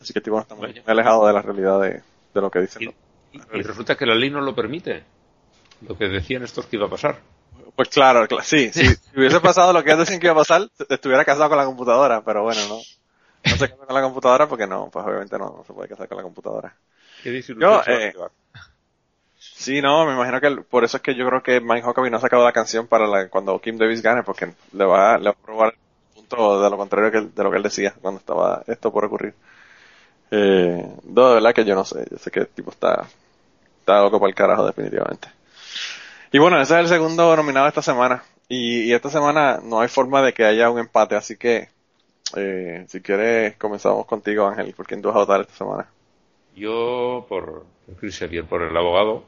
[0.00, 2.02] Así que tipo está muy alejado de la realidad de,
[2.34, 2.92] de lo que dicen.
[3.32, 5.04] Y- y resulta que la ley no lo permite.
[5.86, 7.18] Lo que decían estos que iba a pasar.
[7.76, 8.82] Pues claro, cla- sí, sí.
[9.12, 11.64] Si hubiese pasado lo que ellos decían que iba a pasar, estuviera casado con la
[11.64, 12.76] computadora, pero bueno, no.
[13.42, 16.08] No se casa con la computadora porque no, pues obviamente no, no se puede casar
[16.08, 16.74] con la computadora.
[17.22, 18.12] ¿Qué desilusión Yo, eh?
[19.38, 22.10] Sí, no, me imagino que el- por eso es que yo creo que Mike Huckabee
[22.10, 25.24] no ha sacado la canción para la, cuando Kim Davis gane, porque le va, le
[25.24, 27.94] va a probar el punto de lo contrario que él- de lo que él decía
[28.00, 29.34] cuando estaba esto por ocurrir.
[30.30, 33.06] Eh, no, de verdad que yo no sé, yo sé que el tipo está,
[33.90, 35.28] está loco para el carajo definitivamente.
[36.32, 38.22] Y bueno, ese es el segundo nominado esta semana.
[38.48, 41.68] Y, y esta semana no hay forma de que haya un empate, así que
[42.36, 45.88] eh, si quieres comenzamos contigo Ángel, por quién tú vas a votar esta semana.
[46.54, 47.64] Yo, por
[47.98, 49.24] Chris Xavier, por el abogado,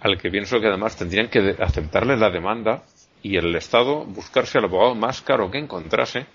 [0.00, 2.82] al que pienso que además tendrían que aceptarle la demanda
[3.22, 6.26] y el Estado buscarse al abogado más caro que encontrase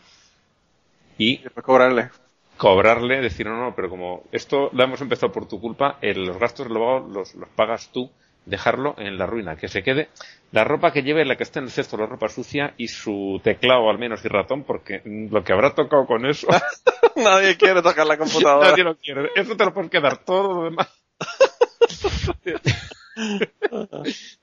[1.18, 2.10] y Después cobrarle.
[2.58, 6.38] Cobrarle, decir, no, no, pero como esto lo hemos empezado por tu culpa, eh, los
[6.38, 8.12] gastos los, los pagas tú,
[8.46, 10.10] dejarlo en la ruina, que se quede
[10.52, 13.42] la ropa que lleve, la que esté en el cesto, la ropa sucia y su
[13.44, 16.48] teclado al menos y ratón, porque mm, lo que habrá tocado con eso,
[17.16, 18.72] Nadie quiere tocar la computadora.
[18.72, 19.30] nadie lo quiere.
[19.36, 20.88] Eso te lo puedes quedar todo lo demás.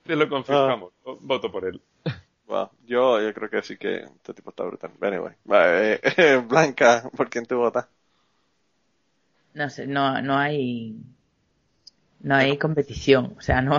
[0.02, 0.92] Te lo confirmamos.
[1.20, 1.80] Voto por él.
[2.46, 4.90] Wow, yo, yo creo que sí que este tipo está brutal.
[5.00, 7.86] Anyway, eh, eh, Blanca, ¿por quién tú votas?
[9.54, 10.96] No sé, no, no hay,
[12.20, 13.34] no hay competición.
[13.38, 13.78] O sea, no,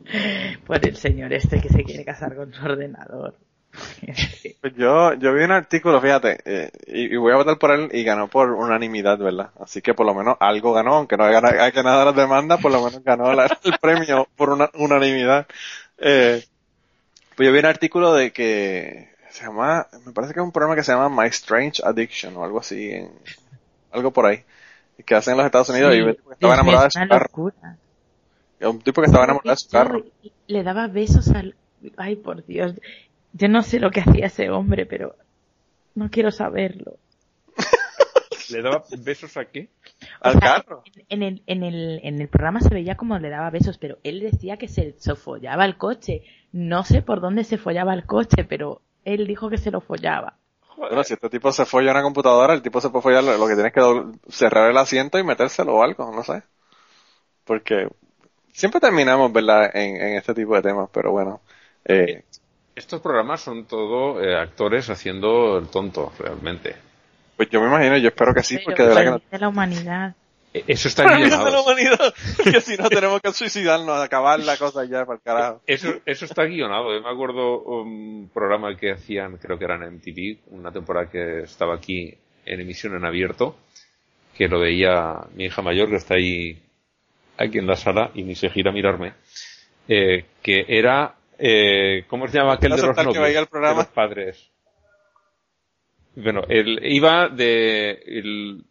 [0.66, 3.36] por el señor este que se quiere casar con su ordenador.
[4.76, 8.28] Yo, yo vi un artículo, fíjate, eh, y, voy a votar por él y ganó
[8.28, 9.50] por unanimidad, ¿verdad?
[9.60, 12.84] Así que por lo menos algo ganó, aunque no haya, ganado las demandas, por lo
[12.84, 15.46] menos ganó el premio por una, unanimidad.
[15.98, 16.44] Eh,
[17.36, 20.76] pues yo vi un artículo de que se llama, me parece que es un programa
[20.76, 23.10] que se llama My Strange Addiction o algo así, en,
[23.92, 24.44] algo por ahí,
[25.04, 26.98] que hacen en los Estados Unidos y Sí, un tipo que estaba enamorado de su
[27.08, 27.24] carro.
[27.24, 27.78] locura.
[28.60, 30.04] Un tipo que estaba enamorado de su carro.
[30.22, 31.54] Y Le daba besos al...
[31.96, 32.74] Ay, por Dios.
[33.32, 35.16] Yo no sé lo que hacía ese hombre, pero
[35.94, 36.98] no quiero saberlo.
[38.50, 39.68] ¿Le daba besos a qué?
[40.20, 40.82] Al sea, carro.
[41.08, 44.18] En el, en, el, en el programa se veía como le daba besos, pero él
[44.20, 46.22] decía que se, se follaba el coche.
[46.52, 50.36] No sé por dónde se follaba el coche, pero él dijo que se lo follaba.
[50.80, 53.46] Bueno, si este tipo se folla una computadora, el tipo se puede follar, lo lo
[53.46, 56.42] que tiene es que cerrar el asiento y metérselo o algo, no sé.
[57.44, 57.86] Porque
[58.50, 61.42] siempre terminamos, ¿verdad?, en, en este tipo de temas, pero bueno.
[61.84, 62.24] Eh,
[62.74, 66.74] Estos programas son todo eh, actores haciendo el tonto, realmente.
[67.36, 69.20] pues yo me imagino, yo espero que sí, porque de verdad que no.
[69.30, 70.14] de la humanidad.
[70.52, 72.14] E- Eso está Para bien la humanidad,
[72.44, 75.62] que si no tenemos que suicidarnos, acabar la cosa ya para el carajo.
[75.66, 76.92] Eso, eso está guionado.
[76.94, 81.40] Yo me acuerdo un programa que hacían, creo que era en MTV, una temporada que
[81.42, 82.12] estaba aquí
[82.44, 83.56] en emisión en abierto,
[84.36, 86.60] que lo veía mi hija mayor, que está ahí
[87.36, 89.14] aquí en la sala y ni se gira a mirarme,
[89.88, 93.28] eh, que era, eh, ¿cómo se llama aquel de los que programa?
[93.28, 94.50] De los padres.
[96.16, 98.64] Bueno, él iba de el-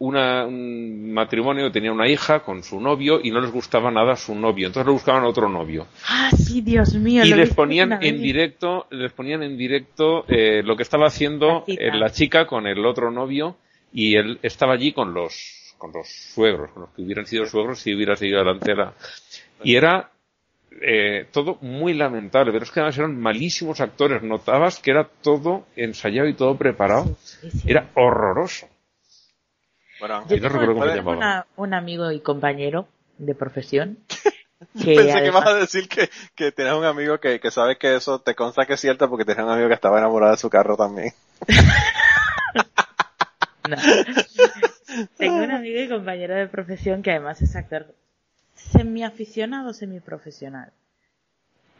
[0.00, 4.34] una, un matrimonio tenía una hija con su novio y no les gustaba nada su
[4.34, 7.22] novio, entonces le buscaban otro novio Ah, sí, Dios mío.
[7.24, 8.20] y les ponían en vez.
[8.22, 11.84] directo les ponían en directo eh, lo que estaba haciendo La chica.
[11.84, 13.56] eh, la chica con el otro novio
[13.92, 17.78] y él estaba allí con los con los suegros con los que hubieran sido suegros
[17.80, 18.94] si hubiera seguido adelante la
[19.62, 20.10] y era
[20.80, 25.66] eh, todo muy lamentable pero es que además eran malísimos actores notabas que era todo
[25.76, 27.70] ensayado y todo preparado Sí, sí.
[27.70, 28.66] era horroroso
[30.00, 31.16] Bueno, Yo no recuerdo cómo se llamaba.
[31.16, 33.98] una- un amigo y compañero de profesión
[34.82, 37.94] que pensé que ibas a decir que, que tienes un amigo que, que sabe que
[37.96, 40.48] eso te consta que es cierto porque tienes un amigo que estaba enamorado de su
[40.50, 41.12] carro también.
[43.68, 43.76] No.
[45.16, 47.94] Tengo un amigo y compañero de profesión que además es actor
[48.54, 50.72] semiaficionado, semiprofesional.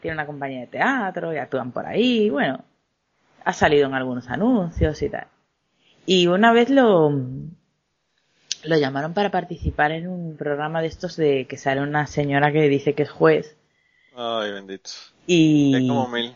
[0.01, 2.63] Tiene una compañía de teatro y actúan por ahí, bueno,
[3.43, 5.27] ha salido en algunos anuncios y tal.
[6.05, 7.11] Y una vez lo,
[8.63, 12.67] lo llamaron para participar en un programa de estos de que sale una señora que
[12.69, 13.55] dice que es juez
[14.15, 14.91] Ay, bendito.
[15.25, 15.75] y...
[15.75, 16.35] Es como mil.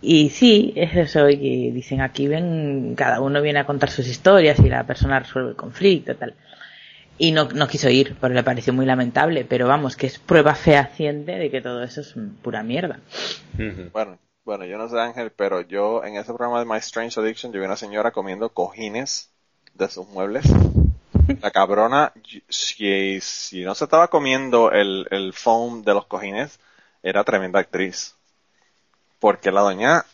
[0.00, 4.60] Y sí, es eso, y dicen aquí ven, cada uno viene a contar sus historias
[4.60, 6.34] y la persona resuelve el conflicto, tal.
[7.18, 10.54] Y no, no quiso ir, porque le pareció muy lamentable, pero vamos, que es prueba
[10.54, 13.00] fehaciente de que todo eso es pura mierda.
[13.92, 17.52] Bueno, bueno, yo no sé Ángel, pero yo en ese programa de My Strange Addiction
[17.52, 19.32] yo vi una señora comiendo cojines
[19.78, 20.44] de sus muebles.
[21.40, 22.12] La cabrona,
[22.48, 26.58] si, si no se estaba comiendo el, el foam de los cojines,
[27.02, 28.16] era tremenda actriz.
[29.18, 30.04] Porque la doña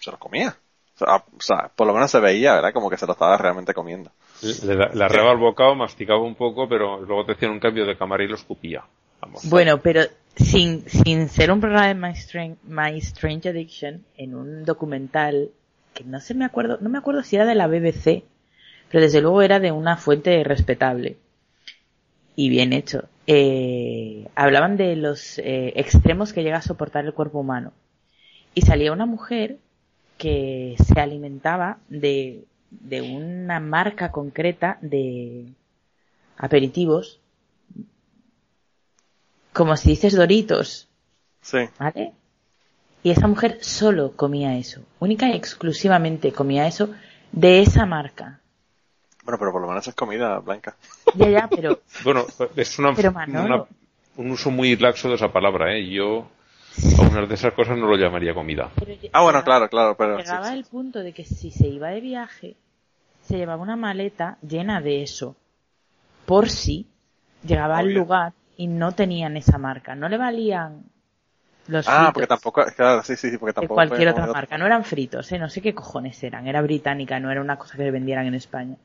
[0.00, 0.56] se lo comía.
[0.94, 2.72] O sea, o sea, por lo menos se veía, ¿verdad?
[2.72, 4.10] Como que se lo estaba realmente comiendo.
[4.42, 7.96] le, le arreaba el bocado masticaba un poco pero luego te hacían un cambio de
[7.96, 8.84] cámara y lo escupía
[9.20, 10.02] vamos Bueno, pero
[10.36, 15.50] sin, sin ser un programa de My Strange, My Strange Addiction, en un documental,
[15.94, 18.24] que no se me acuerdo, no me acuerdo si era de la BBC,
[18.92, 21.16] pero desde luego era de una fuente respetable
[22.36, 23.08] y bien hecho.
[23.26, 27.72] Eh, hablaban de los eh, extremos que llega a soportar el cuerpo humano.
[28.54, 29.56] Y salía una mujer
[30.18, 35.46] que se alimentaba de, de una marca concreta de
[36.36, 37.18] aperitivos
[39.54, 40.88] como si dices Doritos,
[41.40, 41.58] Sí.
[41.78, 42.12] ¿vale?
[43.02, 46.90] Y esa mujer solo comía eso, única y exclusivamente comía eso
[47.32, 48.41] de esa marca.
[49.24, 50.76] Bueno, pero por lo menos es comida blanca.
[51.14, 52.26] Ya, ya, pero Bueno,
[52.56, 53.54] es una, Pero, Manolo.
[53.54, 53.64] una-
[54.16, 55.88] un uso muy laxo de esa palabra, ¿eh?
[55.88, 56.26] Yo
[56.98, 58.70] a una de esas cosas no lo llamaría comida.
[58.74, 60.18] pero Ah, bueno, llegaba- claro, claro, pero...
[60.18, 60.58] Llegaba sí.
[60.58, 62.56] el punto de que si se iba de viaje,
[63.22, 65.36] se llevaba una maleta llena de eso,
[66.26, 66.86] por si
[67.46, 69.94] llegaba al lugar y no tenían esa marca.
[69.94, 70.84] No le valían
[71.68, 73.74] los Ah, fritos porque tampoco, claro, sí, sí, sí, porque de tampoco...
[73.76, 74.58] cualquier fue otra marca.
[74.58, 75.38] No eran fritos, ¿eh?
[75.38, 76.46] no sé qué cojones eran.
[76.46, 78.76] Era británica, no era una cosa que vendieran en España.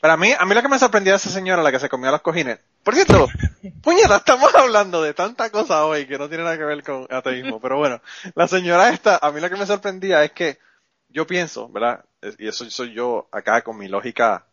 [0.00, 1.88] Pero a mí, a mí lo que me sorprendía de esa señora, la que se
[1.88, 3.28] comía los cojines, Por cierto,
[3.82, 7.60] puñeta, estamos hablando de tanta cosa hoy que no tiene nada que ver con ateísmo,
[7.60, 8.00] pero bueno,
[8.34, 10.58] la señora esta, a mí lo que me sorprendía es que
[11.08, 12.04] yo pienso, ¿verdad?
[12.38, 14.46] Y eso soy yo acá con mi lógica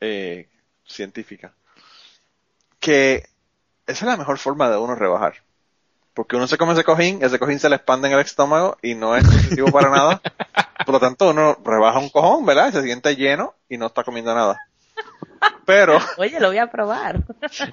[0.00, 0.48] eh,
[0.86, 1.52] científica,
[2.80, 3.24] que
[3.86, 5.42] esa es la mejor forma de uno rebajar.
[6.14, 8.94] Porque uno se come ese cojín, ese cojín se le expande en el estómago y
[8.94, 10.22] no es nutritivo para nada.
[10.84, 12.72] Por lo tanto, uno rebaja un cojón, ¿verdad?
[12.72, 14.58] Se siente lleno y no está comiendo nada.
[15.64, 17.20] Pero, Oye, lo voy a probar.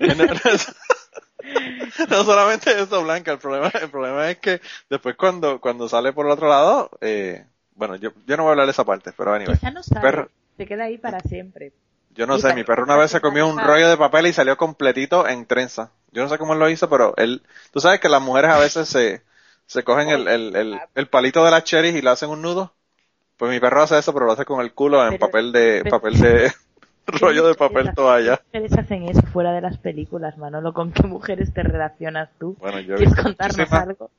[2.10, 6.26] no solamente eso, Blanca, el problema, el problema es que después cuando, cuando sale por
[6.26, 7.46] el otro lado, eh,
[7.76, 9.56] bueno, yo, yo no voy a hablar de esa parte, pero anyway.
[9.56, 10.02] Quizá no sabe.
[10.02, 10.30] Perro.
[10.58, 11.74] Se queda ahí para siempre.
[12.14, 14.34] Yo no Y sé, mi perro una vez se comió un rollo de papel y
[14.34, 15.92] salió completito en trenza.
[16.12, 17.42] Yo no sé cómo él lo hizo, pero él,
[17.72, 19.24] tú sabes que las mujeres a veces se,
[19.66, 22.74] se cogen el, el, el, el palito de las cherries y le hacen un nudo.
[23.42, 25.80] Pues mi perro hace eso, pero lo hace con el culo en Pero- papel de,
[25.84, 26.52] pero- papel de,
[27.08, 28.40] rollo de papel toalla.
[28.54, 30.74] mujeres hacen eso fuera de las películas, Manolo.
[30.74, 32.56] ¿Con qué mujeres te relacionas tú?
[32.60, 34.12] Bueno, yo he ¿Quieres visto contarnos algo?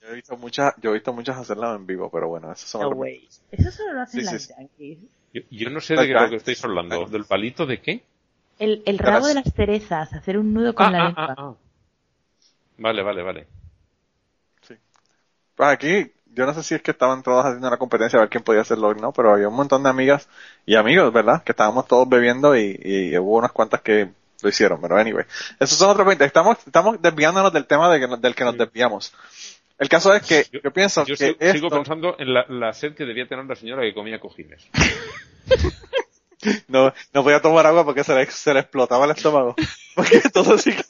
[0.00, 2.80] Yo he visto muchas, yo he visto muchas hacerla en vivo, pero bueno, eso son
[2.80, 3.28] No way.
[3.52, 4.52] Eso solo lo hacen Sí, sí, las sí.
[4.56, 4.98] yankees.
[5.34, 7.04] Yo, yo no sé de qué lo que estáis hablando.
[7.04, 8.02] ¿Del palito de qué?
[8.58, 11.26] El, el rabo de las cerezas, hacer un nudo con Ah, la ah, lengua.
[11.28, 11.54] ah, ah.
[12.78, 13.46] Vale, vale, vale.
[15.54, 18.28] Pues aquí, yo no sé si es que estaban todos haciendo una competencia a ver
[18.28, 20.28] quién podía hacerlo no, pero había un montón de amigas
[20.66, 21.42] y amigos, ¿verdad?
[21.42, 24.10] Que estábamos todos bebiendo y, y hubo unas cuantas que
[24.42, 25.24] lo hicieron, pero anyway.
[25.58, 26.24] Esos son otros 20.
[26.24, 29.12] Estamos, estamos desviándonos del tema de que, del que nos desviamos.
[29.78, 32.72] El caso es que yo, pienso Yo que sigo, esto, sigo pensando en la, la
[32.72, 34.66] sed que debía tener la señora que comía cojines.
[36.68, 39.54] no, no podía tomar agua porque se le, se le explotaba el estómago.
[39.94, 40.84] Porque entonces sí que...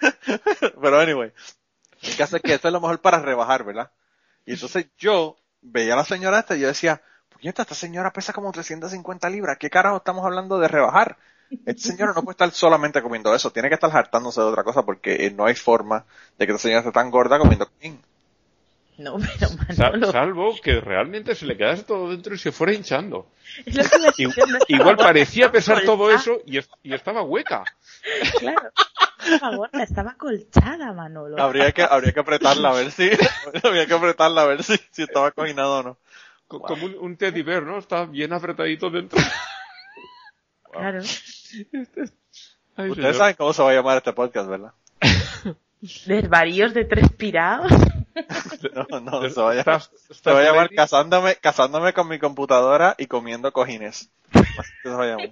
[0.80, 1.32] Pero anyway.
[2.02, 3.90] El caso es que esto es lo mejor para rebajar, ¿verdad?
[4.50, 8.32] Y entonces yo veía a la señora esta y yo decía, puñeta, esta señora pesa
[8.32, 9.58] como 350 libras.
[9.58, 11.18] ¿Qué carajo estamos hablando de rebajar?
[11.66, 14.82] Esta señora no puede estar solamente comiendo eso, tiene que estar hartándose de otra cosa
[14.82, 16.04] porque eh, no hay forma
[16.36, 17.70] de que esta señora esté tan gorda comiendo.
[19.04, 20.12] No, pero Sa- Manolo.
[20.12, 23.30] salvo que realmente se le quedase todo dentro y se fuera hinchando.
[24.68, 27.64] Igual, parecía pesar todo eso y, es- y estaba hueca.
[28.38, 28.70] Claro.
[29.24, 31.40] Estaba gorda, estaba colchada, Manolo.
[31.42, 33.10] Habría que, habría que apretarla a ver si,
[33.62, 35.98] habría que apretarla a ver si, si estaba cocinado o no.
[36.46, 37.78] Co- Como un, un teddy bear, ¿no?
[37.78, 39.18] Está bien apretadito dentro.
[40.72, 41.00] Claro.
[42.76, 43.14] Ay, Ustedes señor.
[43.16, 44.72] saben cómo se va a llamar este podcast, ¿verdad?
[46.06, 47.72] Desvaríos de tres pirados.
[48.90, 50.76] No, no, se va a llamar, Estás- se estás va a llamar ready?
[50.76, 54.10] casándome, casándome con mi computadora y comiendo cojines.
[54.82, 55.30] Se va a llamar.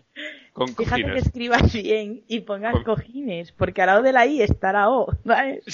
[0.53, 1.27] Con Fíjate que cojines.
[1.27, 5.13] escribas bien y pongas Con- cojines, porque al lado de la I está la O,
[5.25, 5.65] ¿sabes?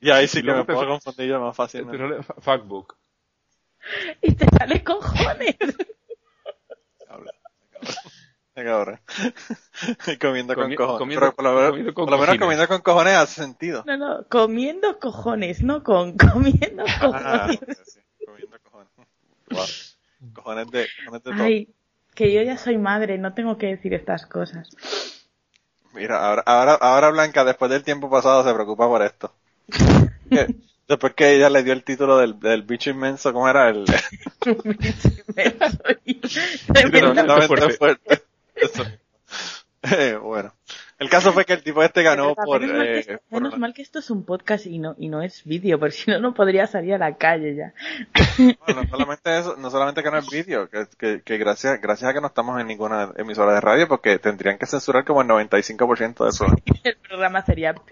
[0.00, 1.68] Y ahí sí que me te puedo confundir yo más fa-
[2.40, 2.96] Fuckbook.
[4.22, 5.56] Y te sale cojones.
[7.08, 7.30] Venga,
[8.56, 9.00] ahora.
[10.20, 10.98] comiendo con Comi- cojones.
[10.98, 13.82] comiendo- Pero por lo, menos- comiendo con por lo menos comiendo con cojones hace sentido.
[13.86, 17.78] No, no, comiendo cojones, no con comiendo Ah, cojones.
[17.84, 18.88] sí, comiendo cojones.
[19.50, 20.32] Wow.
[20.34, 21.42] Cojones de, cojones de todo.
[21.42, 21.68] Ay,
[22.14, 24.68] que yo ya soy madre, no tengo que decir estas cosas.
[25.92, 29.32] Mira, ahora, ahora, ahora Blanca, después del tiempo pasado, se preocupa por esto.
[30.86, 33.70] Después que ella le dio el título del, del bicho inmenso, ¿cómo era?
[33.70, 33.86] El,
[34.44, 34.54] Soy
[36.66, 37.46] Tremendamente tremenda.
[37.46, 37.72] fuerte.
[37.78, 38.22] fuerte.
[38.54, 38.84] Eso.
[39.82, 40.52] Eh, bueno,
[40.98, 42.60] el caso fue que el tipo este ganó por...
[42.60, 44.94] menos, mal que eh, esto, por menos mal que esto es un podcast y no,
[44.98, 47.74] y no es vídeo, porque si no, no podría salir a la calle ya.
[48.38, 52.10] no, no solamente eso, no solamente que no es vídeo, que, que, que gracias, gracias
[52.10, 55.28] a que no estamos en ninguna emisora de radio, porque tendrían que censurar como el
[55.28, 56.62] 95% del programa.
[56.82, 57.74] El programa sería...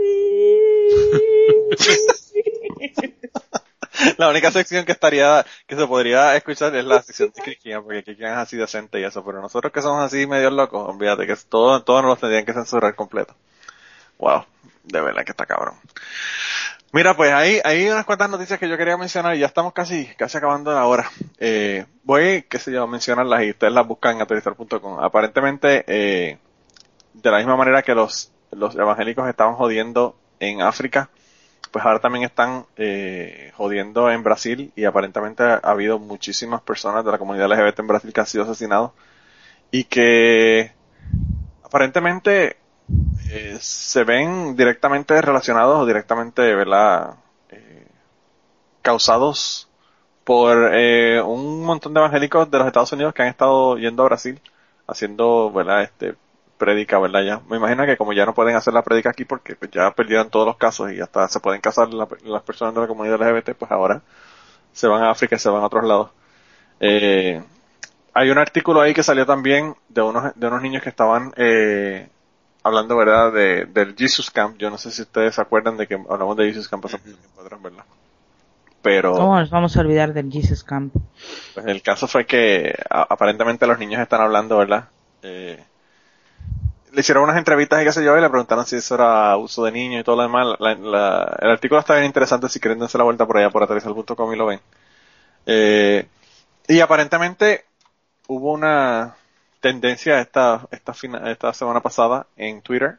[4.19, 8.03] La única sección que estaría, que se podría escuchar es la sección de Kikian, porque
[8.03, 11.37] Kikian es así decente y eso, pero nosotros que somos así medio locos, olvídate que
[11.49, 13.35] todo, todo nos tendrían que censurar completo.
[14.19, 14.45] Wow,
[14.85, 15.77] de verdad que está cabrón.
[16.93, 20.07] Mira, pues hay, hay unas cuantas noticias que yo quería mencionar y ya estamos casi,
[20.17, 21.11] casi acabando la hora.
[21.39, 25.01] Eh, voy, qué sé yo, a mencionarlas y ustedes las buscan en aterrizar.com.
[25.01, 26.39] Aparentemente, eh,
[27.15, 31.09] de la misma manera que los, los evangélicos estaban jodiendo en África,
[31.73, 37.11] pues ahora también están eh, jodiendo en Brasil y aparentemente ha habido muchísimas personas de
[37.11, 38.93] la comunidad LGBT en Brasil que han sido asesinados
[39.71, 40.73] y que
[41.65, 42.59] aparentemente
[43.31, 47.15] eh, se ven directamente relacionados o directamente, ¿verdad?
[47.51, 47.87] Eh,
[48.83, 49.71] causados
[50.25, 54.07] por eh, un montón de evangélicos de los Estados Unidos que han estado yendo a
[54.07, 54.41] Brasil
[54.87, 55.83] haciendo, ¿verdad?
[55.83, 56.15] Este,
[56.63, 57.23] predica, ¿verdad?
[57.25, 59.91] Ya, me imagino que como ya no pueden hacer la predica aquí porque pues, ya
[59.93, 63.17] perdieron todos los casos y hasta se pueden casar la- las personas de la comunidad
[63.21, 64.01] LGBT, pues ahora
[64.73, 66.11] se van a África y se van a otros lados.
[66.81, 67.43] Eh,
[68.15, 72.09] hay un artículo ahí que salió también de unos, de unos niños que estaban eh,
[72.65, 74.57] hablando, ¿verdad?, de, del Jesus Camp.
[74.59, 77.19] Yo no sé si ustedes se acuerdan de que hablamos de Jesus Camp hace mucho
[77.19, 77.85] tiempo atrás, ¿verdad?
[78.83, 80.93] Pero ¿Cómo nos vamos a olvidar del Jesus Camp?
[81.53, 84.89] pues, el caso fue que a- aparentemente los niños están hablando, ¿verdad?
[85.23, 85.65] Eh,
[86.93, 89.65] le hicieron unas entrevistas y qué sé yo, y le preguntaron si eso era uso
[89.65, 90.57] de niños y todo lo demás.
[90.61, 93.63] La- la- el artículo está bien interesante, si quieren darse la vuelta por allá por
[93.63, 94.61] aterrizar.com y lo ven.
[95.47, 96.07] Eh,
[96.69, 97.65] y aparentemente
[98.29, 99.17] hubo una
[99.61, 102.99] tendencia esta, esta, fina- esta semana pasada en Twitter,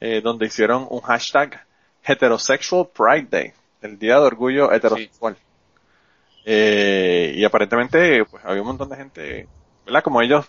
[0.00, 1.64] eh, donde hicieron un hashtag
[2.04, 3.52] Heterosexual Pride Day,
[3.82, 5.36] el Día de Orgullo Heterosexual.
[6.44, 9.48] Eh, y aparentemente, pues había un montón de gente,
[9.86, 10.02] ¿verdad?
[10.02, 10.44] Como ellos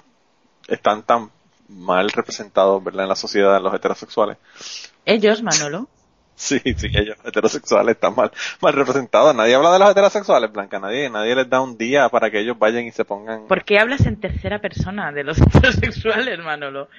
[0.67, 1.31] están tan
[1.69, 3.03] mal representados, ¿verdad?
[3.03, 4.37] En la sociedad, los heterosexuales.
[5.05, 5.87] Ellos, Manolo.
[6.37, 8.29] Sí, sí, ellos heterosexuales están mal,
[8.61, 9.33] mal representados.
[9.33, 10.79] Nadie habla de los heterosexuales, Blanca.
[10.79, 13.47] Nadie, nadie les da un día para que ellos vayan y se pongan.
[13.47, 16.89] ¿Por qué hablas en tercera persona de los heterosexuales, Manolo?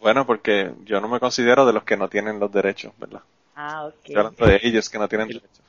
[0.00, 3.20] Bueno, porque yo no me considero de los que no tienen los derechos, ¿verdad?
[3.54, 5.60] Ah, Estoy hablando de ellos que no tienen El- derechos.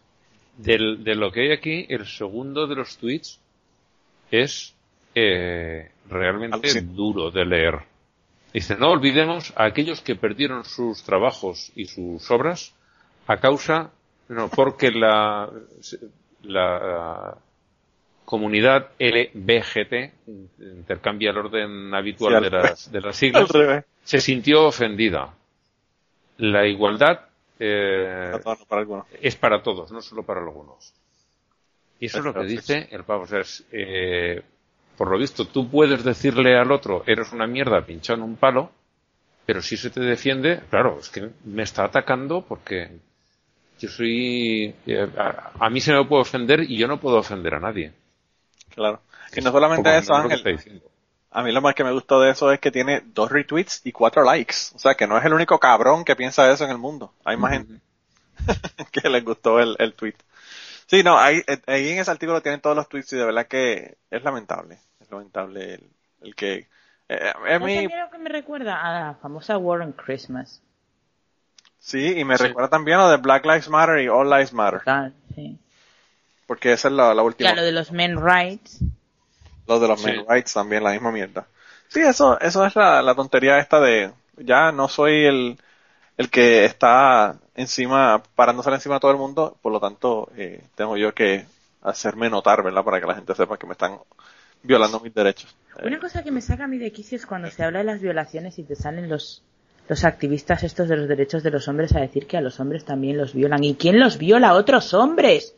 [0.57, 3.39] Del, de lo que hay aquí, el segundo de los tweets
[4.31, 4.73] es
[5.13, 7.79] eh, realmente Alucin- duro de leer.
[8.53, 12.73] Dice, no olvidemos a aquellos que perdieron sus trabajos y sus obras
[13.25, 13.91] a causa,
[14.29, 15.49] no, porque la,
[16.43, 17.37] la
[18.25, 20.13] comunidad LBGT,
[20.59, 25.33] intercambia el orden habitual Sí, de, las, de las Al siglas, se sintió ofendida.
[26.37, 27.21] La igualdad
[27.59, 30.93] eh, Para para es para todos, no solo para algunos.
[31.99, 33.23] Y eso es lo que dice el pavo.
[33.23, 34.41] O sea, es, eh,
[35.03, 38.71] por lo visto, tú puedes decirle al otro, eres una mierda pinchado en un palo,
[39.45, 42.99] pero si se te defiende, claro, es que me está atacando porque
[43.79, 44.73] yo soy...
[44.85, 47.91] eh, a, a mí se me puede ofender y yo no puedo ofender a nadie.
[48.73, 49.01] Claro.
[49.35, 50.81] Y no solamente eso, Ángel.
[51.31, 53.91] A mí lo más que me gustó de eso es que tiene dos retweets y
[53.91, 54.55] cuatro likes.
[54.73, 57.11] O sea, que no es el único cabrón que piensa eso en el mundo.
[57.25, 57.81] Hay más gente
[58.93, 60.15] que les gustó el, el tweet.
[60.85, 63.47] Sí, no, ahí, eh, ahí en ese artículo tienen todos los tweets y de verdad
[63.47, 64.79] que es lamentable.
[65.13, 65.89] Lamentable el,
[66.21, 66.67] el que...
[67.09, 68.81] eh, a ¿Sabes mí, a lo que me recuerda?
[68.81, 70.61] A la famosa War on Christmas.
[71.79, 72.43] sí, y me Sí.
[72.43, 74.81] recuerda también lo de Black Lives Matter y All Lives Matter.
[74.83, 75.57] Tal, sí.
[76.47, 77.49] Porque esa es la, la última.
[77.49, 78.79] Ya, lo de los men rights.
[79.67, 80.07] Los de los Sí.
[80.07, 81.47] men rights también, la misma mierda.
[81.87, 85.59] Sí, eso, eso es la, la tontería esta de, ya no soy el,
[86.17, 90.97] el que está encima, parándose encima de todo el mundo, por lo tanto, eh, tengo
[90.97, 91.45] yo que
[91.81, 92.83] hacerme notar, ¿verdad?
[92.83, 93.99] Para que la gente sepa que me están
[94.63, 95.55] violando mis derechos.
[95.79, 97.85] Eh, Una cosa que me saca a mí de quicio es cuando se habla de
[97.85, 99.43] las violaciones y te salen los,
[99.89, 102.85] los activistas estos de los derechos de los hombres a decir que a los hombres
[102.85, 103.63] también los violan.
[103.63, 104.49] ¿Y quién los viola?
[104.49, 105.55] a Otros hombres.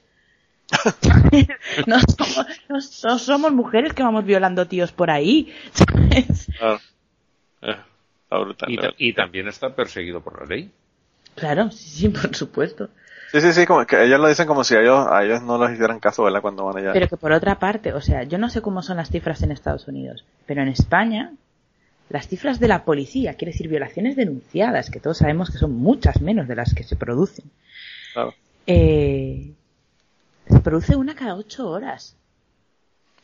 [1.87, 5.53] no, somos, no so- somos mujeres que vamos violando tíos por ahí.
[5.73, 6.47] ¿sabes?
[6.57, 6.79] claro.
[7.61, 7.75] Eh,
[8.31, 10.71] brutal, ta- y también está perseguido por la ley.
[11.35, 12.89] Claro, sí, sí, por supuesto.
[13.35, 15.61] Sí, sí, sí, como que ellos lo dicen como si a ellos, a ellos no
[15.61, 16.41] les hicieran caso, ¿verdad?
[16.41, 16.93] Cuando van allá.
[16.93, 19.51] Pero que por otra parte, o sea, yo no sé cómo son las cifras en
[19.51, 21.33] Estados Unidos, pero en España,
[22.07, 26.21] las cifras de la policía, quiere decir violaciones denunciadas, que todos sabemos que son muchas
[26.21, 27.51] menos de las que se producen,
[28.13, 28.33] Claro.
[28.67, 29.51] eh,
[30.47, 32.15] se produce una cada ocho horas.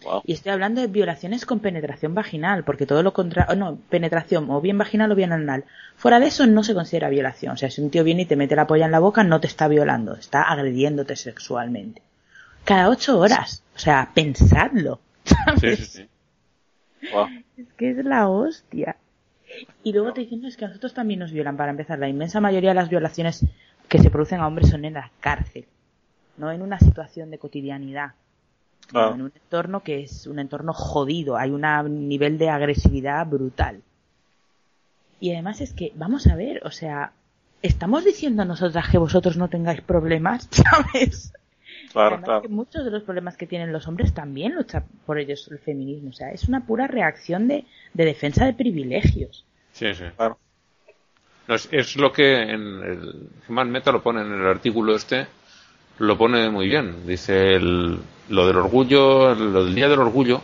[0.03, 0.21] Wow.
[0.25, 4.59] Y estoy hablando de violaciones con penetración vaginal, porque todo lo contrario, no, penetración o
[4.59, 5.65] bien vaginal o bien anal.
[5.95, 7.53] Fuera de eso no se considera violación.
[7.53, 9.39] O sea, si un tío viene y te mete la polla en la boca, no
[9.39, 12.01] te está violando, está agrediéndote sexualmente.
[12.65, 13.63] Cada ocho horas.
[13.75, 14.99] O sea, pensadlo.
[15.59, 16.09] Sí, sí, sí.
[17.13, 17.27] Wow.
[17.57, 18.95] Es que es la hostia.
[19.83, 21.57] Y luego te dicen, "No, es que a nosotros también nos violan.
[21.57, 23.45] Para empezar, la inmensa mayoría de las violaciones
[23.87, 25.65] que se producen a hombres son en la cárcel,
[26.37, 28.13] no en una situación de cotidianidad.
[28.91, 29.15] Claro.
[29.15, 33.81] En un entorno que es un entorno jodido, hay un nivel de agresividad brutal.
[35.19, 37.13] Y además es que, vamos a ver, o sea,
[37.61, 41.31] estamos diciendo nosotras que vosotros no tengáis problemas, ¿sabes?
[41.91, 42.41] Claro, Además claro.
[42.41, 46.09] que muchos de los problemas que tienen los hombres también lucha por ellos el feminismo.
[46.09, 49.45] O sea, es una pura reacción de, de defensa de privilegios.
[49.73, 50.05] Sí, sí.
[50.15, 50.37] Claro.
[51.47, 55.27] No, es, es lo que en el Human Meta lo pone en el artículo este,
[55.99, 57.05] lo pone muy bien.
[57.05, 57.99] Dice el-
[58.31, 60.41] lo del orgullo, lo del Día del Orgullo,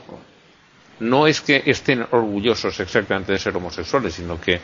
[0.99, 4.59] no es que estén orgullosos exactamente de ser homosexuales, sino que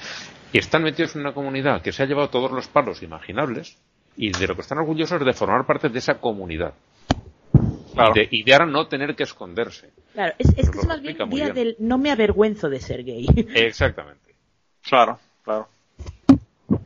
[0.51, 3.77] están metidos en una comunidad que se ha llevado todos los palos imaginables
[4.17, 6.73] y de lo que están orgullosos es de formar parte de esa comunidad.
[7.93, 8.11] Claro.
[8.15, 9.91] Y, de, y de ahora no tener que esconderse.
[10.13, 11.53] Claro, es, es que Lo es más bien día bien.
[11.55, 13.27] del no me avergüenzo de ser gay.
[13.55, 14.33] Exactamente.
[14.81, 15.67] Claro, claro.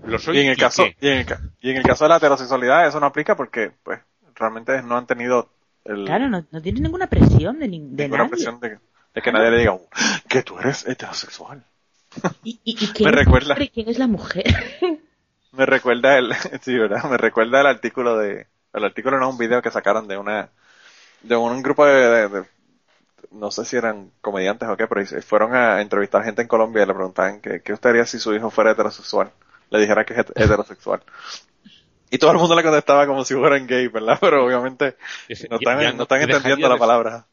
[0.06, 2.04] Lo soy Y en el y caso, y en el, ca- y en el caso
[2.06, 4.00] de la heterosexualidad eso no aplica porque, pues,
[4.36, 5.50] realmente no han tenido
[5.88, 8.30] el, Claro, no, no tienes ninguna presión de, ni- de ninguna nadie.
[8.32, 8.80] presión de,
[9.14, 9.88] de que nadie le diga "Uh,
[10.30, 11.64] que tú eres heterosexual.
[12.44, 13.56] ¿Y, y, y quién Me recuerda.
[13.56, 14.46] quién es la mujer?
[15.52, 17.04] Me recuerda el, sí, ¿verdad?
[17.10, 20.50] Me recuerda el artículo de, el artículo no, un video que sacaron de una,
[21.24, 22.46] de un grupo de, de- de-
[23.32, 26.88] no sé si eran comediantes o qué, pero fueron a entrevistar gente en Colombia y
[26.88, 29.32] le preguntaban que, qué usted haría si su hijo fuera heterosexual.
[29.70, 31.04] Le dijera que es het- heterosexual.
[32.10, 34.18] Y todo el mundo le contestaba como si fueran gay, ¿verdad?
[34.22, 34.96] Pero obviamente
[35.28, 37.26] Ese- no están, ya no están dejaría entendiendo la de- palabra.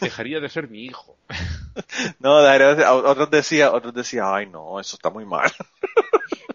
[0.00, 1.16] Dejaría de ser mi hijo.
[2.20, 5.50] No, de ser- otros decían, otros decían, ay no, eso está muy mal.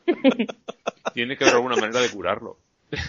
[1.14, 2.58] Tiene que haber alguna manera de curarlo.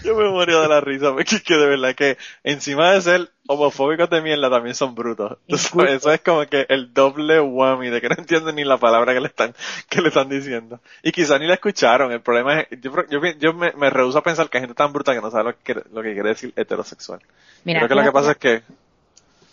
[0.03, 3.29] Yo me moría de la risa, porque es que de verdad que encima de ser
[3.47, 5.39] homofóbicos de mierda también son brutos.
[5.57, 9.15] Sabes, Eso es como que el doble whammy de que no entienden ni la palabra
[9.15, 9.55] que le están,
[9.89, 10.81] que le están diciendo.
[11.05, 12.11] Y quizá ni la escucharon.
[12.11, 14.93] El problema es, yo, yo, yo me, me rehuso a pensar que hay gente tan
[14.93, 17.21] bruta que no sabe lo que, quiere- lo que quiere decir heterosexual.
[17.65, 18.63] Mira, Creo que lo que pasa es que,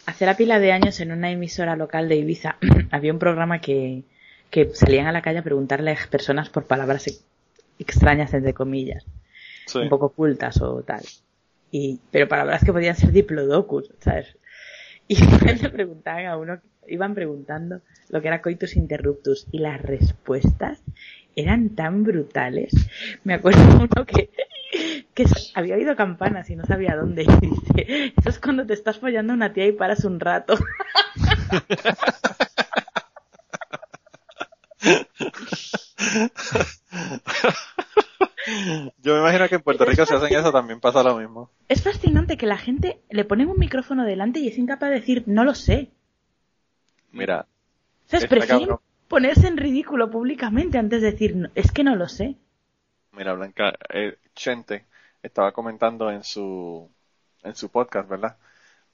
[0.07, 2.57] Hace la pila de años en una emisora local de Ibiza
[2.91, 4.03] había un programa que,
[4.49, 7.23] que salían a la calle a preguntarle a personas por palabras ex-
[7.79, 9.03] extrañas, entre comillas,
[9.65, 9.79] sí.
[9.79, 11.03] un poco ocultas o tal.
[11.71, 14.37] Y, pero palabras que podían ser diplodocus, ¿sabes?
[15.07, 20.81] Y le preguntaban a uno, iban preguntando lo que era coitus interruptus y las respuestas
[21.35, 22.73] eran tan brutales.
[23.23, 24.29] Me acuerdo uno que,
[25.13, 27.23] que había oído campanas y no sabía dónde.
[27.23, 30.57] Y dice, eso es cuando te estás follando a una tía y paras un rato.
[39.01, 41.49] Yo me imagino que en Puerto Rico si hacen eso también pasa lo mismo.
[41.67, 45.23] Es fascinante que la gente le ponen un micrófono delante y es incapaz de decir,
[45.25, 45.89] no lo sé.
[47.11, 47.45] Mira,
[48.09, 48.79] Prefieren cabrón.
[49.07, 52.35] ponerse en ridículo públicamente antes de decir, "No, es que no lo sé.
[53.13, 54.85] Mira, Blanca, eh, Chente
[55.23, 56.89] estaba comentando en su,
[57.43, 58.35] en su podcast, ¿verdad?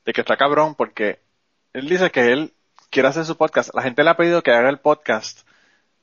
[0.05, 1.19] De que está cabrón porque
[1.73, 2.53] él dice que él
[2.89, 3.73] quiere hacer su podcast.
[3.73, 5.45] La gente le ha pedido que haga el podcast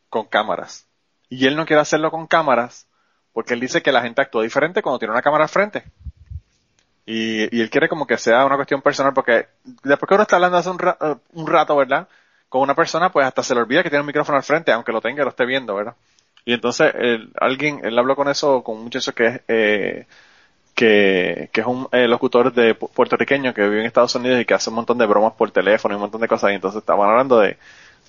[0.09, 0.87] con cámaras.
[1.29, 2.87] Y él no quiere hacerlo con cámaras
[3.39, 5.85] porque él dice que la gente actúa diferente cuando tiene una cámara al frente.
[7.07, 9.47] Y, y él quiere como que sea una cuestión personal porque
[9.83, 10.99] después que uno está hablando hace un, ra-
[11.33, 12.07] un rato, ¿verdad?
[12.51, 14.93] Con una persona, pues hasta se le olvida que tiene un micrófono al frente, aunque
[14.93, 15.95] lo tenga y lo esté viendo, ¿verdad?
[16.45, 20.07] Y entonces él- alguien, él habló con eso, con un muchacho que es, eh,
[20.75, 24.55] que, es un eh, locutor de pu- puertorriqueño que vive en Estados Unidos y que
[24.55, 26.53] hace un montón de bromas por teléfono y un montón de cosas.
[26.53, 27.59] Y entonces estaban hablando de,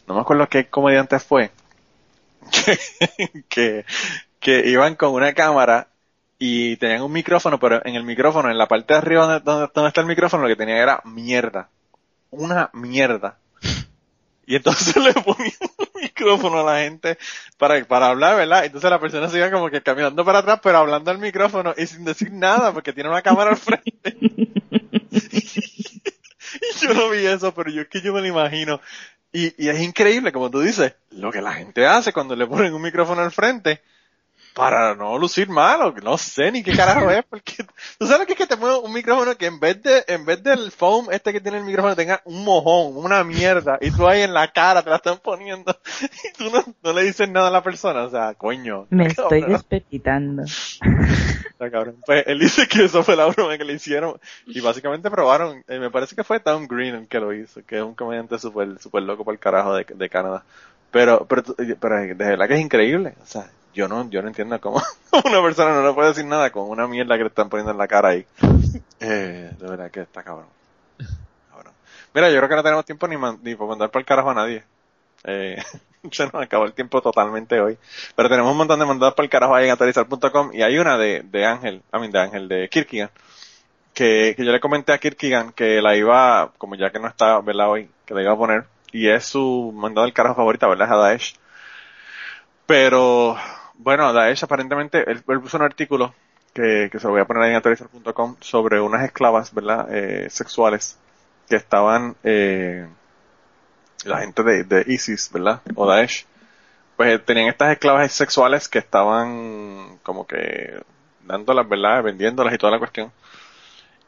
[0.08, 1.52] no me acuerdo qué comediante fue,
[3.50, 3.86] que,
[4.40, 5.90] que iban con una cámara
[6.38, 9.88] y tenían un micrófono, pero en el micrófono, en la parte de arriba donde, donde,
[9.90, 11.70] está el micrófono, lo que tenía era mierda.
[12.32, 13.38] Una mierda.
[14.46, 17.18] Y entonces le ponían el micrófono a la gente
[17.58, 18.64] para, para hablar, ¿verdad?
[18.66, 22.06] Entonces la persona se como que caminando para atrás, pero hablando al micrófono y sin
[22.06, 24.18] decir nada, porque tiene una cámara al frente.
[25.12, 28.80] y yo no vi eso, pero yo es que yo me lo imagino.
[29.32, 32.74] Y, y es increíble, como tú dices, lo que la gente hace cuando le ponen
[32.74, 33.82] un micrófono al frente
[34.54, 37.64] para no lucir mal, o que no sé ni qué carajo es, porque
[37.98, 40.44] tú sabes que es que te ponen un micrófono que en vez de, en vez
[40.44, 44.22] del foam este que tiene el micrófono tenga un mojón, una mierda, y tú ahí
[44.22, 47.52] en la cara te la están poniendo, y tú no, no le dices nada a
[47.52, 48.88] la persona, o sea, coño.
[48.90, 49.44] Me estoy
[51.52, 51.98] está cabrón.
[52.06, 55.80] Pues él dice que eso fue la broma que le hicieron, y básicamente probaron, eh,
[55.80, 58.80] me parece que fue Tom Green el que lo hizo, que es un comediante súper,
[58.80, 60.44] súper loco por el carajo de, de Canadá.
[60.92, 61.44] Pero, pero,
[61.80, 64.82] pero de verdad que es increíble, o sea, yo no, yo no entiendo cómo
[65.26, 67.78] una persona no le puede decir nada con una mierda que le están poniendo en
[67.78, 68.26] la cara ahí.
[69.02, 70.48] Eh, de verdad que está cabrón.
[71.50, 71.74] Cabrón.
[72.14, 74.30] Mira, yo creo que no tenemos tiempo ni, man- ni para mandar para el carajo
[74.32, 74.64] a nadie.
[75.26, 75.58] Eh,
[76.12, 77.78] se nos acabó el tiempo totalmente hoy.
[78.16, 80.98] Pero tenemos un montón de mandadas para el carajo ahí en aterrizar.com y hay una
[80.98, 83.12] de, de Ángel, a mí de Ángel, de Kirkigan,
[83.94, 87.40] que, que yo le comenté a Kirkigan que la iba, como ya que no está,
[87.42, 87.70] ¿verdad?
[87.72, 88.66] Hoy, que la iba a poner.
[88.92, 90.88] Y es su mandado del carajo favorita, ¿verdad?
[90.88, 91.36] Es a Daesh.
[92.66, 93.38] Pero,
[93.76, 96.14] bueno, Daesh aparentemente, él, puso un artículo
[96.54, 99.88] que, que se lo voy a poner ahí en aterrizar.com sobre unas esclavas, ¿verdad?
[99.92, 100.98] Eh, sexuales
[101.48, 102.88] que estaban, eh,
[104.06, 105.62] la gente de, de ISIS, ¿verdad?
[105.76, 106.26] O Daesh.
[106.96, 110.82] Pues eh, tenían estas esclavas sexuales que estaban como que
[111.24, 112.04] dándolas, ¿verdad?
[112.04, 113.12] Vendiéndolas y toda la cuestión.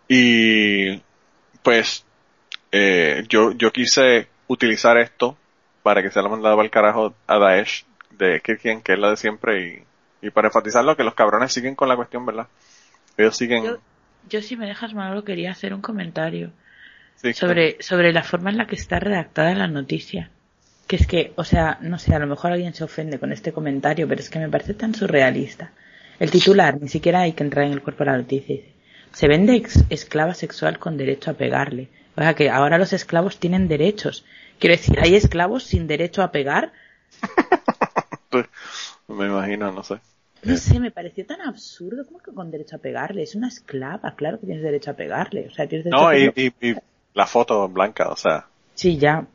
[0.08, 1.02] Y
[1.64, 2.04] pues
[2.72, 5.38] eh, yo, yo quise utilizar esto
[5.84, 9.18] para que sea lo mandado al carajo a Daesh de Kirkian, que es la de
[9.18, 9.86] siempre,
[10.22, 12.48] y, y para enfatizarlo que los cabrones siguen con la cuestión, ¿verdad?
[13.18, 13.64] Ellos siguen...
[13.64, 13.78] Yo,
[14.30, 16.52] yo si me dejas, Manolo, quería hacer un comentario
[17.16, 20.30] sí, sobre, sobre la forma en la que está redactada la noticia.
[20.88, 23.54] Que es que, o sea, no sé, a lo mejor alguien se ofende con este
[23.54, 25.72] comentario, pero es que me parece tan surrealista.
[26.20, 28.56] El titular, ni siquiera hay que entrar en el cuerpo de la noticia.
[28.56, 28.74] Dice,
[29.14, 31.88] se vende ex- esclava sexual con derecho a pegarle.
[32.22, 34.24] O sea que ahora los esclavos tienen derechos.
[34.60, 36.72] Quiero decir, ¿hay esclavos sin derecho a pegar?
[38.30, 38.46] Pues,
[39.08, 39.96] me imagino, no sé.
[40.44, 42.06] No sé, me pareció tan absurdo.
[42.06, 43.24] ¿Cómo que con derecho a pegarle?
[43.24, 45.48] Es una esclava, claro que tienes derecho a pegarle.
[45.48, 46.54] O sea, tienes derecho No, a y, pegarle.
[46.62, 46.76] y, y
[47.14, 49.26] la foto blanca, o sea, Sí, ya.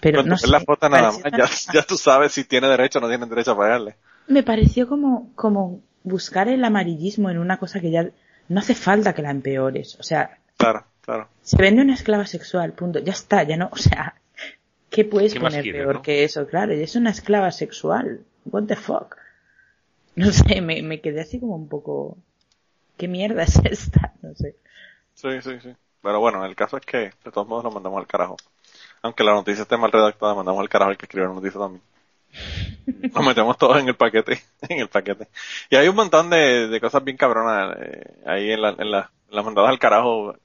[0.00, 0.48] Pero cuando no sé.
[0.48, 3.52] la foto nada más, ya, ya tú sabes si tiene derecho o no tiene derecho
[3.52, 3.96] a pagarle.
[4.28, 8.08] Me pareció como, como buscar el amarillismo en una cosa que ya
[8.48, 9.96] no hace falta que la empeores.
[10.00, 11.28] O sea, Claro, claro.
[11.40, 12.98] se vende una esclava sexual, punto.
[12.98, 13.70] Ya está, ya no.
[13.72, 14.16] O sea,
[14.90, 16.02] ¿qué puedes ¿Qué más poner peor no?
[16.02, 16.46] que eso?
[16.46, 18.20] Claro, es una esclava sexual.
[18.44, 19.16] What the fuck.
[20.14, 22.18] No sé, me, me quedé así como un poco.
[22.98, 24.12] ¿Qué mierda es esta?
[24.22, 24.56] No sé.
[25.14, 25.74] Sí, sí, sí.
[26.02, 28.36] Pero bueno, el caso es que de todos modos lo mandamos al carajo.
[29.02, 31.82] Aunque la noticia esté mal redactada, mandamos al carajo al que escribió la noticia también.
[33.14, 35.28] Nos metemos todos en el paquete, en el paquete.
[35.70, 39.10] Y hay un montón de, de cosas bien cabronas eh, ahí en, la, en, la,
[39.30, 40.36] en las mandadas al carajo.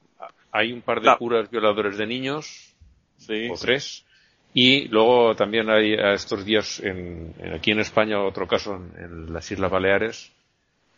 [0.52, 2.73] Hay un par de curas violadores de niños,
[3.18, 4.06] Sí, o tres.
[4.53, 8.91] Y luego también hay a estos días en, en- aquí en España otro caso en,
[9.03, 10.32] en las Islas Baleares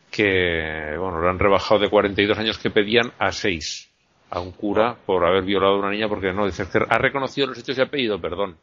[0.09, 3.89] que, bueno, lo han rebajado de 42 años que pedían a 6
[4.29, 7.47] a un cura por haber violado a una niña porque no, dice que ha reconocido
[7.47, 8.57] los hechos y ha pedido perdón.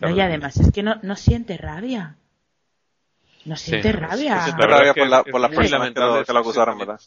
[0.00, 2.16] No, y además es que no, no siente rabia.
[3.46, 4.56] No siente Sí, rabia.
[4.58, 7.00] verdad rabia por la- por las personas que lo- lamentable que lo ese acusaron, ¿verdad?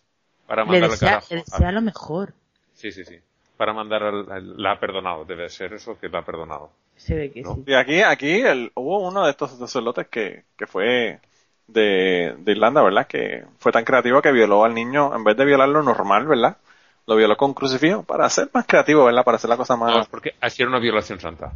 [0.48, 1.28] Para le mandar al desea, carajo.
[1.30, 2.34] le desea lo mejor.
[2.80, 3.18] Sí, sí, sí.
[3.57, 6.72] Para mandar al, al- la ha perdonado, debe ser eso que la ha perdonado.
[6.95, 7.56] Se ve que No.
[7.56, 7.64] sí.
[7.68, 11.19] Y aquí, aquí el- hubo uno de estos sacerdotes que, que fue
[11.68, 13.06] de, de Irlanda, ¿verdad?
[13.07, 16.57] Que fue tan creativo que violó al niño, en vez de violarlo normal, ¿verdad?
[17.06, 19.23] Lo violó con crucifijo para ser más creativo, ¿verdad?
[19.26, 20.07] Para hacer la cosa No, más...
[20.07, 21.51] porque así era una violación santa.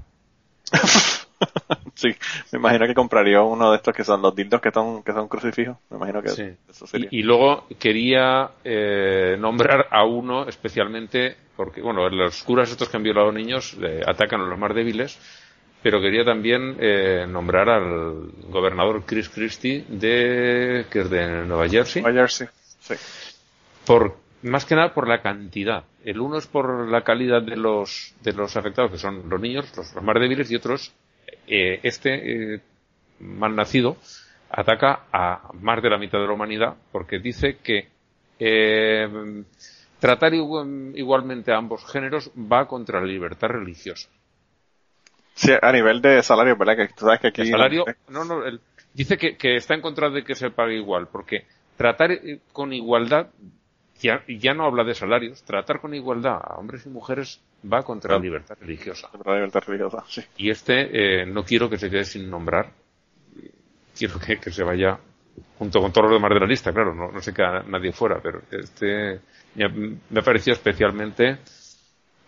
[1.96, 2.10] sí,
[2.52, 5.28] me imagino que compraría uno de estos que son los dildos que son, que son
[5.28, 5.78] crucifijos.
[5.90, 6.44] Me imagino que Sí.
[6.70, 7.08] eso sería.
[7.12, 12.98] Y, y luego quería eh, nombrar a uno especialmente, porque, bueno, los curas estos que
[12.98, 15.20] han violado niños eh, atacan a los más débiles,
[15.82, 22.02] pero quería también eh, nombrar al gobernador Chris Christie de, que es de Nueva Jersey,
[22.02, 22.48] Nueva Jersey,
[22.80, 22.96] sí.
[23.86, 25.84] por, más que nada por la cantidad.
[26.06, 29.72] El uno es por la calidad de los, de los afectados, que son los niños,
[29.76, 30.94] los, los más débiles, y otros,
[31.48, 32.62] eh, este eh,
[33.20, 33.98] mal nacido,
[34.50, 37.88] ataca a más de la mitad de la humanidad porque dice que
[38.40, 39.44] eh,
[40.00, 44.10] tratar igu- igualmente a ambos géneros va contra la libertad religiosa.
[45.36, 46.76] Sí, a nivel de salario, ¿verdad?
[46.76, 47.42] Que tú sabes que aquí...
[47.42, 48.62] El salario, no, no, el-
[48.94, 51.46] dice que, que está en contra de que se pague igual, porque
[51.78, 53.28] tratar eh, con igualdad,
[54.00, 57.42] ya, ya no habla de salarios, tratar con igualdad a hombres y mujeres
[57.72, 59.10] va contra la libertad religiosa.
[59.26, 60.22] La libertad religiosa, sí.
[60.38, 62.72] Y este eh, no quiero que se quede sin nombrar,
[63.98, 65.00] quiero que, que se vaya
[65.58, 68.20] junto con todos los demás de la lista, claro, no, no se queda nadie fuera,
[68.22, 69.22] pero este
[69.56, 71.40] me ha, me ha parecido especialmente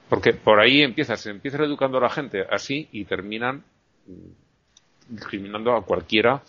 [0.10, 3.64] porque por ahí empiezas, se empieza educando a la gente así y terminan
[4.06, 6.42] mm, discriminando a cualquiera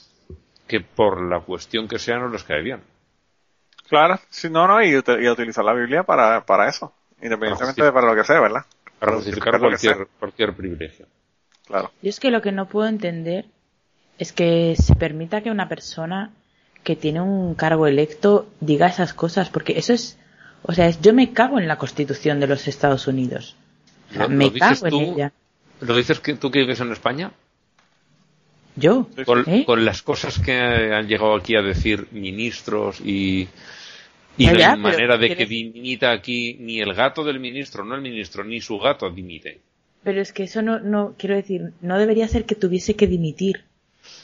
[0.67, 2.83] que por la cuestión que sea no les cae bien.
[3.89, 6.93] Claro, sí, no, no, y, y utilizar la Biblia para, para eso,
[7.23, 8.67] independientemente Para de para lo que sea, ¿verdad?
[9.01, 9.59] Sea.
[9.59, 11.07] cualquier, cualquier privilegio.
[11.67, 11.91] Claro.
[12.03, 13.47] Yo es que lo que no puedo entender
[14.19, 16.31] es que se permita que una persona
[16.85, 20.19] que tiene un cargo electo diga esas cosas, porque eso es,
[20.63, 23.57] o sea, es, yo me cago en la Constitución de los Estados Unidos.
[24.11, 25.01] O sea, ¿Lo- me cago en tú?
[25.01, 25.33] ella.
[25.81, 27.33] ¿Lo dices que tú que vives en España?
[28.77, 29.65] Yo, con, ¿Eh?
[29.65, 33.49] con las cosas que han llegado aquí a decir ministros y,
[34.37, 37.95] y Ya, no hay manera de que dimita aquí ni el gato del ministro, no
[37.95, 39.61] el ministro, ni su gato dimite.
[40.03, 43.65] pero es que eso no, no, quiero decir, no debería ser que tuviese que dimitir.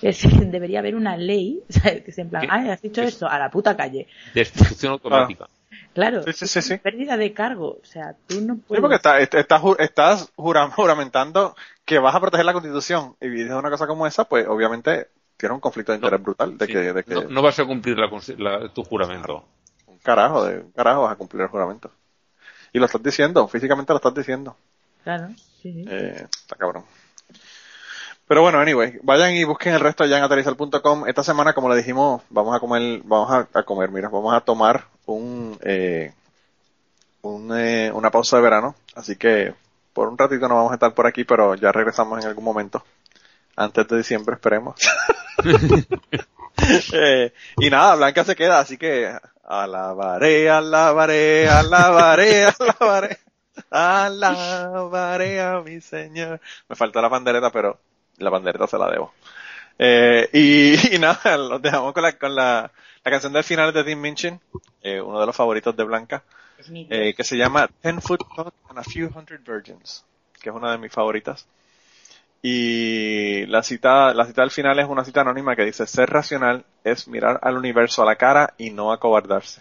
[0.01, 2.03] Es decir, debería haber una ley, ¿sabes?
[2.05, 2.49] que es en plan, ¿Qué?
[2.51, 4.07] ay, has dicho Es- esto, a la puta calle.
[4.35, 5.49] Destitución automática.
[5.95, 6.77] Claro, Sí, sí, sí, sí.
[6.79, 8.81] pérdida de cargo, o sea, tú no Sí, puedes...
[8.81, 9.35] porque está- est-
[9.81, 14.25] estás, jura- juramentando que vas a proteger la Constitución y dices una cosa como esa,
[14.25, 16.73] pues obviamente tiene un conflicto de No, interés brutal de Sí.
[16.73, 18.09] que, de que no, no vas a cumplir la
[18.73, 19.45] tu juramento.
[20.03, 21.91] Carajo, de un carajo vas a cumplir el juramento.
[22.73, 24.57] Y lo estás diciendo, físicamente lo estás diciendo.
[25.05, 25.29] Claro,
[25.61, 25.85] sí, sí.
[25.89, 26.85] Eh, está cabrón.
[28.27, 31.07] Pero bueno, anyway, vayan y busquen el resto allá en aterrizar.com.
[31.07, 34.41] Esta semana, como le dijimos, vamos a comer, vamos a, a comer, mira, vamos a
[34.41, 36.15] tomar un, eh,
[37.23, 38.75] un, eh, una pausa de verano.
[38.95, 39.55] Así que
[39.93, 42.85] por un ratito no vamos a estar por aquí, pero ya regresamos en algún momento.
[43.57, 44.77] Antes de diciembre, esperemos.
[46.93, 49.13] Eh, y nada, Blanca se queda, así que
[49.45, 53.19] alabaré, alabaré, alabaré, alabaré,
[53.71, 56.41] alabaré a mi Señor.
[56.69, 57.81] Me faltó la pandereta, pero
[58.19, 59.13] la pandereta se la debo.
[59.79, 62.71] Eh, y, y nada, los dejamos con la, con la,
[63.05, 64.41] la canción del final de Tim Minchin,
[64.83, 66.23] eh, uno de los favoritos de Blanca,
[66.91, 70.05] eh, que se llama Ten Foot Cut and a Few Hundred Virgins,
[70.41, 71.47] que es una de mis favoritas.
[72.43, 76.65] Y la cita, la cita al final es una cita anónima que dice, ser racional
[76.83, 79.61] es mirar al universo a la cara y no acobardarse.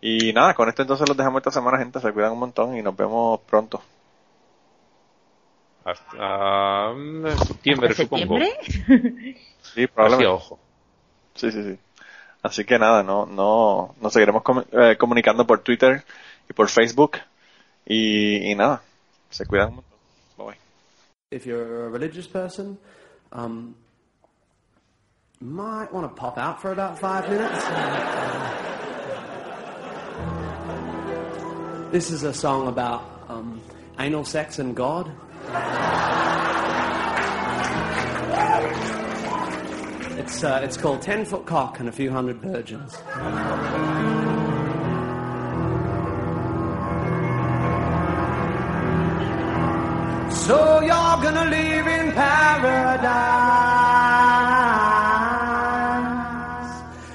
[0.00, 2.00] Y nada, con esto entonces los dejamos esta semana, gente.
[2.00, 3.82] Se cuidan un montón y nos vemos pronto.
[5.84, 8.38] Hasta mm, septiembre, supongo.
[8.38, 9.36] ¿Septiembre?
[9.62, 10.26] Sí, Así, probablemente.
[10.26, 10.58] ojo.
[11.34, 11.78] Sí, sí, sí.
[12.42, 16.02] Así que nada, no, no, nos seguiremos eh, comunicando por Twitter
[16.48, 17.18] y por Facebook.
[17.84, 18.82] Y, y nada,
[19.28, 19.89] se cuidan un montón.
[21.30, 22.76] If you're a religious person,
[23.30, 23.76] um,
[25.40, 27.64] might want to pop out for about five minutes.
[31.92, 33.60] this is a song about um,
[34.00, 35.08] anal sex and God.
[40.18, 42.96] It's, uh, it's called Ten Foot Cock and a Few Hundred Virgins.
[50.50, 53.06] So you're gonna live in paradise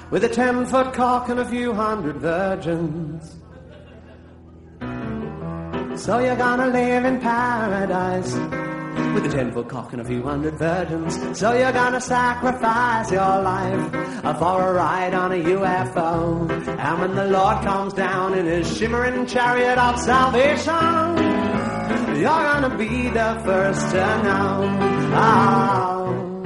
[0.09, 3.35] with a ten foot cock and a few hundred virgins.
[6.01, 8.33] So you're gonna live in paradise
[9.13, 11.37] with a ten foot cock and a few hundred virgins.
[11.37, 13.93] So you're gonna sacrifice your life
[14.23, 16.49] uh, for a ride on a UFO.
[16.69, 21.34] And when the Lord comes down in his shimmering chariot of salvation,
[22.15, 24.79] you're gonna be the first to know.
[25.13, 26.43] Oh.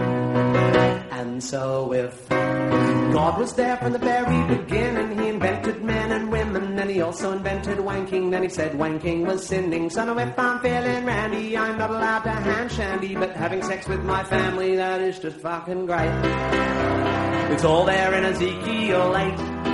[1.11, 6.77] And so if God was there from the very beginning, He invented men and women,
[6.79, 8.31] and He also invented wanking.
[8.31, 9.89] Then He said wanking was sinning.
[9.89, 13.87] So now if I'm feeling randy, I'm not allowed to hand shandy, but having sex
[13.87, 16.11] with my family, that is just fucking great.
[17.51, 19.68] It's all there in Ezekiel 8.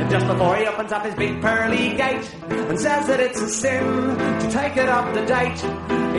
[0.00, 3.48] And just before he opens up his big pearly gate and says that it's a
[3.48, 5.64] sin to take it up to date,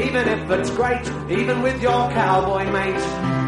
[0.06, 3.48] even if it's great, even with your cowboy mate.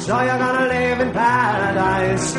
[0.00, 2.34] So you're gonna live in paradise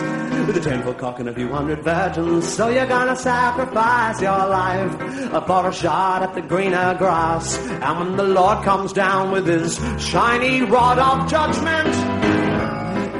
[0.47, 2.47] with a ten foot cock and a few hundred virgins.
[2.47, 7.57] So you're gonna sacrifice your life for a shot at the greener grass.
[7.67, 12.38] And when the Lord comes down with his shiny rod of judgment,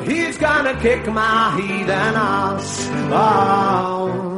[0.10, 2.90] He's gonna kick my heathen ass.
[3.12, 4.30] Oh.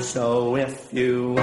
[0.00, 1.34] So if you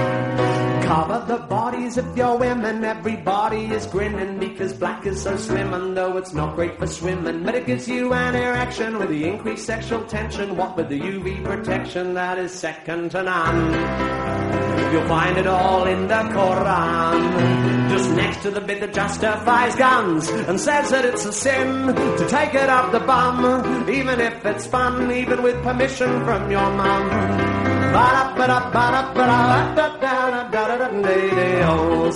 [0.84, 5.74] cover the bodies of your women, everybody is grinning because black is so slim.
[5.74, 9.26] And though it's not great for swimming, but it gives you an erection with the
[9.28, 10.56] increased sexual tension.
[10.56, 14.69] What with the UV protection, that is second to none.
[14.92, 17.90] You'll find it all in the Quran.
[17.90, 22.28] Just next to the bit that justifies guns and says that it's a sin to
[22.28, 27.49] take it up the bum, even if it's fun, even with permission from your mum.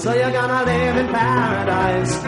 [0.04, 2.24] So you're gonna live in paradise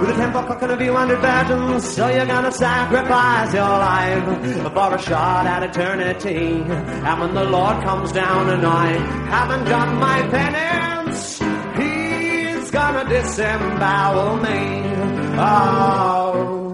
[0.00, 1.80] with a ten foot cock and a view.
[1.80, 4.24] So you're gonna sacrifice your life
[4.72, 6.62] for a shot at eternity.
[7.06, 8.92] And when the Lord comes down and I
[9.28, 11.38] haven't done my penance,
[11.76, 14.82] He's gonna disembowel me.
[15.38, 16.72] Oh,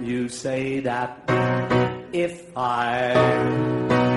[0.00, 1.10] you say that
[2.12, 4.15] if I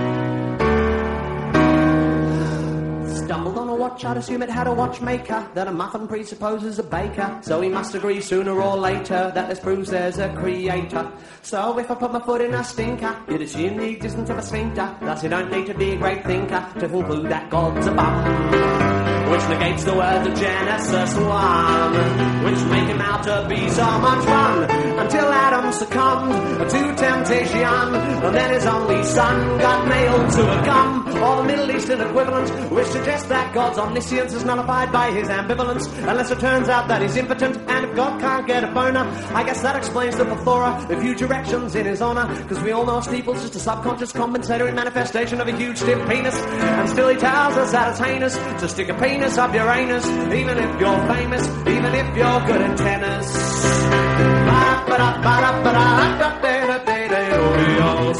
[3.29, 5.47] Stumbled on a watch, I'd assume it had a watchmaker.
[5.53, 7.37] That a muffin presupposes a baker.
[7.43, 11.11] So we must agree sooner or later that this proves there's a creator.
[11.43, 14.41] So if I put my foot in a stinker, you'd assume the existence of a
[14.41, 14.95] sphincter.
[14.99, 18.88] Thus you don't need to be a great thinker to conclude that God's a bum.
[19.29, 24.25] Which negates the words of Genesis 1, which make him out to be so much
[24.25, 24.63] fun.
[24.99, 31.07] Until Adam succumbed to temptation, and then his only son got nailed to a gum.
[31.21, 35.87] Or the Middle Eastern equivalent, which suggests that God's omniscience is nullified by his ambivalence,
[36.07, 39.43] unless it turns out that he's impotent, and if God can't get a boner, I
[39.43, 42.99] guess that explains the plethora of huge erections in his honor, because we all know
[43.01, 47.57] Steeple's just a subconscious compensatory manifestation of a huge stiff penis, and still he tells
[47.57, 51.47] us that it's heinous to stick a penis up your anus, even if you're famous,
[51.67, 53.27] even if you're good at tennis.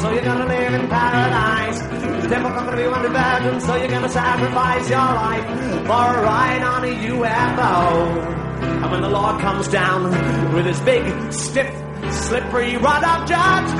[0.00, 1.78] So you're gonna live in paradise.
[2.26, 5.44] The cock gonna be one virgin, so you're gonna sacrifice your life
[5.84, 7.72] for a ride on a UFO.
[8.82, 10.04] And when the Lord comes down
[10.54, 11.70] with his big, stiff,
[12.10, 13.78] slippery rod of judgment,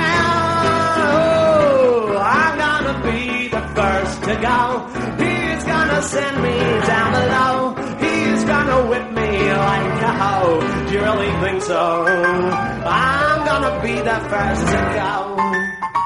[1.09, 5.40] oh, I'm gonna be the first to go.
[5.61, 6.57] He's gonna send me
[6.89, 7.74] down below.
[8.01, 10.87] He's gonna whip me like a hoe.
[10.89, 12.07] Do you really think so?
[12.07, 16.00] I'm gonna be the first to go.